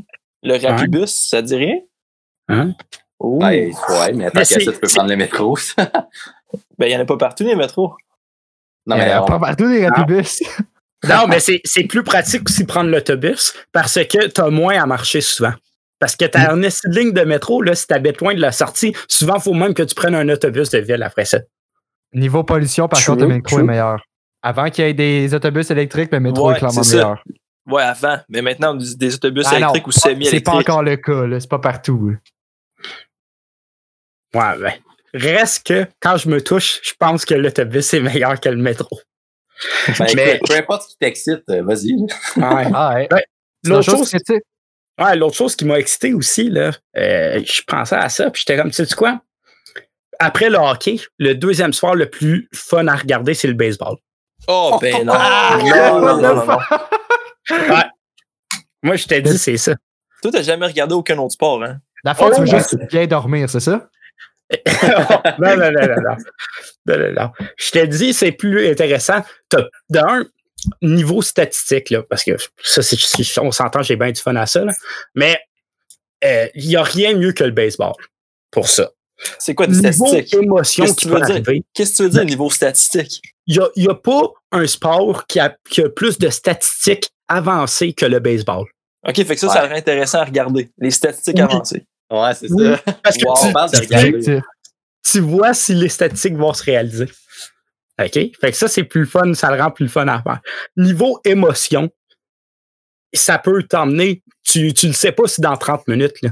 Le 0.44 0.58
rapibus, 0.68 1.10
ça 1.30 1.42
te 1.42 1.48
dit 1.48 1.56
rien? 1.56 1.76
Hein? 2.50 2.74
Oh. 3.20 3.40
Ouais, 3.42 3.72
ouais, 3.90 4.14
mais 4.14 4.30
que 4.32 4.44
ça, 4.44 4.60
tu 4.60 4.72
peux 4.72 4.88
prendre 4.88 5.10
le 5.10 5.16
métro. 5.16 5.58
Ben, 6.78 6.86
il 6.88 6.92
y 6.92 6.96
en 6.96 7.00
a 7.00 7.06
pas 7.06 7.18
partout, 7.18 7.44
les 7.44 7.56
métros. 7.56 7.96
non, 8.86 8.96
mais 8.98 9.12
Euh, 9.12 9.22
on- 9.22 9.26
pas 9.26 9.40
partout 9.40 9.68
des 9.68 9.88
rapibus. 9.88 10.44
Non, 11.06 11.28
mais 11.28 11.40
c'est 11.42 11.60
c'est 11.66 11.84
plus 11.84 12.02
pratique 12.04 12.48
aussi 12.50 12.64
prendre 12.66 12.90
l'autobus 12.90 13.54
parce 13.74 13.96
que 14.06 14.28
t'as 14.28 14.50
moins 14.50 14.82
à 14.82 14.86
marcher 14.86 15.20
souvent. 15.20 15.52
Parce 16.00 16.16
que 16.16 16.24
t'as 16.26 16.54
une 16.54 16.64
esti 16.64 16.88
de 16.90 16.96
ligne 16.98 17.12
de 17.12 17.22
métro, 17.24 17.62
là, 17.62 17.76
si 17.76 17.88
t'habites 17.88 18.22
loin 18.22 18.34
de 18.34 18.40
la 18.40 18.52
sortie, 18.54 18.96
souvent, 19.10 19.36
il 19.36 19.42
faut 19.42 19.54
même 19.54 19.74
que 19.74 19.84
tu 19.84 19.96
prennes 19.96 20.16
un 20.16 20.30
autobus 20.30 20.70
de 20.70 20.78
ville 20.80 21.04
après 21.04 21.26
ça. 21.26 21.40
Niveau 22.14 22.44
pollution, 22.46 22.88
par 22.88 23.00
True, 23.02 23.14
contre, 23.14 23.24
le 23.28 23.34
métro 23.36 23.56
true. 23.58 23.64
est 23.66 23.68
meilleur. 23.68 24.02
Avant 24.44 24.70
qu'il 24.70 24.86
y 24.86 24.88
ait 24.90 24.94
des 24.94 25.34
autobus 25.34 25.70
électriques, 25.72 26.10
le 26.14 26.20
métro 26.22 26.48
Ouais, 26.50 26.56
est 26.56 26.60
clairement 26.60 26.84
ça. 26.84 27.16
Ouais, 27.68 27.82
avant. 27.84 28.20
Mais 28.30 28.42
maintenant, 28.42 28.74
des 28.76 28.96
des 28.96 29.16
autobus 29.16 29.46
Ah 29.48 29.52
non, 29.54 29.58
électriques 29.60 29.88
ou 29.88 29.92
C'est 29.92 30.02
pas 30.02 30.10
semi-électriques. 30.10 30.70
encore 30.70 30.84
le 30.84 30.98
cas, 30.98 31.26
là. 31.26 31.40
C'est 31.40 31.50
pas 31.50 31.60
partout. 31.60 32.10
là. 32.10 32.18
Ouais, 34.34 34.60
ben. 34.60 34.74
Reste 35.14 35.68
que 35.68 35.86
quand 36.02 36.18
je 36.18 36.28
me 36.28 36.42
touche, 36.44 36.80
je 36.84 36.94
pense 37.00 37.24
que 37.24 37.36
l'autobus 37.36 37.94
est 37.94 38.00
meilleur 38.00 38.40
que 38.40 38.50
le 38.50 38.58
métro. 38.58 39.00
ben, 40.00 40.08
mais- 40.16 40.40
peu 40.46 40.56
importe 40.56 40.84
ce 40.84 40.88
qui 40.90 40.98
t'excite, 40.98 41.44
euh, 41.52 41.64
vas-y. 41.64 41.94
Ouais. 41.94 42.68
Ah, 42.74 42.96
ouais. 42.96 43.08
Ouais. 43.12 43.26
L'autre 43.66 43.84
chose 43.84 44.00
chose, 44.00 44.10
critique. 44.10 44.44
ouais, 45.00 45.16
l'autre 45.16 45.36
chose 45.36 45.56
qui 45.56 45.66
m'a 45.66 45.78
excité 45.80 46.14
aussi, 46.14 46.50
là, 46.50 46.72
euh, 46.98 47.42
je 47.46 47.62
pensais 47.66 47.96
à 47.96 48.10
ça, 48.10 48.30
puis 48.32 48.44
j'étais 48.46 48.60
comme, 48.60 48.72
tu 48.72 48.84
sais 48.86 48.96
quoi? 48.96 49.22
Après 50.20 50.50
le 50.50 50.58
hockey, 50.58 51.00
le 51.20 51.34
deuxième 51.36 51.72
sport 51.74 51.96
le 51.96 52.10
plus 52.10 52.50
fun 52.54 52.88
à 52.88 52.96
regarder, 52.96 53.36
c'est 53.36 53.48
le 53.48 53.54
baseball. 53.54 53.96
Oh, 54.48 54.78
ben 54.82 55.06
non. 55.06 55.14
Ah! 55.16 55.60
non, 55.62 56.00
non, 56.02 56.18
non, 56.22 56.36
non, 56.36 56.46
non. 56.48 56.58
Moi, 58.82 58.96
je 58.96 59.06
t'ai 59.08 59.22
dit, 59.22 59.38
c'est 59.38 59.58
ça. 59.58 59.76
Toi, 60.22 60.32
t'as 60.32 60.42
jamais 60.42 60.66
regardé 60.66 60.94
aucun 60.94 61.18
autre 61.18 61.34
sport, 61.34 61.64
hein? 61.64 61.80
La 62.04 62.14
fois, 62.16 62.30
Oh, 62.32 62.36
tu 62.36 62.42
veux 62.42 62.48
ouais. 62.50 62.58
juste 62.58 62.76
bien 62.90 63.08
dormir, 63.08 63.50
c'est 63.50 63.60
ça? 63.60 63.90
non, 65.40 65.56
non, 65.58 65.72
non, 65.72 65.72
non, 65.72 66.02
non. 66.02 66.16
Non, 66.86 66.98
non, 67.00 67.14
non. 67.14 67.32
Je 67.58 67.72
t'ai 67.72 67.88
dit, 67.88 68.14
c'est 68.14 68.34
plus 68.34 68.68
intéressant. 68.70 69.22
D'un, 69.90 70.26
niveau 70.82 71.22
statistique, 71.22 71.90
là, 71.90 72.04
parce 72.04 72.24
que 72.24 72.32
ça, 72.62 72.82
on 73.42 73.52
s'entend, 73.52 73.82
j'ai 73.82 73.96
bien 73.98 74.12
du 74.12 74.22
fun 74.22 74.36
à 74.36 74.46
ça, 74.46 74.64
là. 74.64 74.72
mais 75.14 75.38
euh, 76.24 76.48
il 76.56 76.68
n'y 76.70 76.76
a 76.78 76.84
rien 76.84 77.16
mieux 77.16 77.34
que 77.34 77.44
le 77.44 77.52
baseball 77.52 77.94
pour 78.52 78.68
ça. 78.70 78.92
C'est 79.40 79.56
quoi 79.56 79.68
des 79.68 79.74
Niveau 79.76 80.06
statistiques? 80.08 80.34
émotion 80.42 80.86
Qu'est-ce 80.86 80.96
que 80.96 81.00
qui 81.00 81.06
tu 81.06 81.12
peut 81.12 81.20
veux 81.20 81.26
dire? 81.26 81.36
arriver, 81.36 81.64
Qu'est-ce 81.74 81.92
que 81.92 81.98
tu 81.98 82.04
veux 82.04 82.10
dire 82.10 82.26
niveau 82.26 82.50
statistique? 82.50 83.22
il 83.46 83.60
n'y 83.76 83.88
a, 83.90 83.96
pas 83.96 84.22
un 84.54 84.66
sport 84.68 85.26
qui 85.28 85.40
a, 85.42 85.54
qui 85.70 85.82
a 85.82 85.90
plus 85.90 86.18
de 86.18 86.30
statistiques 86.30 87.10
avancées 87.28 87.94
que 87.94 88.06
le 88.06 88.20
baseball. 88.20 88.66
OK, 89.08 89.16
fait 89.16 89.26
que 89.26 89.36
ça, 89.38 89.48
Ouais. 89.48 89.54
ça 89.54 89.60
a 89.62 89.68
l'air 89.68 89.78
intéressant 89.78 90.20
à 90.20 90.26
regarder. 90.26 90.72
Les 90.78 90.92
statistiques 90.92 91.36
Oui. 91.36 91.42
avancé. 91.42 91.86
Ouais, 92.12 92.34
c'est 92.36 92.52
Oui. 92.52 92.66
ça. 92.86 92.94
Parce 93.04 93.18
que 93.18 93.26
Wow, 93.26 93.36
tu- 93.40 93.46
on 93.48 93.52
parle 93.54 93.72
de 93.72 93.78
regarder. 93.78 94.20
Tu- 94.24 94.42
tu 95.12 95.20
vois 95.20 95.54
si 95.54 95.74
les 95.74 95.90
statistiques 95.90 96.36
vont 96.38 96.54
se 96.54 96.64
réaliser. 96.64 97.06
OK? 98.02 98.14
Fait 98.14 98.32
que 98.52 98.54
ça, 98.54 98.68
c'est 98.68 98.84
plus 98.84 99.02
le 99.02 99.08
fun, 99.08 99.34
ça 99.34 99.54
le 99.56 99.62
rend 99.62 99.72
plus 99.72 99.86
le 99.86 99.90
fun 99.92 100.08
à 100.08 100.22
faire. 100.22 100.40
Niveau 100.78 101.20
émotion, 101.26 101.90
ça 103.14 103.38
peut 103.38 103.64
t'emmener, 103.64 104.24
tu, 104.44 104.74
tu 104.74 104.88
le 104.88 104.94
sais 104.94 105.12
pas 105.12 105.28
si 105.28 105.42
dans 105.42 105.56
30 105.58 105.88
minutes, 105.88 106.22
là, 106.22 106.30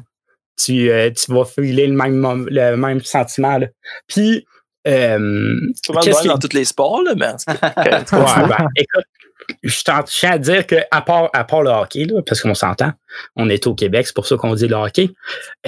tu, 0.57 0.89
euh, 0.89 1.11
tu 1.11 1.31
vas 1.31 1.45
filer 1.45 1.87
le 1.87 1.93
même, 1.93 2.47
le 2.49 2.75
même 2.75 3.01
sentiment. 3.01 3.57
Là. 3.57 3.67
Puis, 4.07 4.45
euh, 4.87 5.59
C'est 5.75 5.87
pas 5.87 5.93
mal 5.93 6.03
de 6.05 6.09
Qu'est-ce 6.09 6.27
dans 6.27 6.37
tous 6.39 6.53
les 6.53 6.65
sports, 6.65 7.01
là, 7.03 7.13
mais 7.15 7.27
ouais, 7.47 8.47
ben, 8.47 8.67
écoute, 8.75 9.05
je 9.63 9.81
tiens 10.05 10.31
à 10.31 10.37
dire 10.37 10.65
que 10.67 10.75
à 10.91 11.01
part, 11.01 11.29
à 11.33 11.43
part 11.43 11.63
le 11.63 11.69
hockey, 11.71 12.05
là, 12.05 12.21
parce 12.25 12.41
qu'on 12.41 12.53
s'entend, 12.55 12.91
on 13.35 13.49
est 13.49 13.67
au 13.67 13.75
Québec, 13.75 14.07
c'est 14.07 14.15
pour 14.15 14.25
ça 14.27 14.37
qu'on 14.37 14.53
dit 14.55 14.67
le 14.67 14.75
hockey. 14.75 15.09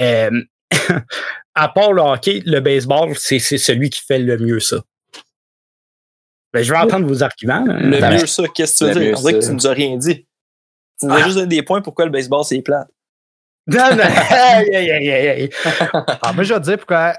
euh, 0.00 0.30
à 1.54 1.68
part 1.68 1.92
le 1.92 2.02
hockey, 2.02 2.42
le 2.46 2.60
baseball, 2.60 3.14
c'est 3.16 3.38
c'est 3.38 3.58
celui 3.58 3.90
qui 3.90 4.00
fait 4.02 4.18
le 4.18 4.38
mieux 4.38 4.60
ça. 4.60 4.78
Ben, 6.52 6.62
je 6.62 6.72
vais 6.72 6.78
entendre 6.78 7.06
vos 7.06 7.22
arguments. 7.22 7.64
là. 7.64 7.80
Le 7.80 8.00
Ben, 8.00 8.12
mieux 8.18 8.26
ça, 8.26 8.44
qu'est-ce 8.54 8.74
que 8.74 8.78
tu 8.78 8.84
veux 8.84 9.00
dire? 9.00 9.10
mieux 9.10 9.18
On 9.18 9.20
dirait 9.22 9.32
que 9.40 9.44
tu 9.46 9.52
nous 9.52 9.66
as 9.66 9.72
rien 9.72 9.96
dit. 9.96 10.26
Tu 11.00 11.06
nous 11.06 11.12
as 11.12 11.16
Ah. 11.16 11.22
juste 11.24 11.34
donné 11.36 11.48
des 11.48 11.62
points 11.62 11.82
pourquoi 11.82 12.04
le 12.04 12.12
baseball, 12.12 12.44
c'est 12.44 12.62
plate. 12.62 12.86
Non, 13.66 13.96
non, 13.96 14.02
aïe, 14.04 14.74
aïe, 14.76 14.90
aïe, 14.90 15.10
aïe, 15.10 15.28
aïe. 15.28 15.50
Ah, 16.22 16.32
moi, 16.32 16.44
je 16.44 16.52
vais 16.54 16.60
te 16.60 16.64
dire 16.66 16.76
pourquoi. 16.78 17.14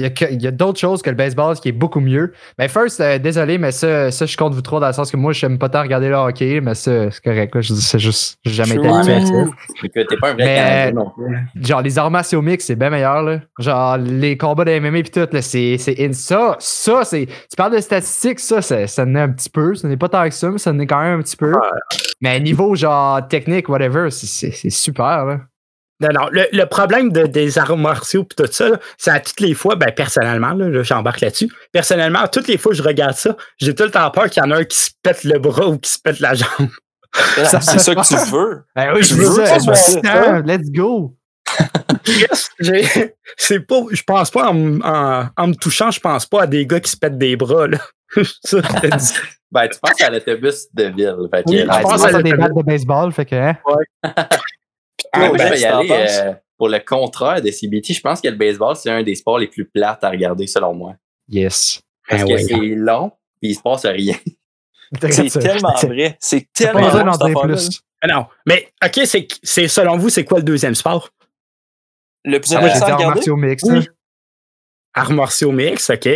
Il 0.00 0.42
y 0.42 0.46
a, 0.46 0.50
d'autres 0.50 0.78
choses 0.78 1.02
que 1.02 1.10
le 1.10 1.16
baseball 1.16 1.54
qui 1.58 1.68
est 1.68 1.72
beaucoup 1.72 2.00
mieux. 2.00 2.32
Mais 2.58 2.68
first, 2.68 3.00
euh, 3.00 3.18
désolé, 3.18 3.58
mais 3.58 3.72
ça, 3.72 4.10
ça, 4.10 4.26
je 4.26 4.36
compte 4.36 4.54
vous 4.54 4.62
trop 4.62 4.80
dans 4.80 4.86
le 4.86 4.92
sens 4.92 5.10
que 5.10 5.16
moi, 5.16 5.32
je 5.32 5.44
n'aime 5.46 5.58
pas 5.58 5.68
tant 5.68 5.82
regarder 5.82 6.08
le 6.08 6.14
hockey, 6.14 6.60
mais 6.60 6.74
ça, 6.74 7.10
c'est 7.10 7.22
correct. 7.22 7.54
là. 7.54 7.60
Je 7.60 7.74
dis, 7.74 7.82
c'est 7.82 7.98
juste, 7.98 8.38
j'ai 8.44 8.52
jamais 8.52 8.74
été 8.76 8.88
habitué 8.88 9.14
à 9.14 9.20
ça. 9.26 9.32
T'es 9.94 10.16
pas 10.20 10.30
un 10.30 10.34
vrai 10.34 10.44
Mais- 10.44 10.54
Canadien 10.56 10.92
non 10.92 11.10
plus. 11.10 11.38
Genre, 11.66 11.82
les 11.82 11.98
arts 11.98 12.10
martiaux 12.10 12.42
mix, 12.42 12.64
c'est 12.64 12.76
bien 12.76 12.90
meilleur, 12.90 13.22
là. 13.22 13.40
Genre, 13.58 13.96
les 13.98 14.36
combats 14.36 14.64
de 14.64 14.72
MMA 14.80 15.02
pis 15.02 15.10
tout, 15.10 15.28
là, 15.30 15.42
c'est, 15.42 15.76
c'est 15.78 15.96
in- 16.00 16.12
ça, 16.12 16.56
ça, 16.58 17.04
c'est, 17.04 17.26
tu 17.26 17.56
parles 17.56 17.74
de 17.74 17.80
statistiques, 17.80 18.40
ça, 18.40 18.62
ça, 18.62 18.86
ça 18.86 19.02
en 19.04 19.14
est 19.14 19.20
un 19.20 19.28
petit 19.30 19.50
peu, 19.50 19.74
ça 19.74 19.88
n'est 19.88 19.96
pas 19.96 20.08
tant 20.08 20.28
que 20.28 20.34
ça, 20.34 20.50
mais 20.50 20.58
ça 20.58 20.70
en 20.70 20.78
est 20.78 20.86
quand 20.86 21.00
même 21.00 21.20
un 21.20 21.22
petit 21.22 21.36
peu. 21.36 21.52
Mais 22.20 22.38
niveau, 22.40 22.74
genre, 22.74 23.26
technique, 23.28 23.68
whatever, 23.68 24.10
c'est, 24.10 24.26
c'est, 24.26 24.50
c'est 24.50 24.70
super, 24.70 25.24
là. 25.24 25.40
Non, 26.00 26.08
non. 26.14 26.28
Le, 26.30 26.46
le 26.52 26.64
problème 26.66 27.12
de, 27.12 27.26
des 27.26 27.58
arts 27.58 27.76
martiaux 27.76 28.26
et 28.30 28.34
tout 28.34 28.50
ça, 28.52 28.70
c'est 28.96 29.10
à 29.10 29.20
toutes 29.20 29.40
les 29.40 29.54
fois, 29.54 29.76
ben, 29.76 29.92
personnellement, 29.92 30.50
là, 30.54 30.68
là, 30.68 30.82
j'embarque 30.82 31.20
là-dessus. 31.20 31.50
Personnellement, 31.72 32.26
toutes 32.28 32.48
les 32.48 32.56
fois 32.58 32.72
que 32.72 32.78
je 32.78 32.82
regarde 32.82 33.14
ça, 33.14 33.36
j'ai 33.58 33.74
tout 33.74 33.82
le 33.84 33.90
temps 33.90 34.10
peur 34.10 34.30
qu'il 34.30 34.42
y 34.42 34.46
en 34.46 34.50
a 34.50 34.58
un 34.60 34.64
qui 34.64 34.78
se 34.78 34.90
pète 35.02 35.24
le 35.24 35.38
bras 35.38 35.66
ou 35.68 35.78
qui 35.78 35.90
se 35.92 35.98
pète 36.00 36.20
la 36.20 36.34
jambe. 36.34 36.68
Ça 37.44 37.60
C'est 37.60 37.78
ça 37.80 37.94
que 37.94 38.06
tu 38.06 38.30
veux. 38.30 38.62
Ben 38.76 38.92
oui, 38.94 39.02
je 39.02 39.14
veux 39.14 39.24
veux 39.24 39.44
ça, 39.44 39.56
voir 39.58 39.58
veux 39.68 39.74
ça? 39.74 40.00
ça, 40.02 40.40
let's 40.40 40.70
go. 40.70 41.16
Yes, 42.06 42.48
j'ai- 42.60 43.14
c'est 43.36 43.60
pas, 43.60 43.80
je 43.90 44.02
pense 44.04 44.30
pas 44.30 44.50
en, 44.50 44.80
en, 44.80 45.26
en 45.36 45.46
me 45.48 45.54
touchant, 45.54 45.90
je 45.90 45.98
pense 46.00 46.24
pas 46.26 46.42
à 46.42 46.46
des 46.46 46.64
gars 46.66 46.78
qui 46.80 46.90
se 46.90 46.96
pètent 46.96 47.18
des 47.18 47.34
bras, 47.36 47.66
là. 47.66 47.78
Ça. 48.44 48.58
Ben, 49.52 49.68
tu 49.68 49.78
penses 49.80 50.00
à 50.00 50.10
l'autobus 50.10 50.66
de 50.72 50.84
ville. 50.84 51.16
Fait 51.34 51.42
que, 51.42 51.50
Oui, 51.50 51.58
je 51.58 51.62
Ouais, 51.66 51.76
tu 51.76 51.82
pense 51.82 51.82
penses 52.02 52.14
à 52.14 52.16
à 52.18 52.22
des 52.22 52.32
battes 52.34 52.54
de 52.54 52.62
baseball, 52.62 53.12
fait 53.12 53.26
que, 53.26 53.34
hein. 53.34 53.56
Ah, 55.12 55.26
je 55.32 55.36
ben, 55.38 55.50
vais 55.50 55.58
y 55.60 55.62
t'en 55.62 55.78
aller 55.80 55.88
penses? 55.88 56.18
euh, 56.20 56.32
pour 56.58 56.68
le 56.68 56.78
contraire 56.80 57.40
de 57.42 57.50
CBT. 57.50 57.92
Je 57.94 58.00
pense 58.00 58.20
que 58.20 58.28
le 58.28 58.36
baseball, 58.36 58.76
c'est 58.76 58.90
un 58.90 59.02
des 59.02 59.14
sports 59.14 59.38
les 59.38 59.46
plus 59.48 59.64
plates 59.64 60.02
à 60.04 60.10
regarder, 60.10 60.46
selon 60.46 60.74
moi. 60.74 60.94
Yes. 61.28 61.80
Parce 62.08 62.22
Ben 62.24 62.28
que 62.28 62.34
oui. 62.34 62.44
c'est 62.48 62.74
long, 62.76 63.10
puis 63.40 63.50
il 63.50 63.54
se 63.54 63.60
passe 63.62 63.86
rien. 63.86 64.14
C'est 65.10 65.28
tellement 65.38 65.72
vrai. 65.82 66.16
C'est 66.18 66.52
tellement 66.52 66.80
bon, 66.80 66.88
affaire-là. 67.06 67.54
plus. 67.54 67.80
Ah 68.02 68.08
Non, 68.08 68.26
mais 68.44 68.72
OK, 68.84 69.00
c'est, 69.04 69.68
selon 69.68 69.96
vous, 69.96 70.08
c'est 70.08 70.24
quoi 70.24 70.38
le 70.38 70.42
deuxième 70.44 70.74
sport? 70.74 71.10
Le 72.24 72.40
plus 72.40 72.52
Ah, 72.54 72.60
moi, 72.60 72.68
j'ai 72.70 72.74
intéressant 72.74 72.86
dit 72.86 72.90
à 72.90 72.94
arts 72.94 72.98
regarder, 72.98 73.14
martiaux 73.14 73.36
mix, 73.36 73.62
Oui. 73.68 73.88
Arts 74.94 75.12
martiaux 75.12 75.52
mix, 75.52 75.90
OK. 75.90 76.08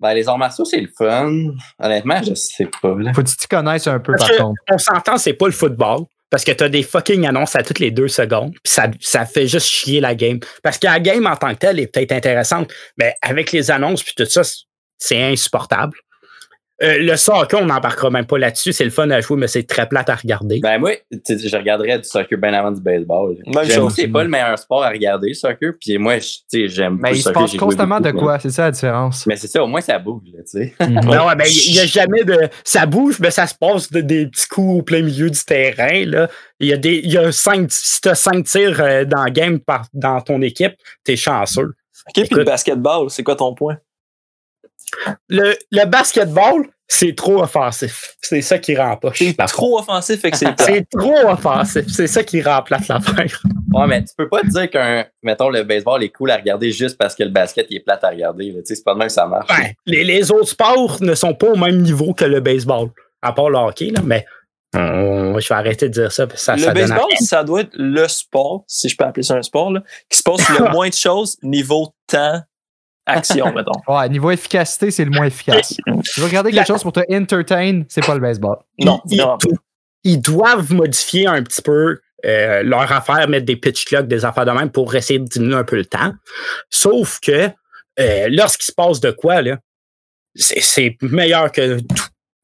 Ben, 0.00 0.14
les 0.14 0.28
arts 0.28 0.38
martiaux, 0.38 0.64
c'est 0.64 0.80
le 0.80 0.88
fun. 0.96 1.30
Honnêtement, 1.78 2.22
je 2.22 2.32
sais 2.34 2.70
pas. 2.80 2.94
Là. 2.96 3.12
Faut 3.12 3.22
que 3.22 3.28
tu 3.28 3.46
connaisses 3.48 3.86
un 3.86 3.98
peu, 4.00 4.12
Parce 4.16 4.30
par 4.30 4.38
que 4.38 4.42
contre? 4.42 4.62
on 4.72 4.78
s'entend, 4.78 5.18
c'est 5.18 5.34
pas 5.34 5.46
le 5.46 5.52
football. 5.52 6.04
Parce 6.30 6.44
que 6.44 6.52
t'as 6.52 6.68
des 6.68 6.82
fucking 6.82 7.26
annonces 7.26 7.56
à 7.56 7.62
toutes 7.62 7.78
les 7.78 7.90
deux 7.90 8.08
secondes. 8.08 8.54
Ça, 8.64 8.90
ça 9.00 9.24
fait 9.24 9.46
juste 9.46 9.66
chier 9.66 10.00
la 10.00 10.14
game. 10.14 10.40
Parce 10.62 10.78
que 10.78 10.86
la 10.86 11.00
game 11.00 11.26
en 11.26 11.36
tant 11.36 11.54
que 11.54 11.58
telle 11.58 11.80
est 11.80 11.86
peut-être 11.86 12.12
intéressante, 12.12 12.70
mais 12.98 13.14
avec 13.22 13.52
les 13.52 13.70
annonces 13.70 14.02
puis 14.02 14.14
tout 14.16 14.26
ça, 14.26 14.42
c'est 14.98 15.22
insupportable. 15.22 15.96
Euh, 16.80 16.98
le 16.98 17.16
soccer, 17.16 17.60
on 17.60 17.66
n'embarquera 17.66 18.08
même 18.10 18.26
pas 18.26 18.38
là-dessus. 18.38 18.72
C'est 18.72 18.84
le 18.84 18.90
fun 18.90 19.10
à 19.10 19.20
jouer, 19.20 19.36
mais 19.36 19.48
c'est 19.48 19.64
très 19.64 19.88
plate 19.88 20.08
à 20.08 20.14
regarder. 20.14 20.60
Ben, 20.60 20.78
moi, 20.78 20.92
tu 21.24 21.36
je 21.36 21.56
regarderais 21.56 21.98
du 21.98 22.04
soccer 22.04 22.38
bien 22.38 22.52
avant 22.54 22.70
du 22.70 22.80
baseball. 22.80 23.36
C'est 23.90 24.06
pas 24.08 24.22
le 24.22 24.28
meilleur 24.28 24.56
sport 24.58 24.84
à 24.84 24.90
regarder, 24.90 25.28
le 25.28 25.34
soccer. 25.34 25.72
Puis 25.80 25.98
moi, 25.98 26.18
tu 26.50 26.68
j'aime 26.68 26.98
Mais 27.00 27.12
il 27.12 27.16
se 27.16 27.22
soccer, 27.24 27.42
passe 27.42 27.56
constamment 27.56 28.00
de 28.00 28.12
quoi? 28.12 28.38
C'est 28.38 28.50
ça 28.50 28.66
la 28.66 28.70
différence. 28.70 29.26
Mais 29.26 29.34
c'est 29.34 29.48
ça, 29.48 29.64
au 29.64 29.66
moins, 29.66 29.80
ça 29.80 29.98
bouge, 29.98 30.22
là, 30.32 30.42
tu 30.42 30.58
sais. 30.58 30.74
Mhm. 30.88 31.00
Ben 31.04 31.26
ouais, 31.26 31.36
ben, 31.36 31.44
il 31.46 31.72
n'y 31.72 31.80
a 31.80 31.86
jamais 31.86 32.24
de. 32.24 32.48
Ça 32.64 32.86
bouge, 32.86 33.18
mais 33.20 33.30
ça 33.30 33.46
se 33.46 33.54
passe 33.54 33.90
de, 33.90 34.00
des 34.00 34.26
petits 34.26 34.48
coups 34.48 34.78
au 34.78 34.82
plein 34.82 35.02
milieu 35.02 35.28
du 35.28 35.44
terrain. 35.44 36.04
Là. 36.06 36.28
Il 36.60 36.68
y 36.68 36.72
a 36.72 36.76
des. 36.76 37.00
Il 37.04 37.12
y 37.12 37.18
a 37.18 37.30
cinq, 37.30 37.70
si 37.70 38.00
tu 38.00 38.08
as 38.08 38.14
cinq 38.14 38.46
tirs 38.46 38.80
euh, 38.80 39.04
dans 39.04 39.24
le 39.24 39.30
game 39.30 39.58
par, 39.58 39.86
dans 39.92 40.20
ton 40.20 40.40
équipe, 40.40 40.74
t'es 41.04 41.16
chanceux. 41.16 41.74
OK, 42.08 42.26
puis 42.26 42.36
le 42.36 42.44
basketball, 42.44 43.10
c'est 43.10 43.22
quoi 43.22 43.36
ton 43.36 43.54
point? 43.54 43.76
Le, 45.28 45.54
le 45.70 45.84
basketball, 45.86 46.66
c'est 46.90 47.14
trop 47.14 47.42
offensif. 47.42 48.16
C'est 48.22 48.40
ça 48.40 48.58
qui 48.58 48.74
rend 48.74 48.96
pas. 48.96 49.10
C'est 49.14 49.36
trop 49.36 49.78
offensif, 49.78 50.20
c'est 50.22 50.30
plate. 50.30 50.60
C'est 50.60 50.88
trop 50.88 51.28
offensif. 51.28 51.84
C'est 51.88 52.06
ça 52.06 52.24
qui 52.24 52.40
remplace 52.40 52.88
l'affaire. 52.88 53.42
Ouais, 53.72 53.86
mais 53.86 54.02
tu 54.02 54.14
peux 54.16 54.28
pas 54.28 54.40
te 54.40 54.46
dire 54.46 54.70
qu'un, 54.70 55.04
mettons, 55.22 55.50
le 55.50 55.64
baseball 55.64 56.02
est 56.02 56.08
cool 56.08 56.30
à 56.30 56.36
regarder 56.36 56.72
juste 56.72 56.96
parce 56.96 57.14
que 57.14 57.22
le 57.24 57.30
basket, 57.30 57.66
il 57.68 57.76
est 57.76 57.80
plate 57.80 58.02
à 58.04 58.08
regarder. 58.08 58.50
là. 58.52 58.60
Tu 58.60 58.66
sais, 58.66 58.74
c'est 58.76 58.84
pas 58.84 58.94
de 58.94 58.98
même 58.98 59.08
que 59.08 59.12
ça 59.12 59.26
marche. 59.26 59.50
Ouais, 59.50 59.74
les, 59.84 60.02
les 60.02 60.30
autres 60.32 60.48
sports 60.48 61.02
ne 61.02 61.14
sont 61.14 61.34
pas 61.34 61.48
au 61.48 61.56
même 61.56 61.82
niveau 61.82 62.14
que 62.14 62.24
le 62.24 62.40
baseball. 62.40 62.88
À 63.20 63.32
part 63.32 63.50
le 63.50 63.58
hockey, 63.58 63.90
là, 63.90 64.00
mais 64.04 64.24
euh, 64.76 65.38
je 65.40 65.48
vais 65.48 65.54
arrêter 65.54 65.88
de 65.88 65.94
dire 65.94 66.12
ça. 66.12 66.26
parce 66.26 66.40
que 66.40 66.44
ça, 66.44 66.56
le 66.56 66.62
ça 66.62 66.72
baseball, 66.72 67.06
ça 67.20 67.44
doit 67.44 67.62
être 67.62 67.72
le 67.74 68.06
sport, 68.06 68.64
si 68.66 68.88
je 68.88 68.96
peux 68.96 69.04
appeler 69.04 69.24
ça 69.24 69.34
un 69.34 69.42
sport, 69.42 69.72
là, 69.72 69.82
qui 70.08 70.18
se 70.18 70.22
passe 70.22 70.48
le 70.50 70.68
moins 70.72 70.88
de 70.88 70.94
choses 70.94 71.36
niveau 71.42 71.92
temps, 72.06 72.40
action, 73.08 73.52
mettons. 73.52 73.72
Ouais, 73.92 74.08
niveau 74.08 74.30
efficacité, 74.30 74.90
c'est 74.90 75.04
le 75.04 75.10
moins 75.10 75.26
efficace. 75.26 75.74
Tu 76.04 76.20
veux 76.20 76.26
regarder 76.26 76.50
quelque 76.52 76.66
chose 76.66 76.82
pour 76.82 76.92
te 76.92 77.00
entertain, 77.12 77.82
c'est 77.88 78.04
pas 78.04 78.14
le 78.14 78.20
baseball. 78.20 78.56
Non, 78.80 79.00
ils, 79.10 79.18
non. 79.18 79.36
ils- 80.04 80.20
doivent 80.20 80.72
modifier 80.72 81.26
un 81.26 81.42
petit 81.42 81.62
peu 81.62 81.98
euh, 82.24 82.62
leur 82.62 82.90
affaire, 82.92 83.28
mettre 83.28 83.46
des 83.46 83.56
pitch 83.56 83.84
clocks, 83.84 84.06
des 84.08 84.24
affaires 84.24 84.44
de 84.44 84.50
même 84.52 84.70
pour 84.70 84.94
essayer 84.94 85.18
de 85.18 85.24
diminuer 85.24 85.54
un 85.56 85.64
peu 85.64 85.76
le 85.76 85.84
temps. 85.84 86.12
Sauf 86.70 87.20
que 87.20 87.48
euh, 88.00 88.28
lorsqu'il 88.30 88.64
se 88.66 88.72
passe 88.72 89.00
de 89.00 89.10
quoi, 89.10 89.42
là, 89.42 89.58
c'est 90.34 90.60
c'est 90.60 90.96
meilleur 91.02 91.50
que 91.52 91.78
tout. 91.80 91.86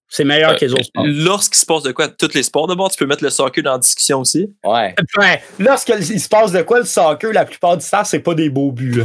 C'est 0.08 0.22
meilleur 0.24 0.54
que 0.56 0.64
les 0.64 0.72
autres 0.72 0.84
sports. 0.84 1.04
Lorsqu'il 1.08 1.58
se 1.58 1.66
passe 1.66 1.82
de 1.82 1.90
quoi, 1.90 2.06
tous 2.06 2.34
les 2.34 2.44
sports 2.44 2.68
d'abord, 2.68 2.88
tu 2.88 2.96
peux 2.98 3.06
mettre 3.06 3.24
le 3.24 3.30
soccer 3.30 3.64
dans 3.64 3.72
la 3.72 3.78
discussion 3.78 4.20
aussi. 4.20 4.48
Ouais. 4.62 4.94
Enfin, 5.16 5.36
lorsqu'il 5.58 6.20
se 6.20 6.28
passe 6.28 6.52
de 6.52 6.62
quoi, 6.62 6.78
le 6.78 6.84
soccer, 6.84 7.32
la 7.32 7.44
plupart 7.44 7.76
du 7.76 7.84
temps, 7.84 8.04
c'est 8.04 8.20
pas 8.20 8.34
des 8.34 8.48
beaux 8.48 8.70
buts. 8.70 9.02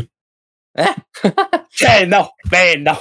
Hein? 0.78 0.94
ben 1.82 2.10
non, 2.10 2.28
ben 2.50 2.84
non. 2.84 2.94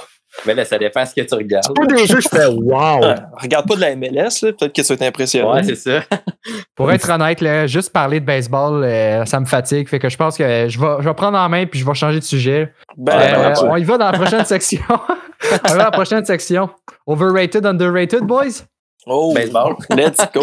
Mais 0.45 0.53
là, 0.53 0.63
ça 0.63 0.77
dépend 0.77 1.03
de 1.03 1.07
ce 1.07 1.15
que 1.15 1.21
tu 1.21 1.33
regardes. 1.35 1.65
C'est 1.65 1.73
pas 1.87 1.93
des 1.93 2.05
jeux, 2.05 2.21
je 2.21 2.29
fais 2.29 2.45
wow. 2.45 3.03
Euh, 3.03 3.15
regarde 3.41 3.67
pas 3.67 3.75
de 3.75 3.81
la 3.81 3.95
MLS, 3.95 4.41
là, 4.41 4.53
peut-être 4.53 4.73
que 4.73 4.81
tu 4.81 4.87
vas 4.87 4.93
être 4.93 5.01
impressionné. 5.01 5.49
Ouais, 5.51 5.63
c'est 5.63 5.75
ça. 5.75 6.01
Pour 6.75 6.89
être 6.91 7.09
honnête, 7.09 7.41
là, 7.41 7.67
juste 7.67 7.91
parler 7.91 8.19
de 8.21 8.25
baseball, 8.25 8.83
euh, 8.83 9.25
ça 9.25 9.39
me 9.39 9.45
fatigue. 9.45 9.89
Fait 9.89 9.99
que 9.99 10.07
je 10.07 10.15
pense 10.15 10.37
que 10.37 10.43
je 10.69 10.79
vais, 10.79 10.87
je 10.99 11.09
vais 11.09 11.13
prendre 11.13 11.37
en 11.37 11.49
main 11.49 11.65
puis 11.65 11.79
je 11.79 11.85
vais 11.85 11.93
changer 11.93 12.19
de 12.19 12.23
sujet. 12.23 12.71
ben, 12.95 13.17
Ouais, 13.17 13.33
Euh, 13.33 13.49
ben, 13.53 13.63
ouais. 13.63 13.69
on 13.71 13.75
y 13.77 13.83
va 13.83 13.97
dans 13.97 14.11
la 14.11 14.17
prochaine 14.17 14.45
section. 14.45 14.81
on 14.89 15.55
y 15.57 15.59
va 15.63 15.69
dans 15.71 15.83
la 15.85 15.91
prochaine 15.91 16.23
section. 16.23 16.69
Overrated, 17.05 17.65
underrated, 17.65 18.21
boys? 18.23 18.63
oh, 19.07 19.33
Baseball. 19.33 19.75
Let's 19.89 20.19
go. 20.33 20.41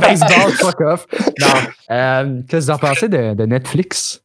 Baseball, 0.00 0.50
fuck 0.52 0.80
off. 0.80 1.06
Non. 1.40 1.46
Euh, 1.92 2.40
Qu'est-ce 2.48 2.66
que 2.66 2.72
vous 2.72 2.76
en 2.76 2.78
pensez 2.78 3.08
de, 3.08 3.34
de 3.34 3.46
Netflix? 3.46 4.22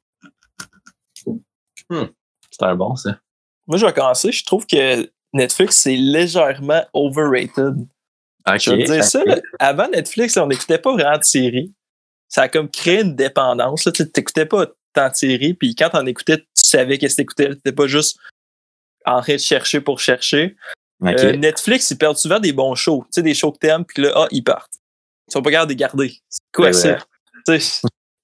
C'est 2.52 2.64
un 2.64 2.76
bon, 2.76 2.96
ça. 2.96 3.18
Moi, 3.68 3.78
je 3.78 3.86
vais 3.86 3.94
commencer. 3.94 4.32
Je 4.32 4.46
trouve 4.46 4.66
que 4.68 5.10
Netflix, 5.34 5.78
c'est 5.78 5.96
légèrement 5.96 6.84
overrated. 6.94 7.76
Je 8.48 8.72
te 8.72 8.86
dire 8.86 9.04
ça. 9.04 9.24
là. 9.26 9.40
Avant 9.60 9.88
Netflix, 9.90 10.36
là, 10.36 10.44
on 10.44 10.48
n'écoutait 10.48 10.78
pas 10.78 10.94
vraiment 10.94 11.18
de 11.18 11.24
séries. 11.24 11.74
Ça 12.28 12.44
a 12.44 12.50
comme 12.50 12.70
créé 12.70 13.02
une 13.02 13.16
dépendance. 13.16 13.88
Tu 13.94 14.04
n'écoutais 14.04 14.46
pas 14.46 14.68
tant 14.94 15.10
de 15.10 15.16
séries, 15.16 15.54
puis 15.54 15.76
quand 15.76 15.90
t'en 15.90 16.06
écoutais, 16.06 16.38
tu 16.38 16.46
savais 16.56 16.98
qu'est-ce 16.98 17.16
que 17.16 17.22
t'écoutais. 17.22 17.50
T'étais 17.50 17.72
pas 17.72 17.88
juste 17.88 18.18
en 19.06 19.22
train 19.22 19.34
de 19.34 19.40
chercher 19.40 19.82
pour 19.82 20.00
chercher. 20.00 20.56
Euh, 21.04 21.36
Netflix, 21.36 21.90
ils 21.92 21.98
perdent 21.98 22.18
souvent 22.18 22.40
des 22.40 22.54
bons 22.54 22.76
shows. 22.76 23.04
Tu 23.06 23.16
sais, 23.16 23.22
des 23.24 23.34
shows 23.34 23.52
que 23.52 23.58
t'aimes, 23.60 23.86
puis 23.86 24.04
là, 24.04 24.12
ah, 24.16 24.28
ils 24.32 24.44
partent. 24.44 24.76
Ils 25.28 25.34
sont 25.34 25.42
pas 25.42 25.52
capables 25.52 25.70
de 25.70 25.74
les 25.74 25.78
garder. 25.78 26.14
C'est 26.30 26.42
quoi 26.54 26.72
ça? 26.74 26.98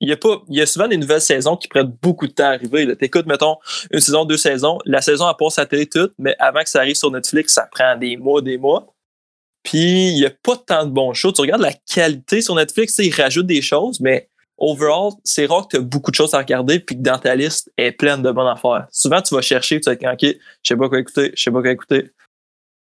Il 0.01 0.07
y, 0.07 0.13
a 0.13 0.17
pas, 0.17 0.41
il 0.47 0.55
y 0.57 0.61
a 0.61 0.65
souvent 0.65 0.87
des 0.87 0.95
nouvelles 0.95 1.21
saisons 1.21 1.57
qui 1.57 1.67
prennent 1.67 1.93
beaucoup 2.01 2.25
de 2.25 2.31
temps 2.31 2.45
à 2.45 2.53
arriver. 2.53 2.95
T'écoutes, 2.95 3.25
mettons, 3.25 3.57
une 3.91 3.99
saison, 3.99 4.23
deux 4.23 4.37
saisons. 4.37 4.79
La 4.85 5.01
saison, 5.01 5.29
elle 5.29 5.35
passe 5.37 5.59
à 5.59 5.63
la 5.63 5.65
télé 5.65 5.87
toute, 5.87 6.13
mais 6.17 6.35
avant 6.39 6.61
que 6.61 6.69
ça 6.69 6.79
arrive 6.79 6.95
sur 6.95 7.11
Netflix, 7.11 7.53
ça 7.53 7.67
prend 7.69 7.97
des 7.97 8.15
mois, 8.15 8.41
des 8.41 8.57
mois. 8.57 8.87
Puis, 9.63 10.09
il 10.09 10.15
n'y 10.15 10.25
a 10.25 10.29
pas 10.29 10.55
tant 10.55 10.85
de 10.85 10.91
bons 10.91 11.13
shows. 11.13 11.33
Tu 11.33 11.41
regardes 11.41 11.61
la 11.61 11.73
qualité 11.73 12.41
sur 12.41 12.55
Netflix, 12.55 12.95
tu 12.95 13.03
sais, 13.03 13.09
ils 13.09 13.21
rajoutent 13.21 13.47
des 13.47 13.61
choses, 13.61 13.99
mais 13.99 14.29
overall, 14.57 15.11
c'est 15.23 15.45
rare 15.45 15.67
que 15.67 15.75
tu 15.75 15.77
as 15.77 15.85
beaucoup 15.85 16.11
de 16.11 16.15
choses 16.15 16.33
à 16.33 16.37
regarder 16.37 16.79
puis 16.79 16.95
que 16.95 17.01
dans 17.01 17.17
ta 17.17 17.35
liste 17.35 17.71
est 17.77 17.91
pleine 17.91 18.21
de 18.21 18.31
bonnes 18.31 18.47
affaires. 18.47 18.87
Souvent, 18.91 19.21
tu 19.21 19.35
vas 19.35 19.41
chercher, 19.41 19.79
tu 19.79 19.89
vas 19.89 19.93
être 19.93 20.05
OK, 20.05 20.21
je 20.23 20.37
sais 20.63 20.77
pas 20.77 20.89
quoi 20.89 20.99
écouter, 20.99 21.31
je 21.35 21.43
sais 21.43 21.51
pas 21.51 21.61
quoi 21.61 21.71
écouter. 21.71 22.11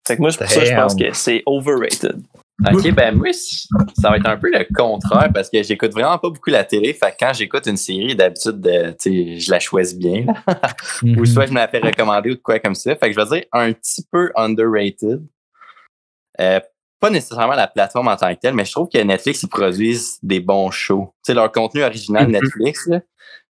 Fait 0.07 0.15
que 0.15 0.21
moi, 0.21 0.31
c'est 0.31 0.37
pour 0.39 0.49
ça 0.49 0.59
que 0.59 0.65
je 0.65 0.75
pense 0.75 0.95
que 0.95 1.13
c'est 1.13 1.43
overrated. 1.45 2.21
Ok, 2.73 2.89
ben 2.93 3.15
moi, 3.15 3.33
ça 3.33 4.09
va 4.09 4.15
être 4.17 4.27
un 4.27 4.37
peu 4.37 4.49
le 4.49 4.65
contraire 4.73 5.29
parce 5.33 5.49
que 5.49 5.61
j'écoute 5.61 5.91
vraiment 5.91 6.17
pas 6.17 6.29
beaucoup 6.29 6.49
la 6.49 6.63
télé. 6.63 6.93
Fait 6.93 7.11
que 7.11 7.17
quand 7.19 7.33
j'écoute 7.33 7.65
une 7.67 7.75
série, 7.77 8.15
d'habitude, 8.15 8.65
euh, 8.65 8.91
tu 8.99 9.11
sais, 9.11 9.39
je 9.39 9.51
la 9.51 9.59
choisis 9.59 9.97
bien. 9.97 10.25
Mhm. 11.03 11.17
Ou 11.19 11.25
soit 11.25 11.47
je 11.47 11.51
me 11.51 11.57
la 11.57 11.67
fais 11.67 11.79
recommander 11.79 12.31
ou 12.31 12.35
de 12.35 12.41
quoi 12.41 12.59
comme 12.59 12.75
ça. 12.75 12.95
Fait 12.95 13.11
que 13.11 13.19
je 13.19 13.19
vais 13.25 13.37
dire 13.39 13.45
un 13.51 13.73
petit 13.73 14.05
peu 14.09 14.31
underrated. 14.37 15.21
Euh, 16.39 16.59
pas 17.01 17.09
nécessairement 17.09 17.55
la 17.55 17.67
plateforme 17.67 18.07
en 18.07 18.15
tant 18.15 18.33
que 18.33 18.39
telle, 18.39 18.53
mais 18.53 18.65
je 18.65 18.71
trouve 18.71 18.87
que 18.87 18.97
Netflix, 18.99 19.43
ils 19.43 19.49
produisent 19.49 20.17
des 20.23 20.39
bons 20.39 20.71
shows. 20.71 21.09
Tu 21.25 21.31
sais, 21.31 21.33
leur 21.33 21.51
contenu 21.51 21.83
original 21.83 22.25
Mhm. 22.25 22.31
Netflix, 22.31 22.87
là, 22.87 23.01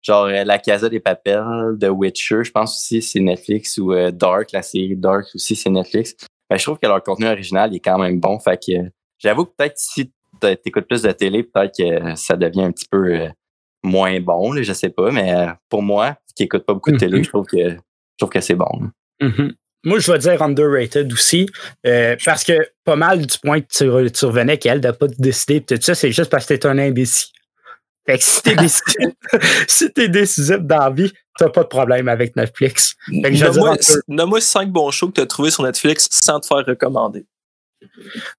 genre 0.01 0.25
euh, 0.25 0.43
La 0.43 0.57
Casa 0.57 0.89
des 0.89 0.99
Papels, 0.99 1.77
The 1.79 1.89
Witcher, 1.89 2.43
je 2.43 2.51
pense 2.51 2.75
aussi 2.75 3.03
c'est 3.03 3.19
Netflix, 3.19 3.77
ou 3.77 3.93
euh, 3.93 4.09
Dark, 4.11 4.51
la 4.51 4.63
série 4.63 4.95
Dark 4.95 5.27
aussi 5.35 5.55
c'est 5.55 5.69
Netflix. 5.69 6.15
Ben, 6.49 6.57
je 6.57 6.63
trouve 6.63 6.77
que 6.79 6.87
leur 6.87 7.01
contenu 7.03 7.27
original 7.27 7.73
est 7.75 7.79
quand 7.79 7.97
même 7.97 8.19
bon. 8.19 8.39
Fait 8.39 8.57
que 8.57 8.71
euh, 8.77 8.89
j'avoue 9.19 9.45
que 9.45 9.51
peut-être 9.57 9.77
si 9.77 10.11
t'as- 10.39 10.55
t'écoutes 10.55 10.87
plus 10.87 11.01
de 11.01 11.11
télé, 11.11 11.43
peut-être 11.43 11.73
que 11.77 12.15
ça 12.15 12.35
devient 12.35 12.63
un 12.63 12.71
petit 12.71 12.87
peu 12.89 13.05
euh, 13.13 13.29
moins 13.83 14.19
bon, 14.19 14.51
là, 14.51 14.61
je 14.63 14.73
sais 14.73 14.89
pas, 14.89 15.11
mais 15.11 15.33
euh, 15.33 15.47
pour 15.69 15.81
moi, 15.83 16.17
qui 16.35 16.43
écoute 16.43 16.65
pas 16.65 16.73
beaucoup 16.73 16.91
de 16.91 16.97
télé, 16.97 17.17
Mhm. 17.19 17.23
je 17.23 17.29
trouve 17.29 17.45
que 17.45 17.69
je 17.69 17.77
trouve 18.17 18.29
que 18.29 18.41
c'est 18.41 18.55
bon. 18.55 18.69
Mhm. 19.21 19.53
Moi, 19.85 19.99
je 19.99 20.11
vais 20.11 20.17
dire 20.17 20.41
underrated 20.41 21.11
aussi, 21.13 21.47
euh, 21.85 22.15
parce 22.25 22.43
que 22.43 22.53
pas 22.83 22.95
mal 22.95 23.25
du 23.25 23.37
point 23.37 23.61
que 23.61 23.67
tu, 23.69 23.83
re- 23.83 24.11
tu 24.11 24.25
revenais 24.25 24.57
qu'elle 24.57 24.79
n'a 24.79 24.93
pas 24.93 25.07
décidé, 25.19 25.61
tout 25.61 25.77
ça, 25.79 25.93
c'est 25.93 26.11
juste 26.11 26.31
parce 26.31 26.45
que 26.47 26.55
t'es 26.55 26.65
un 26.67 26.77
imbécile. 26.79 27.29
Fait 28.07 28.17
que 28.17 28.23
si 28.23 28.41
t'es 28.41 28.55
décisif, 28.55 28.97
si 29.67 29.91
t'es 29.93 30.09
décisif 30.09 30.57
dans 30.59 30.79
la 30.79 30.89
vie, 30.89 31.13
t'as 31.37 31.49
pas 31.49 31.63
de 31.63 31.67
problème 31.67 32.07
avec 32.07 32.35
Netflix. 32.35 32.95
Nomme-moi 34.07 34.41
cinq 34.41 34.69
bons 34.71 34.91
shows 34.91 35.07
que 35.09 35.13
tu 35.15 35.21
as 35.21 35.25
trouvés 35.25 35.51
sur 35.51 35.63
Netflix 35.63 36.07
sans 36.11 36.39
te 36.39 36.45
faire 36.47 36.65
recommander. 36.65 37.25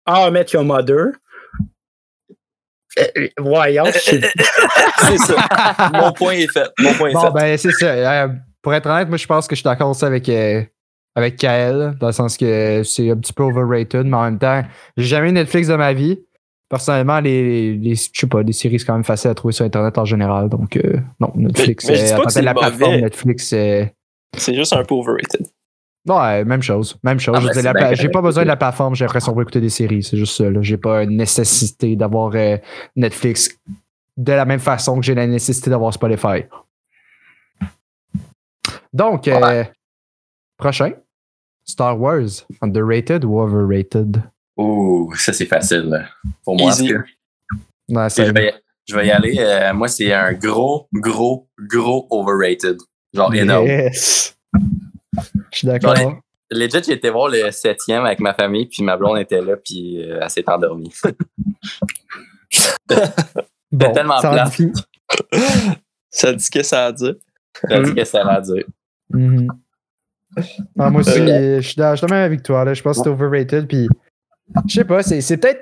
Ah, 0.04 0.30
Met 0.30 0.46
Your 0.52 0.64
Mother. 0.64 1.12
Euh, 2.98 3.28
voyons, 3.38 3.84
je 3.86 3.98
sais- 3.98 4.32
C'est 5.06 5.18
ça. 5.18 5.90
Mon 5.92 6.12
point 6.12 6.32
est 6.32 6.50
fait. 6.50 6.68
Mon 6.78 6.94
point 6.94 7.10
est 7.10 7.12
Bon, 7.12 7.20
fait. 7.26 7.30
ben, 7.34 7.58
c'est 7.58 7.72
ça. 7.72 7.86
Euh, 8.24 8.28
pour 8.62 8.72
être 8.74 8.86
honnête, 8.88 9.08
moi, 9.08 9.18
je 9.18 9.26
pense 9.26 9.46
que 9.46 9.54
je 9.54 9.60
suis 9.60 9.64
d'accord 9.68 9.90
aussi 9.90 10.04
avec, 10.04 10.26
euh, 10.30 10.62
avec 11.14 11.36
Kael, 11.36 11.94
dans 12.00 12.06
le 12.06 12.12
sens 12.12 12.36
que 12.38 12.82
c'est 12.84 13.10
un 13.10 13.16
petit 13.16 13.32
peu 13.34 13.42
overrated, 13.42 14.04
mais 14.06 14.16
en 14.16 14.22
même 14.24 14.38
temps, 14.38 14.62
j'ai 14.96 15.04
jamais 15.04 15.28
eu 15.28 15.32
Netflix 15.32 15.68
de 15.68 15.74
ma 15.76 15.92
vie. 15.92 16.18
Personnellement, 16.68 17.20
les, 17.20 17.76
les, 17.76 17.94
je 17.94 18.10
sais 18.12 18.26
pas, 18.26 18.42
des 18.42 18.52
séries, 18.52 18.80
c'est 18.80 18.86
quand 18.86 18.94
même 18.94 19.04
facile 19.04 19.30
à 19.30 19.34
trouver 19.34 19.52
sur 19.52 19.64
Internet 19.64 19.96
en 19.98 20.04
général. 20.04 20.48
Donc, 20.48 20.76
euh, 20.76 20.98
non, 21.20 21.30
Netflix, 21.36 21.86
Mais- 21.86 21.92
mais 21.94 22.12
euh, 22.12 22.22
c'est 22.28 22.42
la 22.42 22.54
mauvais. 22.54 22.66
plateforme 22.68 22.96
Netflix, 23.02 23.52
euh, 23.52 23.84
C'est 24.36 24.54
juste 24.54 24.72
un 24.72 24.82
peu 24.84 24.94
overrated. 24.96 25.46
ouais, 26.08 26.44
même 26.44 26.62
chose. 26.62 26.98
Même 27.04 27.20
chose. 27.20 27.36
Ah, 27.38 27.72
ben, 27.72 27.94
j'ai 27.94 28.08
pas 28.08 28.20
besoin 28.20 28.42
de 28.42 28.48
la 28.48 28.56
plateforme, 28.56 28.96
j'ai 28.96 29.04
l'impression 29.04 29.32
pour 29.32 29.42
écouter 29.42 29.60
des 29.60 29.68
séries. 29.70 30.02
C'est 30.02 30.16
juste 30.16 30.36
ça. 30.36 30.44
J'ai 30.60 30.76
pas 30.76 31.04
une 31.04 31.16
nécessité 31.16 31.94
d'avoir 31.94 32.32
euh, 32.34 32.56
Netflix 32.96 33.48
de 34.16 34.32
la 34.32 34.44
même 34.44 34.58
façon 34.60 34.98
que 34.98 35.06
j'ai 35.06 35.14
la 35.14 35.26
nécessité 35.28 35.70
d'avoir 35.70 35.92
Spotify. 35.94 36.44
Donc, 38.92 39.28
prochain. 40.58 40.92
Star 41.64 42.00
Wars, 42.00 42.46
underrated 42.62 43.24
ou 43.24 43.40
overrated? 43.40 44.22
Ouh, 44.56 45.12
ça 45.16 45.32
c'est 45.32 45.46
facile. 45.46 45.84
là. 45.90 46.06
Pour 46.44 46.56
moi, 46.56 46.70
Easy. 46.70 46.92
Ouais, 46.92 47.02
je, 47.88 48.08
c'est- 48.08 48.32
vais, 48.32 48.54
je 48.88 48.96
vais 48.96 49.06
y 49.06 49.10
aller. 49.10 49.36
euh, 49.38 49.72
moi, 49.74 49.88
c'est 49.88 50.12
un 50.12 50.32
gros, 50.32 50.88
gros, 50.92 51.48
gros 51.58 52.06
overrated. 52.10 52.78
Genre 53.14 53.34
énorme. 53.34 53.66
Yes. 53.66 54.36
Je 55.52 55.58
suis 55.58 55.66
d'accord. 55.66 55.96
Genre, 55.96 56.20
legit, 56.50 56.82
j'ai 56.84 56.92
été 56.92 57.10
voir 57.10 57.28
le 57.28 57.50
septième 57.50 58.04
avec 58.04 58.20
ma 58.20 58.34
famille, 58.34 58.66
puis 58.66 58.82
ma 58.82 58.96
blonde 58.96 59.18
était 59.18 59.40
là, 59.40 59.56
puis 59.56 60.02
euh, 60.02 60.18
elle 60.22 60.30
s'est 60.30 60.48
endormie. 60.48 60.92
Bon, 63.72 63.92
tellement 63.92 64.20
ça 64.20 64.44
dit. 64.56 64.72
Ça 66.10 66.32
dit 66.32 66.48
que 66.50 66.62
ça 66.62 66.86
a 66.86 66.92
dit. 66.92 67.12
Elle 67.68 67.72
a 67.72 67.82
dit 67.82 67.94
que 67.94 68.04
ça 68.04 68.22
allait 68.26 68.42
dire. 68.42 68.64
Mhm. 69.10 69.48
Ah, 70.78 70.90
moi 70.90 71.00
aussi, 71.00 71.18
Euh, 71.20 71.60
je 71.60 71.68
suis 71.68 71.80
même 71.80 72.12
avec 72.24 72.42
toi. 72.42 72.64
Là. 72.64 72.74
Je 72.74 72.82
pense 72.82 72.98
que 72.98 73.04
c'est 73.04 73.08
overrated. 73.10 73.66
Puis, 73.66 73.88
je 74.68 74.74
sais 74.74 74.84
pas, 74.84 75.02
c'est 75.02 75.20
c'est 75.20 75.36
peut-être. 75.36 75.60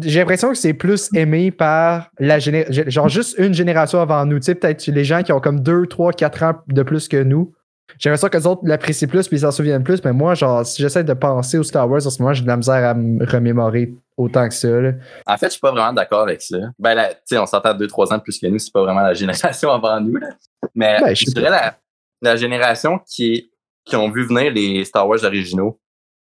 J'ai 0.00 0.18
l'impression 0.18 0.48
que 0.48 0.56
c'est 0.56 0.74
plus 0.74 1.08
aimé 1.14 1.52
par 1.52 2.10
la 2.18 2.40
génération. 2.40 2.84
Genre, 2.88 3.08
juste 3.08 3.36
une 3.38 3.54
génération 3.54 4.00
avant 4.00 4.24
nous. 4.26 4.40
Tu 4.40 4.46
sais, 4.46 4.54
peut-être 4.56 4.84
les 4.88 5.04
gens 5.04 5.22
qui 5.22 5.32
ont 5.32 5.38
comme 5.38 5.60
2, 5.60 5.86
3, 5.86 6.12
4 6.12 6.42
ans 6.42 6.54
de 6.66 6.82
plus 6.82 7.06
que 7.06 7.22
nous. 7.22 7.54
J'ai 7.98 8.10
l'impression 8.10 8.28
que 8.28 8.36
les 8.36 8.46
autres 8.48 8.62
l'apprécient 8.64 9.06
plus 9.06 9.28
puis 9.28 9.36
ils 9.36 9.40
s'en 9.40 9.52
souviennent 9.52 9.84
plus. 9.84 10.02
Mais 10.04 10.12
moi, 10.12 10.34
genre, 10.34 10.66
si 10.66 10.82
j'essaie 10.82 11.04
de 11.04 11.12
penser 11.14 11.56
aux 11.56 11.62
Star 11.62 11.88
Wars 11.88 12.04
en 12.04 12.10
ce 12.10 12.20
moment, 12.20 12.34
j'ai 12.34 12.42
de 12.42 12.48
la 12.48 12.56
misère 12.56 12.84
à 12.84 12.94
me 12.94 13.24
remémorer 13.24 13.94
autant 14.16 14.48
que 14.48 14.54
ça. 14.54 14.68
là. 14.68 14.92
En 15.24 15.36
fait, 15.36 15.46
je 15.46 15.50
suis 15.52 15.60
pas 15.60 15.70
vraiment 15.70 15.92
d'accord 15.92 16.22
avec 16.22 16.42
ça. 16.42 16.56
Ben 16.80 16.94
là, 16.94 17.14
tu 17.14 17.20
sais, 17.26 17.38
on 17.38 17.46
s'entend 17.46 17.72
2-3 17.72 18.12
ans 18.12 18.18
de 18.18 18.22
plus 18.22 18.40
que 18.40 18.46
nous, 18.48 18.58
c'est 18.58 18.72
pas 18.72 18.82
vraiment 18.82 19.02
la 19.02 19.14
génération 19.14 19.70
avant 19.72 20.00
nous. 20.00 20.16
Là. 20.16 20.30
Mais 20.74 20.98
Ben, 21.00 21.14
je 21.14 21.26
je 21.26 21.30
dirais 21.30 21.50
la, 21.50 21.76
la 22.22 22.34
génération 22.34 22.98
qui, 23.08 23.52
qui 23.84 23.94
ont 23.94 24.10
vu 24.10 24.26
venir 24.26 24.52
les 24.52 24.84
Star 24.84 25.06
Wars 25.08 25.22
originaux, 25.22 25.78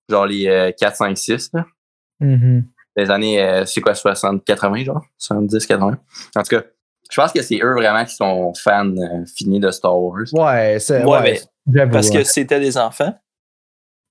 genre 0.10 0.26
les 0.26 0.48
euh, 0.48 0.72
4, 0.78 0.96
5, 0.98 1.18
6, 1.18 1.50
là, 1.54 1.66
Mhm. 2.20 2.64
les 2.96 3.12
années, 3.12 3.42
euh, 3.42 3.66
c'est 3.66 3.82
quoi, 3.82 3.94
60, 3.96 4.44
80, 4.46 4.84
genre? 4.86 5.06
70, 5.18 5.66
80. 5.66 5.98
En 6.36 6.44
tout 6.44 6.56
cas, 6.56 6.64
je 7.12 7.22
pense 7.22 7.32
que 7.32 7.42
c'est 7.42 7.60
eux 7.62 7.74
vraiment 7.74 8.04
qui 8.06 8.16
sont 8.16 8.54
fans 8.56 8.90
euh, 8.96 9.26
finis 9.36 9.60
de 9.60 9.70
Star 9.72 9.98
Wars. 10.00 10.24
Ouais, 10.34 10.78
c'est. 10.80 11.04
Ouais, 11.04 11.42
mais 11.68 11.88
Parce 11.88 12.10
ouais. 12.10 12.18
que 12.18 12.24
c'était 12.24 12.60
des 12.60 12.78
enfants. 12.78 13.14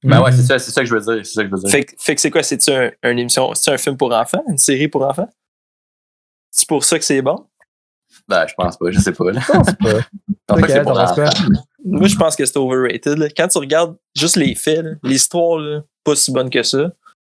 Ben 0.03 0.21
ouais, 0.23 0.33
c'est 0.33 0.43
ça, 0.43 0.59
c'est 0.59 0.71
ça 0.71 0.83
que 0.83 0.87
je 0.87 0.95
veux 0.95 1.01
dire. 1.01 1.25
C'est 1.25 1.33
ça 1.33 1.43
que 1.43 1.49
je 1.49 1.55
veux 1.55 1.61
dire. 1.61 1.71
Fait, 1.71 1.85
que- 1.85 1.95
fait 1.99 2.15
que 2.15 2.21
c'est 2.21 2.31
quoi? 2.31 2.43
C'est-tu 2.43 2.71
un, 2.71 2.91
une 3.05 3.19
émission? 3.21 3.55
C'est 3.55 3.71
un 3.73 3.79
film 3.79 3.97
pour 3.97 4.13
enfants? 4.13 4.45
Une 4.49 4.59
série 4.59 4.87
pour 4.89 5.03
enfants? 5.03 5.29
C'est 6.51 6.69
pour 6.69 6.85
ça 6.85 6.99
que 6.99 7.05
c'est 7.05 7.23
bon? 7.23 7.47
Ben, 8.29 8.47
je 8.47 8.55
pense 8.55 8.77
pas, 8.77 8.91
je 8.91 8.99
sais 9.01 9.13
pas. 9.13 9.33
Là. 9.33 9.41
Je 9.41 9.53
pense 9.53 9.67
pas. 9.73 10.01
Pour. 10.47 10.59
Moi, 11.85 12.07
je 12.09 12.17
pense 12.17 12.37
que 12.37 12.45
c'est 12.45 12.57
overrated. 12.59 13.19
là. 13.19 13.29
Quand 13.35 13.49
tu 13.49 13.59
regardes 13.59 13.97
juste 14.15 14.37
les 14.37 14.55
faits, 14.55 14.85
l'histoire, 15.03 15.83
pas 16.05 16.15
si 16.15 16.31
bonne 16.33 16.51
que 16.51 16.63
ça. 16.63 16.93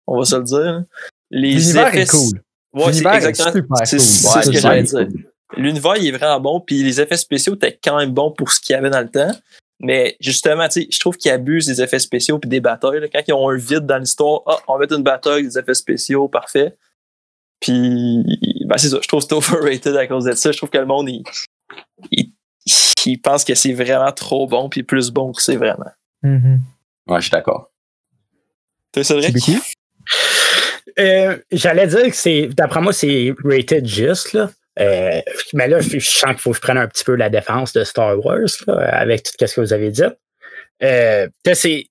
On 0.06 0.18
va 0.18 0.24
se 0.24 0.36
le 0.36 0.44
dire. 0.44 0.84
L'univers 1.30 1.88
effets. 1.88 2.02
est 2.02 2.10
cool. 2.10 2.40
Ouais, 2.72 2.84
c'est 2.84 2.90
L'univers 2.90 3.14
est 3.14 3.28
exactement. 3.28 3.76
super 3.76 3.86
C'est 3.86 3.96
cool. 3.96 4.00
c'est 4.06 4.28
Ouais, 4.36 4.42
ce 4.42 4.48
que 4.50 4.54
c'est 4.56 4.60
j'allais 4.60 4.82
dire. 4.82 5.08
L'univers, 5.56 5.96
il 5.96 6.06
est 6.08 6.12
vraiment 6.18 6.40
bon, 6.40 6.60
puis 6.60 6.82
les 6.82 7.00
effets 7.00 7.16
spéciaux 7.16 7.54
étaient 7.54 7.78
quand 7.82 7.96
même 7.96 8.10
bons 8.12 8.32
pour 8.32 8.50
ce 8.50 8.60
qu'il 8.60 8.74
y 8.74 8.76
avait 8.76 8.90
dans 8.90 9.00
le 9.00 9.08
temps. 9.10 9.32
Mais 9.80 10.16
justement, 10.20 10.66
tu 10.68 10.82
sais, 10.82 10.88
je 10.90 10.98
trouve 10.98 11.16
qu'ils 11.16 11.30
abusent 11.30 11.66
des 11.66 11.82
effets 11.82 11.98
spéciaux 11.98 12.38
puis 12.38 12.48
des 12.48 12.60
batailles. 12.60 13.00
là. 13.00 13.08
Quand 13.08 13.20
ils 13.26 13.32
ont 13.34 13.48
un 13.50 13.56
vide 13.56 13.86
dans 13.86 13.98
l'histoire, 13.98 14.40
ah, 14.46 14.58
on 14.68 14.74
va 14.74 14.80
mettre 14.80 14.94
une 14.96 15.02
bataille, 15.02 15.42
des 15.44 15.58
effets 15.58 15.74
spéciaux, 15.74 16.28
parfait. 16.28 16.76
Puis, 17.60 18.64
ben 18.66 18.76
c'est 18.78 18.88
ça, 18.88 18.98
je 19.02 19.08
trouve 19.08 19.20
que 19.20 19.26
c'est 19.28 19.34
overrated 19.34 19.96
à 19.96 20.06
cause 20.06 20.24
de 20.24 20.32
ça. 20.32 20.50
Je 20.52 20.56
trouve 20.56 20.70
que 20.70 20.78
le 20.78 20.86
monde, 20.86 21.08
il, 21.08 21.22
il, 22.10 22.32
il 23.06 23.20
pense 23.20 23.44
que 23.44 23.54
c'est 23.54 23.72
vraiment 23.72 24.12
trop 24.12 24.46
bon, 24.46 24.68
puis 24.68 24.82
plus 24.82 25.10
bon 25.10 25.32
que 25.32 25.42
c'est 25.42 25.56
vraiment. 25.56 25.90
Mhm. 26.22 26.60
Ouais, 27.08 27.16
je 27.18 27.22
suis 27.22 27.30
d'accord. 27.30 27.70
Toi, 28.92 29.04
Cédric? 29.04 29.36
Euh, 30.98 31.36
J'allais 31.50 31.86
dire 31.86 32.04
que 32.04 32.16
c'est, 32.16 32.48
d'après 32.48 32.80
moi, 32.80 32.92
c'est 32.92 33.34
rated 33.44 33.86
juste, 33.86 34.32
là. 34.32 34.50
Euh, 34.78 35.20
mais 35.54 35.68
là, 35.68 35.80
je 35.80 35.98
sens 36.00 36.32
qu'il 36.32 36.38
faut 36.38 36.50
que 36.50 36.56
je 36.56 36.60
prenne 36.60 36.76
un 36.76 36.86
petit 36.86 37.04
peu 37.04 37.14
la 37.14 37.30
défense 37.30 37.72
de 37.72 37.82
Star 37.82 38.18
Wars, 38.24 38.48
là, 38.66 38.74
avec 38.98 39.22
tout 39.22 39.32
ce 39.46 39.54
que 39.54 39.60
vous 39.60 39.72
avez 39.72 39.90
dit. 39.90 40.02
Euh, 40.82 41.28
c'est, 41.54 41.88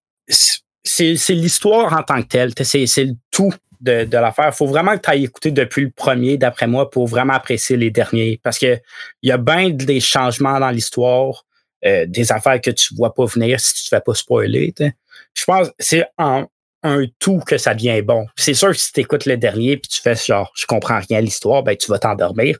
l'histoire 1.30 1.93
en 1.93 2.03
tant 2.03 2.22
que 2.22 2.28
telle. 2.28 2.51
C'est, 2.62 2.86
le 3.03 3.14
tout 3.32 3.51
de, 3.82 4.08
l'affaire. 4.12 4.49
Il 4.49 4.56
faut 4.56 4.68
vraiment 4.68 4.95
que 4.97 5.01
tu 5.01 5.10
ailles 5.10 5.24
écouter 5.26 5.51
depuis 5.51 5.86
le 5.86 5.91
premier, 5.91 6.38
d'après 6.38 6.68
moi, 6.68 6.89
pour 6.89 7.08
vraiment 7.08 7.34
apprécier 7.34 7.76
les 7.76 7.89
derniers. 7.89 8.39
Parce 8.43 8.60
que 8.60 8.78
il 9.24 9.30
y 9.30 9.32
a 9.32 9.38
bien 9.38 9.72
des 9.72 9.99
changements 9.99 10.60
dans 10.60 10.70
l'histoire, 10.70 11.43
des 11.84 12.32
affaires 12.32 12.60
que 12.62 12.72
tu 12.72 12.95
vois 12.95 13.14
pas 13.14 13.26
venir 13.26 13.60
si 13.60 13.76
tu 13.76 13.84
te 13.84 13.89
fais 13.89 14.01
pas 14.01 14.16
spoiler. 14.16 14.74
Je 14.80 15.43
pense 15.43 15.70
que 15.70 15.74
c'est 15.80 16.06
en, 16.18 16.47
un 16.86 17.06
tout 17.20 17.40
que 17.40 17.58
ça 17.58 17.74
devient 17.74 18.02
bon. 18.02 18.26
C'est 18.36 18.54
sûr 18.54 18.70
que 18.70 18.78
si 18.78 18.92
tu 18.92 19.00
écoutes 19.02 19.26
le 19.26 19.38
dernier 19.38 19.78
puis 19.78 19.90
tu 19.90 20.02
fais 20.02 20.16
genre 20.16 20.52
je 20.56 20.66
comprends 20.66 21.00
rien 21.00 21.20
à 21.20 21.22
l'histoire, 21.22 21.64
ben 21.64 21.76
tu 21.76 21.90
vas 21.92 22.00
t'endormir. 22.00 22.58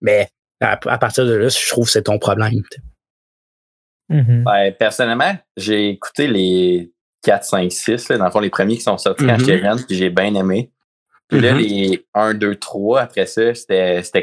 Mais 0.00 0.28
à, 0.60 0.72
à 0.86 0.98
partir 0.98 1.24
de 1.26 1.34
là, 1.34 1.48
je 1.48 1.68
trouve 1.68 1.86
que 1.86 1.92
c'est 1.92 2.02
ton 2.04 2.18
problème. 2.18 2.62
Mhm. 4.08 4.44
Ben, 4.44 4.72
personnellement, 4.72 5.36
j'ai 5.56 5.90
écouté 5.90 6.26
les 6.28 6.90
4, 7.22 7.44
5, 7.44 7.70
6, 7.70 8.08
là, 8.08 8.18
dans 8.18 8.24
le 8.24 8.30
fond, 8.30 8.40
les 8.40 8.50
premiers 8.50 8.76
qui 8.76 8.82
sont 8.82 8.96
sortis 8.98 9.26
quand 9.26 9.34
Mhm. 9.34 9.40
j'étais 9.40 9.58
jeune, 9.60 9.84
puis 9.86 9.96
j'ai 9.96 10.10
bien 10.10 10.34
aimé. 10.34 10.70
Puis 11.28 11.40
là, 11.40 11.52
Mhm. 11.52 11.58
les 11.58 12.06
1, 12.14 12.32
2, 12.34 12.56
3, 12.56 13.02
après 13.02 13.26
ça, 13.26 13.54
c'était 13.54 14.02
c'était 14.02 14.22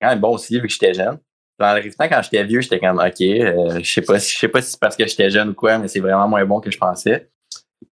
quand 0.00 0.08
même 0.08 0.20
bon 0.20 0.34
aussi, 0.34 0.58
vu 0.58 0.66
que 0.66 0.72
j'étais 0.72 0.94
jeune. 0.94 1.18
Dans 1.58 1.74
le 1.74 1.92
temps, 1.92 2.08
quand 2.08 2.22
j'étais 2.22 2.42
vieux, 2.44 2.62
j'étais 2.62 2.80
comme, 2.80 2.98
OK, 2.98 3.20
euh, 3.20 3.80
je 3.82 3.92
sais 3.92 4.00
pas, 4.00 4.18
si- 4.18 4.32
je 4.32 4.38
sais 4.38 4.48
pas 4.48 4.62
si 4.62 4.70
c'est 4.70 4.80
parce 4.80 4.96
que 4.96 5.06
j'étais 5.06 5.28
jeune 5.28 5.50
ou 5.50 5.54
quoi, 5.54 5.76
mais 5.76 5.88
c'est 5.88 6.00
vraiment 6.00 6.26
moins 6.26 6.44
bon 6.46 6.58
que 6.60 6.70
je 6.70 6.78
pensais. 6.78 7.28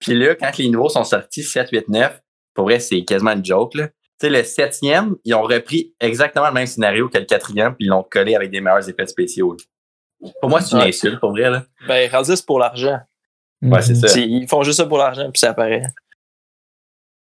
Puis 0.01 0.14
là, 0.14 0.34
quand 0.34 0.57
les 0.59 0.68
nouveaux 0.68 0.89
sont 0.89 1.05
sortis, 1.05 1.43
7, 1.43 1.70
8, 1.70 1.89
9, 1.89 2.22
pour 2.55 2.64
vrai, 2.64 2.78
c'est 2.80 3.05
quasiment 3.05 3.32
une 3.32 3.45
joke, 3.45 3.74
là. 3.74 3.89
Tu 3.89 4.26
sais, 4.26 4.30
le 4.30 4.43
septième, 4.43 5.14
ils 5.24 5.34
ont 5.34 5.43
repris 5.43 5.95
exactement 6.01 6.49
le 6.49 6.53
même 6.55 6.66
scénario 6.66 7.09
que 7.09 7.18
le 7.18 7.24
quatrième, 7.24 7.74
puis 7.76 7.84
ils 7.86 7.89
l'ont 7.89 8.03
collé 8.03 8.34
avec 8.34 8.51
des 8.51 8.61
meilleurs 8.61 8.89
effets 8.89 9.07
spéciaux. 9.07 9.55
là. 9.55 10.28
Pour 10.41 10.51
moi, 10.51 10.61
c'est 10.61 10.72
une 10.74 10.82
Ouais. 10.82 10.89
insulte, 10.89 11.20
pour 11.20 11.30
vrai, 11.30 11.49
là. 11.51 11.64
Ben, 11.86 12.11
rendu, 12.11 12.34
c'est 12.34 12.45
pour 12.45 12.59
l'argent. 12.59 12.99
Ouais, 13.62 13.80
c'est 13.82 13.95
ça. 13.95 14.18
Ils 14.18 14.49
font 14.49 14.62
juste 14.64 14.78
ça 14.78 14.86
pour 14.86 14.99
l'argent, 14.99 15.30
puis 15.30 15.39
ça 15.39 15.51
apparaît. 15.51 15.82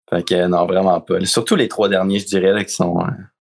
Fait 0.10 0.24
que 0.24 0.46
non, 0.48 0.66
vraiment 0.68 1.02
pas. 1.02 1.24
Surtout 1.26 1.56
les 1.56 1.68
trois 1.68 1.90
derniers, 1.90 2.20
je 2.20 2.26
dirais, 2.28 2.52
là, 2.54 2.64
qui 2.64 2.74
sont 2.74 3.00
euh, 3.00 3.06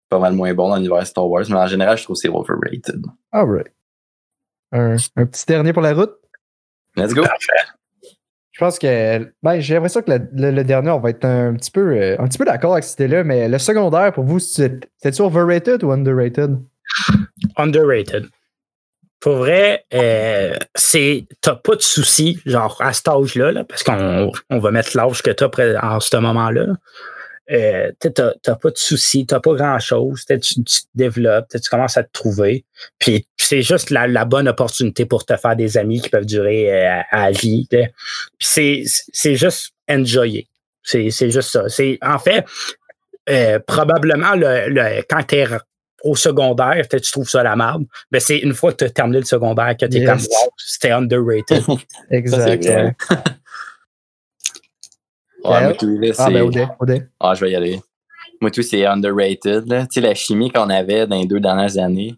pas 0.09 0.19
mal 0.19 0.33
moins 0.33 0.53
bons 0.53 0.69
dans 0.69 0.75
l'univers 0.75 1.05
Star 1.07 1.27
Wars, 1.27 1.43
mais 1.49 1.55
en 1.55 1.67
général, 1.67 1.97
je 1.97 2.03
trouve 2.03 2.15
que 2.15 2.19
c'est 2.21 2.29
overrated. 2.29 3.01
Alright. 3.31 3.73
Un, 4.71 4.97
un 5.15 5.25
petit 5.25 5.45
dernier 5.47 5.73
pour 5.73 5.81
la 5.81 5.93
route? 5.95 6.13
Let's 6.95 7.13
go! 7.13 7.23
Je 8.51 8.59
pense 8.59 8.77
que 8.79 9.31
ben, 9.43 9.59
j'ai 9.59 9.75
l'impression 9.75 10.01
que 10.01 10.11
le, 10.11 10.51
le- 10.51 10.63
dernier, 10.63 10.89
on 10.91 10.99
va 10.99 11.09
être 11.11 11.23
un 11.25 11.53
petit 11.55 11.71
peu, 11.71 11.95
euh, 11.95 12.15
un 12.19 12.27
petit 12.27 12.37
peu 12.37 12.43
d'accord 12.45 12.73
avec 12.73 12.83
cette 12.83 12.99
idée-là, 12.99 13.23
mais 13.23 13.47
le 13.47 13.57
secondaire, 13.57 14.11
pour 14.11 14.25
vous, 14.25 14.39
c'est- 14.39 14.87
c'est-tu 14.97 15.21
overrated 15.21 15.83
ou 15.83 15.91
underrated? 15.91 16.57
Underrated. 17.57 18.27
Pour 19.21 19.35
vrai, 19.37 19.85
euh, 19.93 20.55
c'est 20.75 21.27
t'as 21.41 21.55
pas 21.55 21.75
de 21.75 21.81
soucis, 21.81 22.39
genre 22.45 22.75
à 22.81 22.91
cet 22.91 23.07
âge-là, 23.07 23.51
là, 23.51 23.63
parce 23.63 23.83
qu'on 23.83 24.31
on 24.49 24.59
va 24.59 24.71
mettre 24.71 24.97
l'âge 24.97 25.21
que 25.21 25.29
t'as 25.31 25.47
en 25.83 25.99
ce 25.99 26.17
moment-là. 26.17 26.65
Euh, 27.51 27.91
t'as 27.99 28.31
t'as 28.41 28.55
pas 28.55 28.69
de 28.69 28.77
soucis, 28.77 29.25
t'as 29.25 29.39
pas 29.41 29.53
grand-chose. 29.55 30.23
Tu, 30.25 30.39
tu 30.39 30.63
te 30.63 30.87
développes, 30.95 31.47
tu 31.51 31.69
commences 31.69 31.97
à 31.97 32.03
te 32.03 32.11
trouver. 32.13 32.63
Puis 32.97 33.27
c'est 33.37 33.61
juste 33.61 33.89
la, 33.89 34.07
la 34.07 34.23
bonne 34.25 34.47
opportunité 34.47 35.05
pour 35.05 35.25
te 35.25 35.35
faire 35.35 35.55
des 35.57 35.77
amis 35.77 35.99
qui 36.01 36.09
peuvent 36.09 36.25
durer 36.25 36.71
euh, 36.71 37.01
à, 37.11 37.23
à 37.25 37.31
vie. 37.31 37.67
t'sais. 37.69 37.91
Puis 38.39 38.47
c'est 38.49 38.83
c'est 39.11 39.35
juste 39.35 39.71
enjoyer. 39.89 40.47
C'est 40.83 41.09
c'est 41.11 41.29
juste 41.29 41.49
ça. 41.49 41.67
C'est 41.67 41.97
en 42.01 42.19
fait 42.19 42.45
euh, 43.29 43.59
probablement 43.67 44.35
le, 44.35 44.69
le 44.69 45.01
quand 45.09 45.23
t'es 45.23 45.45
au 46.03 46.15
secondaire, 46.15 46.73
peut-être 46.89 47.03
tu 47.03 47.11
trouves 47.11 47.29
ça 47.29 47.43
la 47.43 47.55
merde. 47.55 47.83
Mais 48.11 48.19
c'est 48.19 48.39
une 48.39 48.53
fois 48.53 48.71
que 48.71 48.77
tu 48.77 48.83
as 48.85 48.89
terminé 48.89 49.19
le 49.19 49.25
secondaire 49.25 49.75
que 49.79 49.85
tu 49.85 49.97
es 49.97 49.99
Yes. 49.99 50.09
comme 50.09 50.19
wow, 50.21 50.49
c'était 50.57 50.91
underrated. 50.91 51.63
Exact. 52.09 52.67
ouais. 55.43 55.63
Moi, 55.63 55.73
tout, 55.73 55.87
là, 55.87 56.07
Ah, 56.17 56.25
c'est- 56.25 56.31
ben, 56.33 56.41
Odé, 56.43 56.67
Odé. 56.79 57.03
Ah, 57.19 57.33
je 57.33 57.45
vais 57.45 57.51
y 57.51 57.55
aller. 57.55 57.81
Moi, 58.41 58.51
tout, 58.51 58.61
c'est 58.63 58.85
underrated. 58.85 59.67
Là. 59.67 59.81
Tu 59.83 59.93
sais, 59.93 60.01
la 60.01 60.15
chimie 60.15 60.51
qu'on 60.51 60.69
avait 60.69 61.05
dans 61.07 61.17
les 61.19 61.25
deux 61.27 61.39
dernières 61.39 61.77
années, 61.77 62.15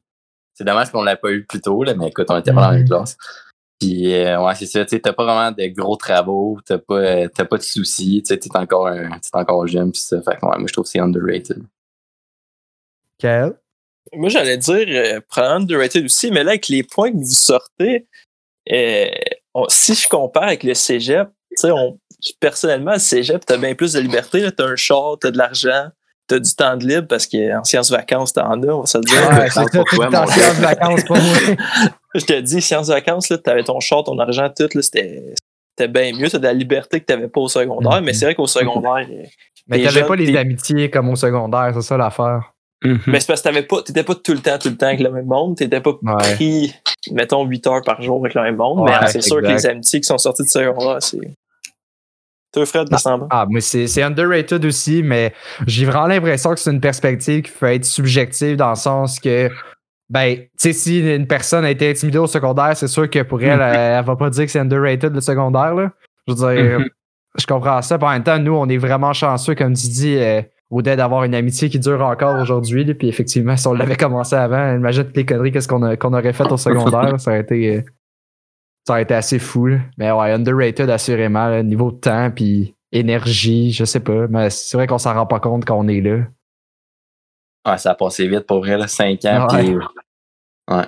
c'est 0.53 0.63
dommage 0.63 0.91
qu'on 0.91 1.03
l'a 1.03 1.15
pas 1.17 1.31
eu 1.31 1.43
plus 1.45 1.59
tôt, 1.61 1.83
là, 1.83 1.93
mais 1.95 2.07
écoute, 2.09 2.27
on 2.29 2.37
était 2.37 2.53
pas 2.53 2.61
dans 2.61 2.67
la 2.67 2.73
même 2.73 2.81
Mhm. 2.83 2.87
classe. 2.89 3.17
Puis, 3.79 4.13
euh, 4.13 4.41
ouais, 4.41 4.55
c'est 4.55 4.65
ça. 4.67 4.85
Tu 4.85 4.91
sais, 4.95 4.99
t'as 5.01 5.11
pas 5.13 5.25
vraiment 5.25 5.51
de 5.51 5.65
gros 5.67 5.97
travaux, 5.97 6.59
t'as 6.65 6.77
pas, 6.77 6.93
euh, 6.99 7.27
t'as 7.33 7.43
pas 7.45 7.57
de 7.57 7.63
soucis, 7.63 8.21
tu 8.23 8.33
sais, 8.33 8.39
t'es 8.39 8.55
encore, 8.55 8.87
un- 8.87 9.09
t'es 9.19 9.29
encore 9.33 9.67
jeune, 9.67 9.91
pis 9.91 9.99
ça. 9.99 10.21
Fait 10.21 10.37
que, 10.39 10.45
ouais, 10.45 10.57
moi, 10.57 10.65
je 10.67 10.73
trouve 10.73 10.85
que 10.85 10.89
c'est 10.91 10.99
underrated. 10.99 11.61
Kael? 13.17 13.53
Moi, 14.13 14.29
j'allais 14.29 14.57
dire, 14.57 14.85
euh, 14.87 15.19
probablement 15.27 15.61
underrated 15.63 16.05
aussi, 16.05 16.29
mais 16.31 16.43
là, 16.43 16.51
avec 16.51 16.67
les 16.67 16.83
points 16.83 17.11
que 17.11 17.17
vous 17.17 17.23
sortez, 17.25 18.07
euh, 18.71 19.07
on- 19.53 19.67
si 19.69 19.95
je 19.95 20.07
compare 20.07 20.43
avec 20.43 20.63
le 20.63 20.73
cégep, 20.73 21.27
tu 21.29 21.33
sais, 21.57 21.71
on, 21.71 21.97
personnellement, 22.39 22.93
le 22.93 22.99
cégep, 22.99 23.45
t'as 23.45 23.57
bien 23.57 23.75
plus 23.75 23.93
de 23.93 23.99
liberté, 23.99 24.39
là. 24.41 24.51
T'as 24.51 24.65
un 24.65 24.75
char, 24.75 25.17
t'as 25.19 25.31
de 25.31 25.37
l'argent, 25.37 25.87
t'as 26.27 26.39
du 26.39 26.55
temps 26.55 26.77
de 26.77 26.85
libre 26.85 27.07
parce 27.07 27.27
qu'en 27.27 27.63
sciences 27.63 27.91
vacances, 27.91 28.33
t'en 28.33 28.61
as, 28.61 28.67
on 28.67 28.81
va 28.81 28.85
se 28.85 28.97
le 28.97 29.03
dire. 29.03 29.29
Ouais, 29.29 29.49
c'est 29.49 29.53
ça, 29.53 29.63
séance 30.27 30.57
de 30.57 30.61
vacances 30.61 31.09
moi. 31.09 31.17
Je 32.15 32.25
te 32.25 32.39
dis, 32.39 32.61
sciences 32.61 32.89
vacances, 32.89 33.29
là, 33.29 33.37
t'avais 33.39 33.63
ton 33.63 33.79
char, 33.79 34.03
ton 34.03 34.17
argent, 34.19 34.47
tout, 34.55 34.69
là, 34.73 34.81
c'était, 34.81 35.33
c'était 35.77 35.87
bien 35.87 36.11
mieux. 36.15 36.29
T'as 36.29 36.37
de 36.37 36.43
la 36.43 36.53
liberté 36.53 36.99
que 36.99 37.05
t'avais 37.05 37.27
pas 37.27 37.41
au 37.41 37.47
secondaire, 37.47 38.01
mais 38.01 38.13
c'est 38.13 38.25
vrai 38.25 38.35
qu'au 38.35 38.47
secondaire, 38.47 39.07
euh, 39.09 39.23
Mais 39.67 39.77
t'avais 39.81 39.89
jeunes, 39.99 40.07
pas 40.07 40.15
les 40.17 40.31
t'es- 40.31 40.37
amitiés 40.37 40.89
comme 40.89 41.09
au 41.09 41.15
secondaire, 41.15 41.71
c'est 41.73 41.81
ça 41.81 41.97
l'affaire. 41.97 42.49
Mhm. 42.85 42.99
mais 43.07 43.21
c'est 43.21 43.27
parce 43.27 43.39
que 43.41 43.47
t'avais 43.47 43.63
pas, 43.63 43.81
t'étais 43.81 44.03
pas 44.03 44.13
tout 44.13 44.33
le 44.33 44.39
temps, 44.39 44.57
tout 44.59 44.67
le 44.67 44.75
temps 44.75 44.87
avec 44.87 44.99
le 44.99 45.09
même 45.09 45.25
monde. 45.25 45.55
T'étais 45.55 45.79
pas 45.79 45.91
Ouais. 46.03 46.33
pris, 46.35 46.73
mettons, 47.11 47.45
8 47.45 47.65
heures 47.67 47.81
par 47.81 48.01
jour 48.01 48.19
avec 48.19 48.33
le 48.33 48.41
même 48.41 48.57
monde. 48.57 48.81
Ouais, 48.81 48.91
mais 48.99 49.07
c'est 49.07 49.21
sûr 49.21 49.41
que 49.41 49.47
les 49.47 49.65
amitiés 49.65 50.01
qui 50.01 50.05
sont 50.07 50.17
sorties 50.17 50.43
de 50.43 50.49
secondaire, 50.49 50.97
c'est. 50.99 51.17
Toi, 52.53 52.65
Fred, 52.65 52.87
de 52.89 52.95
semblant. 52.97 53.27
Ah, 53.31 53.45
mais 53.49 53.61
c'est 53.61 53.87
c'est 53.87 54.03
underrated 54.03 54.63
aussi, 54.65 55.01
mais 55.03 55.33
j'ai 55.65 55.85
vraiment 55.85 56.07
l'impression 56.07 56.51
que 56.53 56.59
c'est 56.59 56.71
une 56.71 56.79
perspective 56.81 57.41
qui 57.41 57.51
peut 57.51 57.65
être 57.73 57.85
subjective 57.85 58.55
dans 58.57 58.69
le 58.69 58.75
sens 58.75 59.19
que, 59.19 59.49
ben, 60.09 60.35
tu 60.37 60.47
sais, 60.57 60.73
si 60.73 61.15
une 61.15 61.25
personne 61.27 61.65
a 61.65 61.71
été 61.71 61.89
intimidée 61.89 62.19
au 62.19 62.27
secondaire, 62.27 62.77
c'est 62.77 62.87
sûr 62.87 63.09
que 63.09 63.23
pour 63.23 63.41
elle, 63.41 63.59
elle, 63.59 63.75
elle 63.99 64.05
va 64.05 64.15
pas 64.15 64.29
dire 64.29 64.45
que 64.45 64.51
c'est 64.51 64.59
underrated 64.59 65.13
le 65.13 65.21
secondaire, 65.21 65.73
là. 65.73 65.91
Je 66.27 66.33
veux 66.33 66.37
dire, 66.53 66.79
Mhm. 66.79 66.85
je 67.39 67.45
comprends 67.47 67.81
ça. 67.81 67.97
Puis 67.97 68.07
en 68.07 68.11
même 68.11 68.23
temps, 68.23 68.37
nous, 68.39 68.53
on 68.53 68.69
est 68.69 68.77
vraiment 68.77 69.13
chanceux, 69.13 69.55
comme 69.55 69.73
tu 69.73 69.87
dis, 69.87 70.15
euh, 70.17 70.41
d'avoir 70.81 71.23
une 71.23 71.35
amitié 71.35 71.69
qui 71.69 71.79
dure 71.79 72.01
encore 72.05 72.39
aujourd'hui. 72.41 72.85
Puis 72.95 73.07
effectivement, 73.07 73.55
si 73.57 73.67
on 73.67 73.73
l'avait 73.73 73.95
commencé 73.95 74.35
avant, 74.35 74.75
imagine 74.75 75.03
toutes 75.05 75.17
les 75.17 75.25
conneries 75.25 75.51
qu'est-ce 75.51 75.67
qu'on 75.67 75.81
aurait 76.13 76.33
fait 76.33 76.51
au 76.51 76.57
secondaire. 76.57 77.19
ça 77.19 77.31
aurait 77.31 77.41
été. 77.41 77.77
euh, 77.77 77.81
ça 78.85 78.93
aurait 78.93 79.03
été 79.03 79.13
assez 79.13 79.39
fou. 79.39 79.67
là. 79.67 79.79
Mais 79.97 80.11
ouais, 80.11 80.31
underrated 80.33 80.89
assurément, 80.89 81.47
là, 81.47 81.63
niveau 81.63 81.91
de 81.91 81.97
temps 81.99 82.31
puis 82.31 82.75
énergie, 82.91 83.71
je 83.71 83.85
sais 83.85 83.99
pas. 84.01 84.27
Mais 84.27 84.49
c'est 84.49 84.77
vrai 84.77 84.87
qu'on 84.87 84.97
s'en 84.97 85.13
rend 85.13 85.25
pas 85.25 85.39
compte 85.39 85.65
quand 85.65 85.77
on 85.77 85.87
est 85.87 86.01
là. 86.01 86.25
Ouais, 87.65 87.77
ça 87.77 87.91
a 87.91 87.95
passé 87.95 88.27
vite 88.27 88.45
pour 88.45 88.59
vrai, 88.59 88.77
là, 88.77 88.87
5 88.87 89.23
ans. 89.25 89.47
Ouais. 89.51 89.63
puis- 89.63 89.77
ouais. 90.69 90.85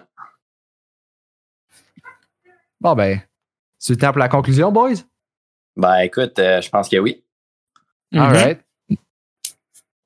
Bon 2.82 2.94
ben, 2.94 3.20
c'est 3.80 3.94
le 3.94 3.98
temps 4.00 4.12
pour 4.12 4.20
la 4.20 4.30
conclusion, 4.30 4.72
boys? 4.72 4.94
Ben 5.76 6.00
écoute, 6.00 6.38
euh, 6.40 6.62
je 6.62 6.70
pense 6.70 6.88
que 6.90 6.98
oui. 6.98 7.24
Mhm. 8.12 8.20
Alright. 8.22 8.60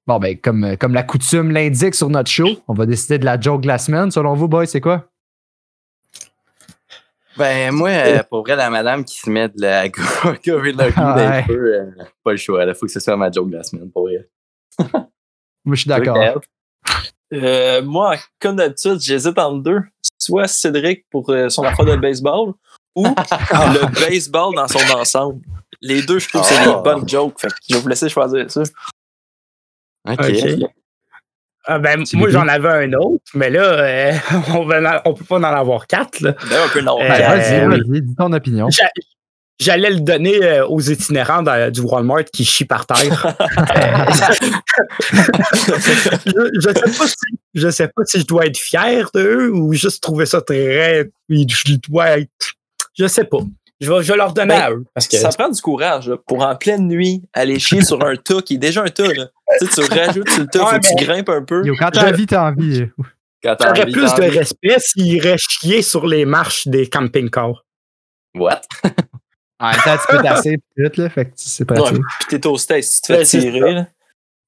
Bon 0.07 0.17
ben, 0.19 0.37
comme, 0.39 0.77
comme 0.77 0.93
la 0.93 1.03
coutume 1.03 1.51
l'indique 1.51 1.95
sur 1.95 2.09
notre 2.09 2.29
show, 2.29 2.47
on 2.67 2.73
va 2.73 2.85
décider 2.85 3.17
de 3.19 3.25
la 3.25 3.39
joke 3.39 3.61
de 3.61 3.67
la 3.67 3.77
semaine. 3.77 4.09
Selon 4.11 4.33
vous, 4.33 4.47
boys, 4.47 4.65
c'est 4.65 4.81
quoi? 4.81 5.09
Ben 7.39 7.71
moi, 7.71 7.89
euh, 7.89 8.21
pour 8.29 8.41
vrai, 8.43 8.55
la 8.57 8.69
madame 8.69 9.05
qui 9.05 9.17
se 9.17 9.29
met 9.29 9.47
de 9.47 9.61
la 9.61 9.89
COVID 10.45 10.73
dans 10.73 10.83
Ouais. 11.15 11.41
les 11.41 11.47
cheveux, 11.47 11.73
euh, 11.75 12.03
pas 12.23 12.31
le 12.31 12.37
choix. 12.37 12.65
Il 12.65 12.75
faut 12.75 12.85
que 12.85 12.91
ce 12.91 12.99
soit 12.99 13.15
ma 13.15 13.31
joke 13.31 13.49
de 13.49 13.55
la 13.57 13.63
semaine 13.63 13.89
pour 13.89 14.03
vrai. 14.09 14.29
Moi, 15.63 15.75
je 15.75 15.81
suis 15.81 15.87
d'accord. 15.87 16.17
Euh, 17.33 17.81
moi, 17.81 18.15
comme 18.39 18.57
d'habitude, 18.57 18.99
j'hésite 18.99 19.37
entre 19.39 19.63
deux. 19.63 19.79
Soit 20.17 20.47
Cédric 20.47 21.05
pour 21.09 21.29
euh, 21.29 21.47
son 21.49 21.63
affaire 21.63 21.85
de 21.85 21.95
baseball 21.95 22.53
ou 22.95 23.03
le 23.51 24.09
baseball 24.09 24.53
dans 24.55 24.67
son 24.67 24.97
ensemble. 24.97 25.41
Les 25.81 26.01
deux, 26.01 26.19
je 26.19 26.27
trouve 26.27 26.41
que 26.41 26.47
c'est 26.47 26.67
Oh. 26.67 26.75
des 26.77 26.81
bonnes 26.83 27.07
jokes. 27.07 27.39
Fait 27.39 27.47
que 27.47 27.55
je 27.69 27.75
vais 27.75 27.81
vous 27.81 27.87
laisser 27.87 28.09
choisir 28.09 28.51
ça. 28.51 28.63
OK. 30.09 30.19
Ok. 30.19 30.69
Ah 31.71 31.77
ben, 31.79 32.03
moi, 32.13 32.29
j'en 32.31 32.47
avais 32.47 32.85
un 32.85 32.93
autre, 32.93 33.23
mais 33.35 33.49
là, 33.51 33.61
euh, 33.63 34.11
on, 34.55 34.67
on 35.05 35.13
peut 35.13 35.23
pas 35.23 35.37
en 35.37 35.43
avoir 35.43 35.85
quatre. 35.85 36.19
Là. 36.21 36.33
Ben, 36.49 36.57
un 36.65 36.67
peu 36.69 36.81
non. 36.81 36.99
Euh, 36.99 37.07
Ben, 37.07 37.69
vas-y, 37.69 38.01
dis 38.01 38.15
ton 38.15 38.33
opinion. 38.33 38.69
J'a- 38.71 38.89
J'allais 39.61 39.89
le 39.89 39.99
donner 39.99 40.41
euh, 40.41 40.65
aux 40.67 40.79
itinérants 40.79 41.43
du 41.69 41.81
Walmart 41.81 42.23
qui 42.31 42.45
chient 42.45 42.63
par 42.65 42.85
terre. 42.87 43.35
je, 46.25 46.31
je 46.61 46.69
sais 46.69 46.97
pas 46.97 47.07
si, 47.07 47.15
je 47.53 47.69
sais 47.69 47.87
pas 47.87 48.05
si 48.05 48.19
je 48.21 48.25
dois 48.25 48.45
être 48.45 48.57
fier 48.57 49.09
d'eux 49.13 49.49
ou 49.49 49.73
juste 49.73 50.01
trouver 50.01 50.25
ça 50.25 50.41
très. 50.41 51.09
Je 51.29 51.75
dois 51.89 52.19
être. 52.19 52.29
Je 52.97 53.05
sais 53.07 53.25
pas. 53.25 53.39
Je 53.81 53.91
vais, 53.91 54.03
je 54.03 54.11
vais 54.11 54.17
leur 54.17 54.33
donner 54.33 54.55
Ben, 54.55 54.61
à 54.61 54.71
eux. 54.71 54.85
Parce 54.93 55.07
que 55.07 55.15
Ça 55.17 55.29
prend 55.29 55.47
du 55.49 55.61
courage 55.61 56.09
là, 56.09 56.17
pour 56.27 56.43
en 56.45 56.55
pleine 56.55 56.87
nuit 56.87 57.21
aller 57.33 57.59
chier 57.59 57.81
sur 57.83 58.03
un 58.05 58.15
tas 58.17 58.41
qui 58.41 58.55
est 58.55 58.57
déjà 58.57 58.83
un 58.83 58.89
tas. 58.89 59.07
Là. 59.13 59.27
Tu, 59.59 59.67
sais, 59.67 59.81
tu 59.87 59.93
rajoutes 59.99 60.29
sur 60.29 60.41
le 60.41 60.47
tas, 60.47 60.63
Ouais, 60.65 60.71
faut 60.73 60.79
que 60.79 60.87
tu 60.87 60.95
mais- 60.95 61.03
grimpes 61.05 61.29
un 61.29 61.43
peu. 61.43 61.65
Yo, 61.65 61.75
quand 61.79 61.89
t'as 61.91 62.09
envie, 62.09 62.25
t'as 62.25 62.49
envie. 62.51 62.85
J'aurais 63.41 63.83
plus 63.85 63.93
de 63.93 64.07
envie. 64.09 64.37
respect 64.37 64.75
s'ils 64.79 65.07
iraient 65.13 65.37
chier 65.37 65.81
sur 65.81 66.05
les 66.07 66.25
marches 66.25 66.67
des 66.67 66.87
camping-cars. 66.89 67.63
What? 68.35 68.61
En 69.61 69.71
même 69.71 69.79
temps, 69.81 69.95
tu 69.97 70.15
peux 70.17 70.23
tasser 70.23 70.57
là. 70.75 71.09
Fait 71.09 71.25
que 71.25 71.31
c'est 71.35 71.69
Ouais, 71.69 71.77
pratique. 71.77 72.01
puis 72.27 72.39
t'es 72.39 72.81
si 72.81 73.01
tu 73.01 73.07
te 73.07 73.13
fais 73.13 73.19
Ouais, 73.19 73.25
c'est 73.25 73.39
tirer. 73.39 73.73
Là. 73.73 73.87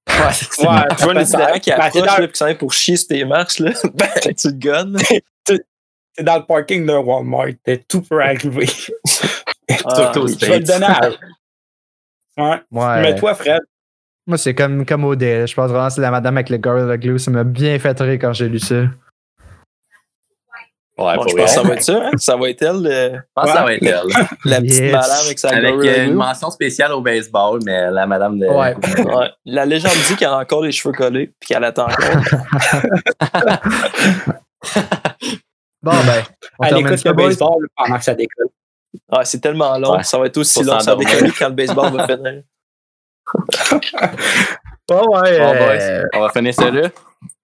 Ouais, 0.09 0.33
c'est 0.33 0.61
Ouais, 0.67 0.67
Tu 0.97 1.03
vois 1.03 1.13
un 1.15 1.21
itinérant 1.21 1.59
qui 1.59 1.69
Ben, 1.69 1.75
c'est 1.77 1.99
approche 1.99 2.01
dans- 2.05 2.05
là, 2.05 2.27
puis 2.27 2.31
qui 2.31 2.37
s'en 2.37 2.55
pour 2.55 2.73
chier 2.73 2.97
sur 2.97 3.07
tes 3.07 3.23
marches, 3.25 3.59
là. 3.59 3.71
ben, 3.93 4.09
tu 4.25 4.33
te 4.33 4.47
gonnes. 4.49 4.97
C'est 6.17 6.23
dans 6.23 6.37
le 6.37 6.45
parking 6.45 6.85
d'un 6.85 6.99
Walmart. 6.99 7.47
Tout 7.87 8.01
peut 8.01 8.21
arriver. 8.21 8.67
Ah, 9.85 9.95
Surtout 9.95 10.19
au 10.19 10.25
oui. 10.27 10.35
Je 10.39 10.45
vais 10.47 10.59
le 10.59 10.65
donner 10.65 10.85
à. 10.85 11.09
Ouais. 12.37 12.61
Ouais. 12.71 13.01
Mais 13.01 13.15
toi, 13.15 13.33
Fred, 13.33 13.61
Moi, 14.27 14.37
c'est 14.37 14.53
comme, 14.53 14.85
comme 14.85 15.05
Odell. 15.05 15.47
Je 15.47 15.55
pense 15.55 15.71
vraiment 15.71 15.87
que 15.87 15.93
c'est 15.93 16.01
la 16.01 16.11
madame 16.11 16.35
avec 16.35 16.49
le 16.49 16.57
Gorilla 16.57 16.97
Glue. 16.97 17.17
Ça 17.17 17.31
m'a 17.31 17.45
bien 17.45 17.79
fait 17.79 17.97
rire 18.01 18.19
quand 18.19 18.33
j'ai 18.33 18.49
lu 18.49 18.59
ça. 18.59 18.75
Ouais, 18.75 18.89
Bon, 20.97 21.15
pour 21.15 21.29
je 21.29 21.35
pense 21.37 21.45
que 21.45 21.51
ça 21.51 21.63
va 21.63 21.73
être 21.75 21.83
ça. 21.83 22.03
hein? 22.05 22.11
Ça 22.17 22.35
va 22.35 22.49
être 22.49 22.61
elle, 22.61 22.85
euh, 22.85 23.13
Je 23.15 23.19
pense 23.33 23.45
que 23.45 23.51
ça 23.57 23.63
va 23.63 23.73
être 23.73 23.83
elle. 23.83 24.27
la 24.45 24.59
petite 24.61 24.79
Yes. 24.81 24.91
madame 24.91 25.25
avec 25.25 25.39
sa 25.39 25.49
Avec 25.49 25.73
Gorilla 25.73 25.93
euh, 25.93 26.05
une 26.07 26.13
mention 26.15 26.51
spéciale 26.51 26.91
au 26.91 27.01
baseball, 27.01 27.59
mais 27.65 27.89
la 27.89 28.05
madame 28.05 28.37
de. 28.37 28.45
Ouais. 28.47 28.75
Ouais. 29.05 29.29
La 29.45 29.65
légende 29.65 29.93
dit 30.09 30.15
qu'elle 30.17 30.27
a 30.27 30.37
encore 30.39 30.63
les 30.63 30.73
cheveux 30.73 30.93
collés 30.93 31.31
puis 31.39 31.47
qu'elle 31.47 31.63
attend 31.63 31.85
encore. 31.87 32.21
Bon, 35.83 35.91
ben, 35.91 36.23
on 36.59 36.63
elle 36.63 36.69
termine 36.69 36.87
écoute 36.87 36.99
ça, 36.99 37.09
le 37.09 37.15
baseball 37.15 37.67
pendant 37.75 37.97
que 37.97 38.03
ça 38.03 38.13
décolle. 38.13 38.47
Ouais, 39.11 39.25
c'est 39.25 39.39
tellement 39.39 39.77
long, 39.77 39.93
Ouais. 39.97 40.03
ça 40.03 40.19
va 40.19 40.25
être 40.27 40.37
aussi 40.37 40.63
long 40.63 40.73
ça 40.73 40.79
s'endormir. 40.81 41.09
décoller 41.09 41.31
quand 41.37 41.49
le 41.49 41.55
baseball 41.55 41.95
va 41.95 42.07
finir. 42.07 42.43
Ouais, 44.89 44.97
ouais. 44.97 45.39
Bon, 45.39 45.53
euh, 45.55 46.01
boys, 46.03 46.09
on 46.13 46.19
va 46.21 46.29
finir 46.31 46.53
ça 46.53 46.69
là. 46.69 46.89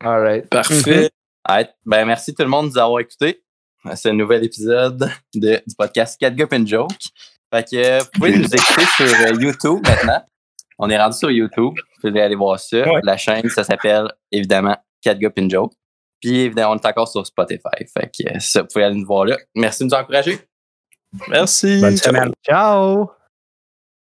Alright. 0.03 0.49
Parfait. 0.49 1.09
Alright. 1.45 1.69
Ben, 1.85 2.03
merci 2.05 2.33
tout 2.35 2.43
le 2.43 2.49
monde 2.49 2.65
de 2.65 2.71
nous 2.71 2.77
avoir 2.77 2.99
écoutés 2.99 3.41
à 3.85 3.95
ce 3.95 4.09
nouvel 4.09 4.43
épisode 4.43 5.09
de, 5.33 5.61
du 5.65 5.75
podcast 5.77 6.19
4 6.19 6.35
Gup 6.35 6.51
and 6.51 6.65
Joke. 6.65 6.91
Fait 7.53 7.63
que 7.63 7.75
euh, 7.77 7.99
vous 7.99 8.09
pouvez 8.15 8.37
nous 8.37 8.43
écouter 8.53 8.85
sur 8.97 9.05
euh, 9.05 9.31
YouTube 9.39 9.79
maintenant. 9.87 10.21
On 10.77 10.89
est 10.89 10.97
rendu 10.97 11.17
sur 11.17 11.31
YouTube. 11.31 11.73
Vous 12.03 12.09
pouvez 12.09 12.21
aller 12.21 12.35
voir 12.35 12.59
ça. 12.59 12.79
Ouais. 12.79 12.99
La 13.03 13.15
chaîne, 13.15 13.47
ça 13.49 13.63
s'appelle 13.63 14.07
évidemment 14.31 14.75
4 15.01 15.17
Gup 15.17 15.33
and 15.39 15.49
Joke. 15.49 15.71
Puis 16.21 16.39
évidemment, 16.39 16.73
on 16.73 16.77
est 16.77 16.85
encore 16.85 17.07
sur 17.07 17.25
Spotify. 17.25 17.85
Fait 17.93 18.07
que 18.07 18.29
euh, 18.29 18.39
ça, 18.39 18.61
vous 18.61 18.67
pouvez 18.71 18.85
aller 18.85 18.95
nous 18.95 19.05
voir 19.05 19.25
là. 19.25 19.37
Merci 19.55 19.83
de 19.83 19.89
nous 19.89 19.93
encourager. 19.93 20.39
Merci. 21.29 21.79
Bonne 21.79 21.97
semaine. 21.97 22.31
Ciao! 22.45 23.09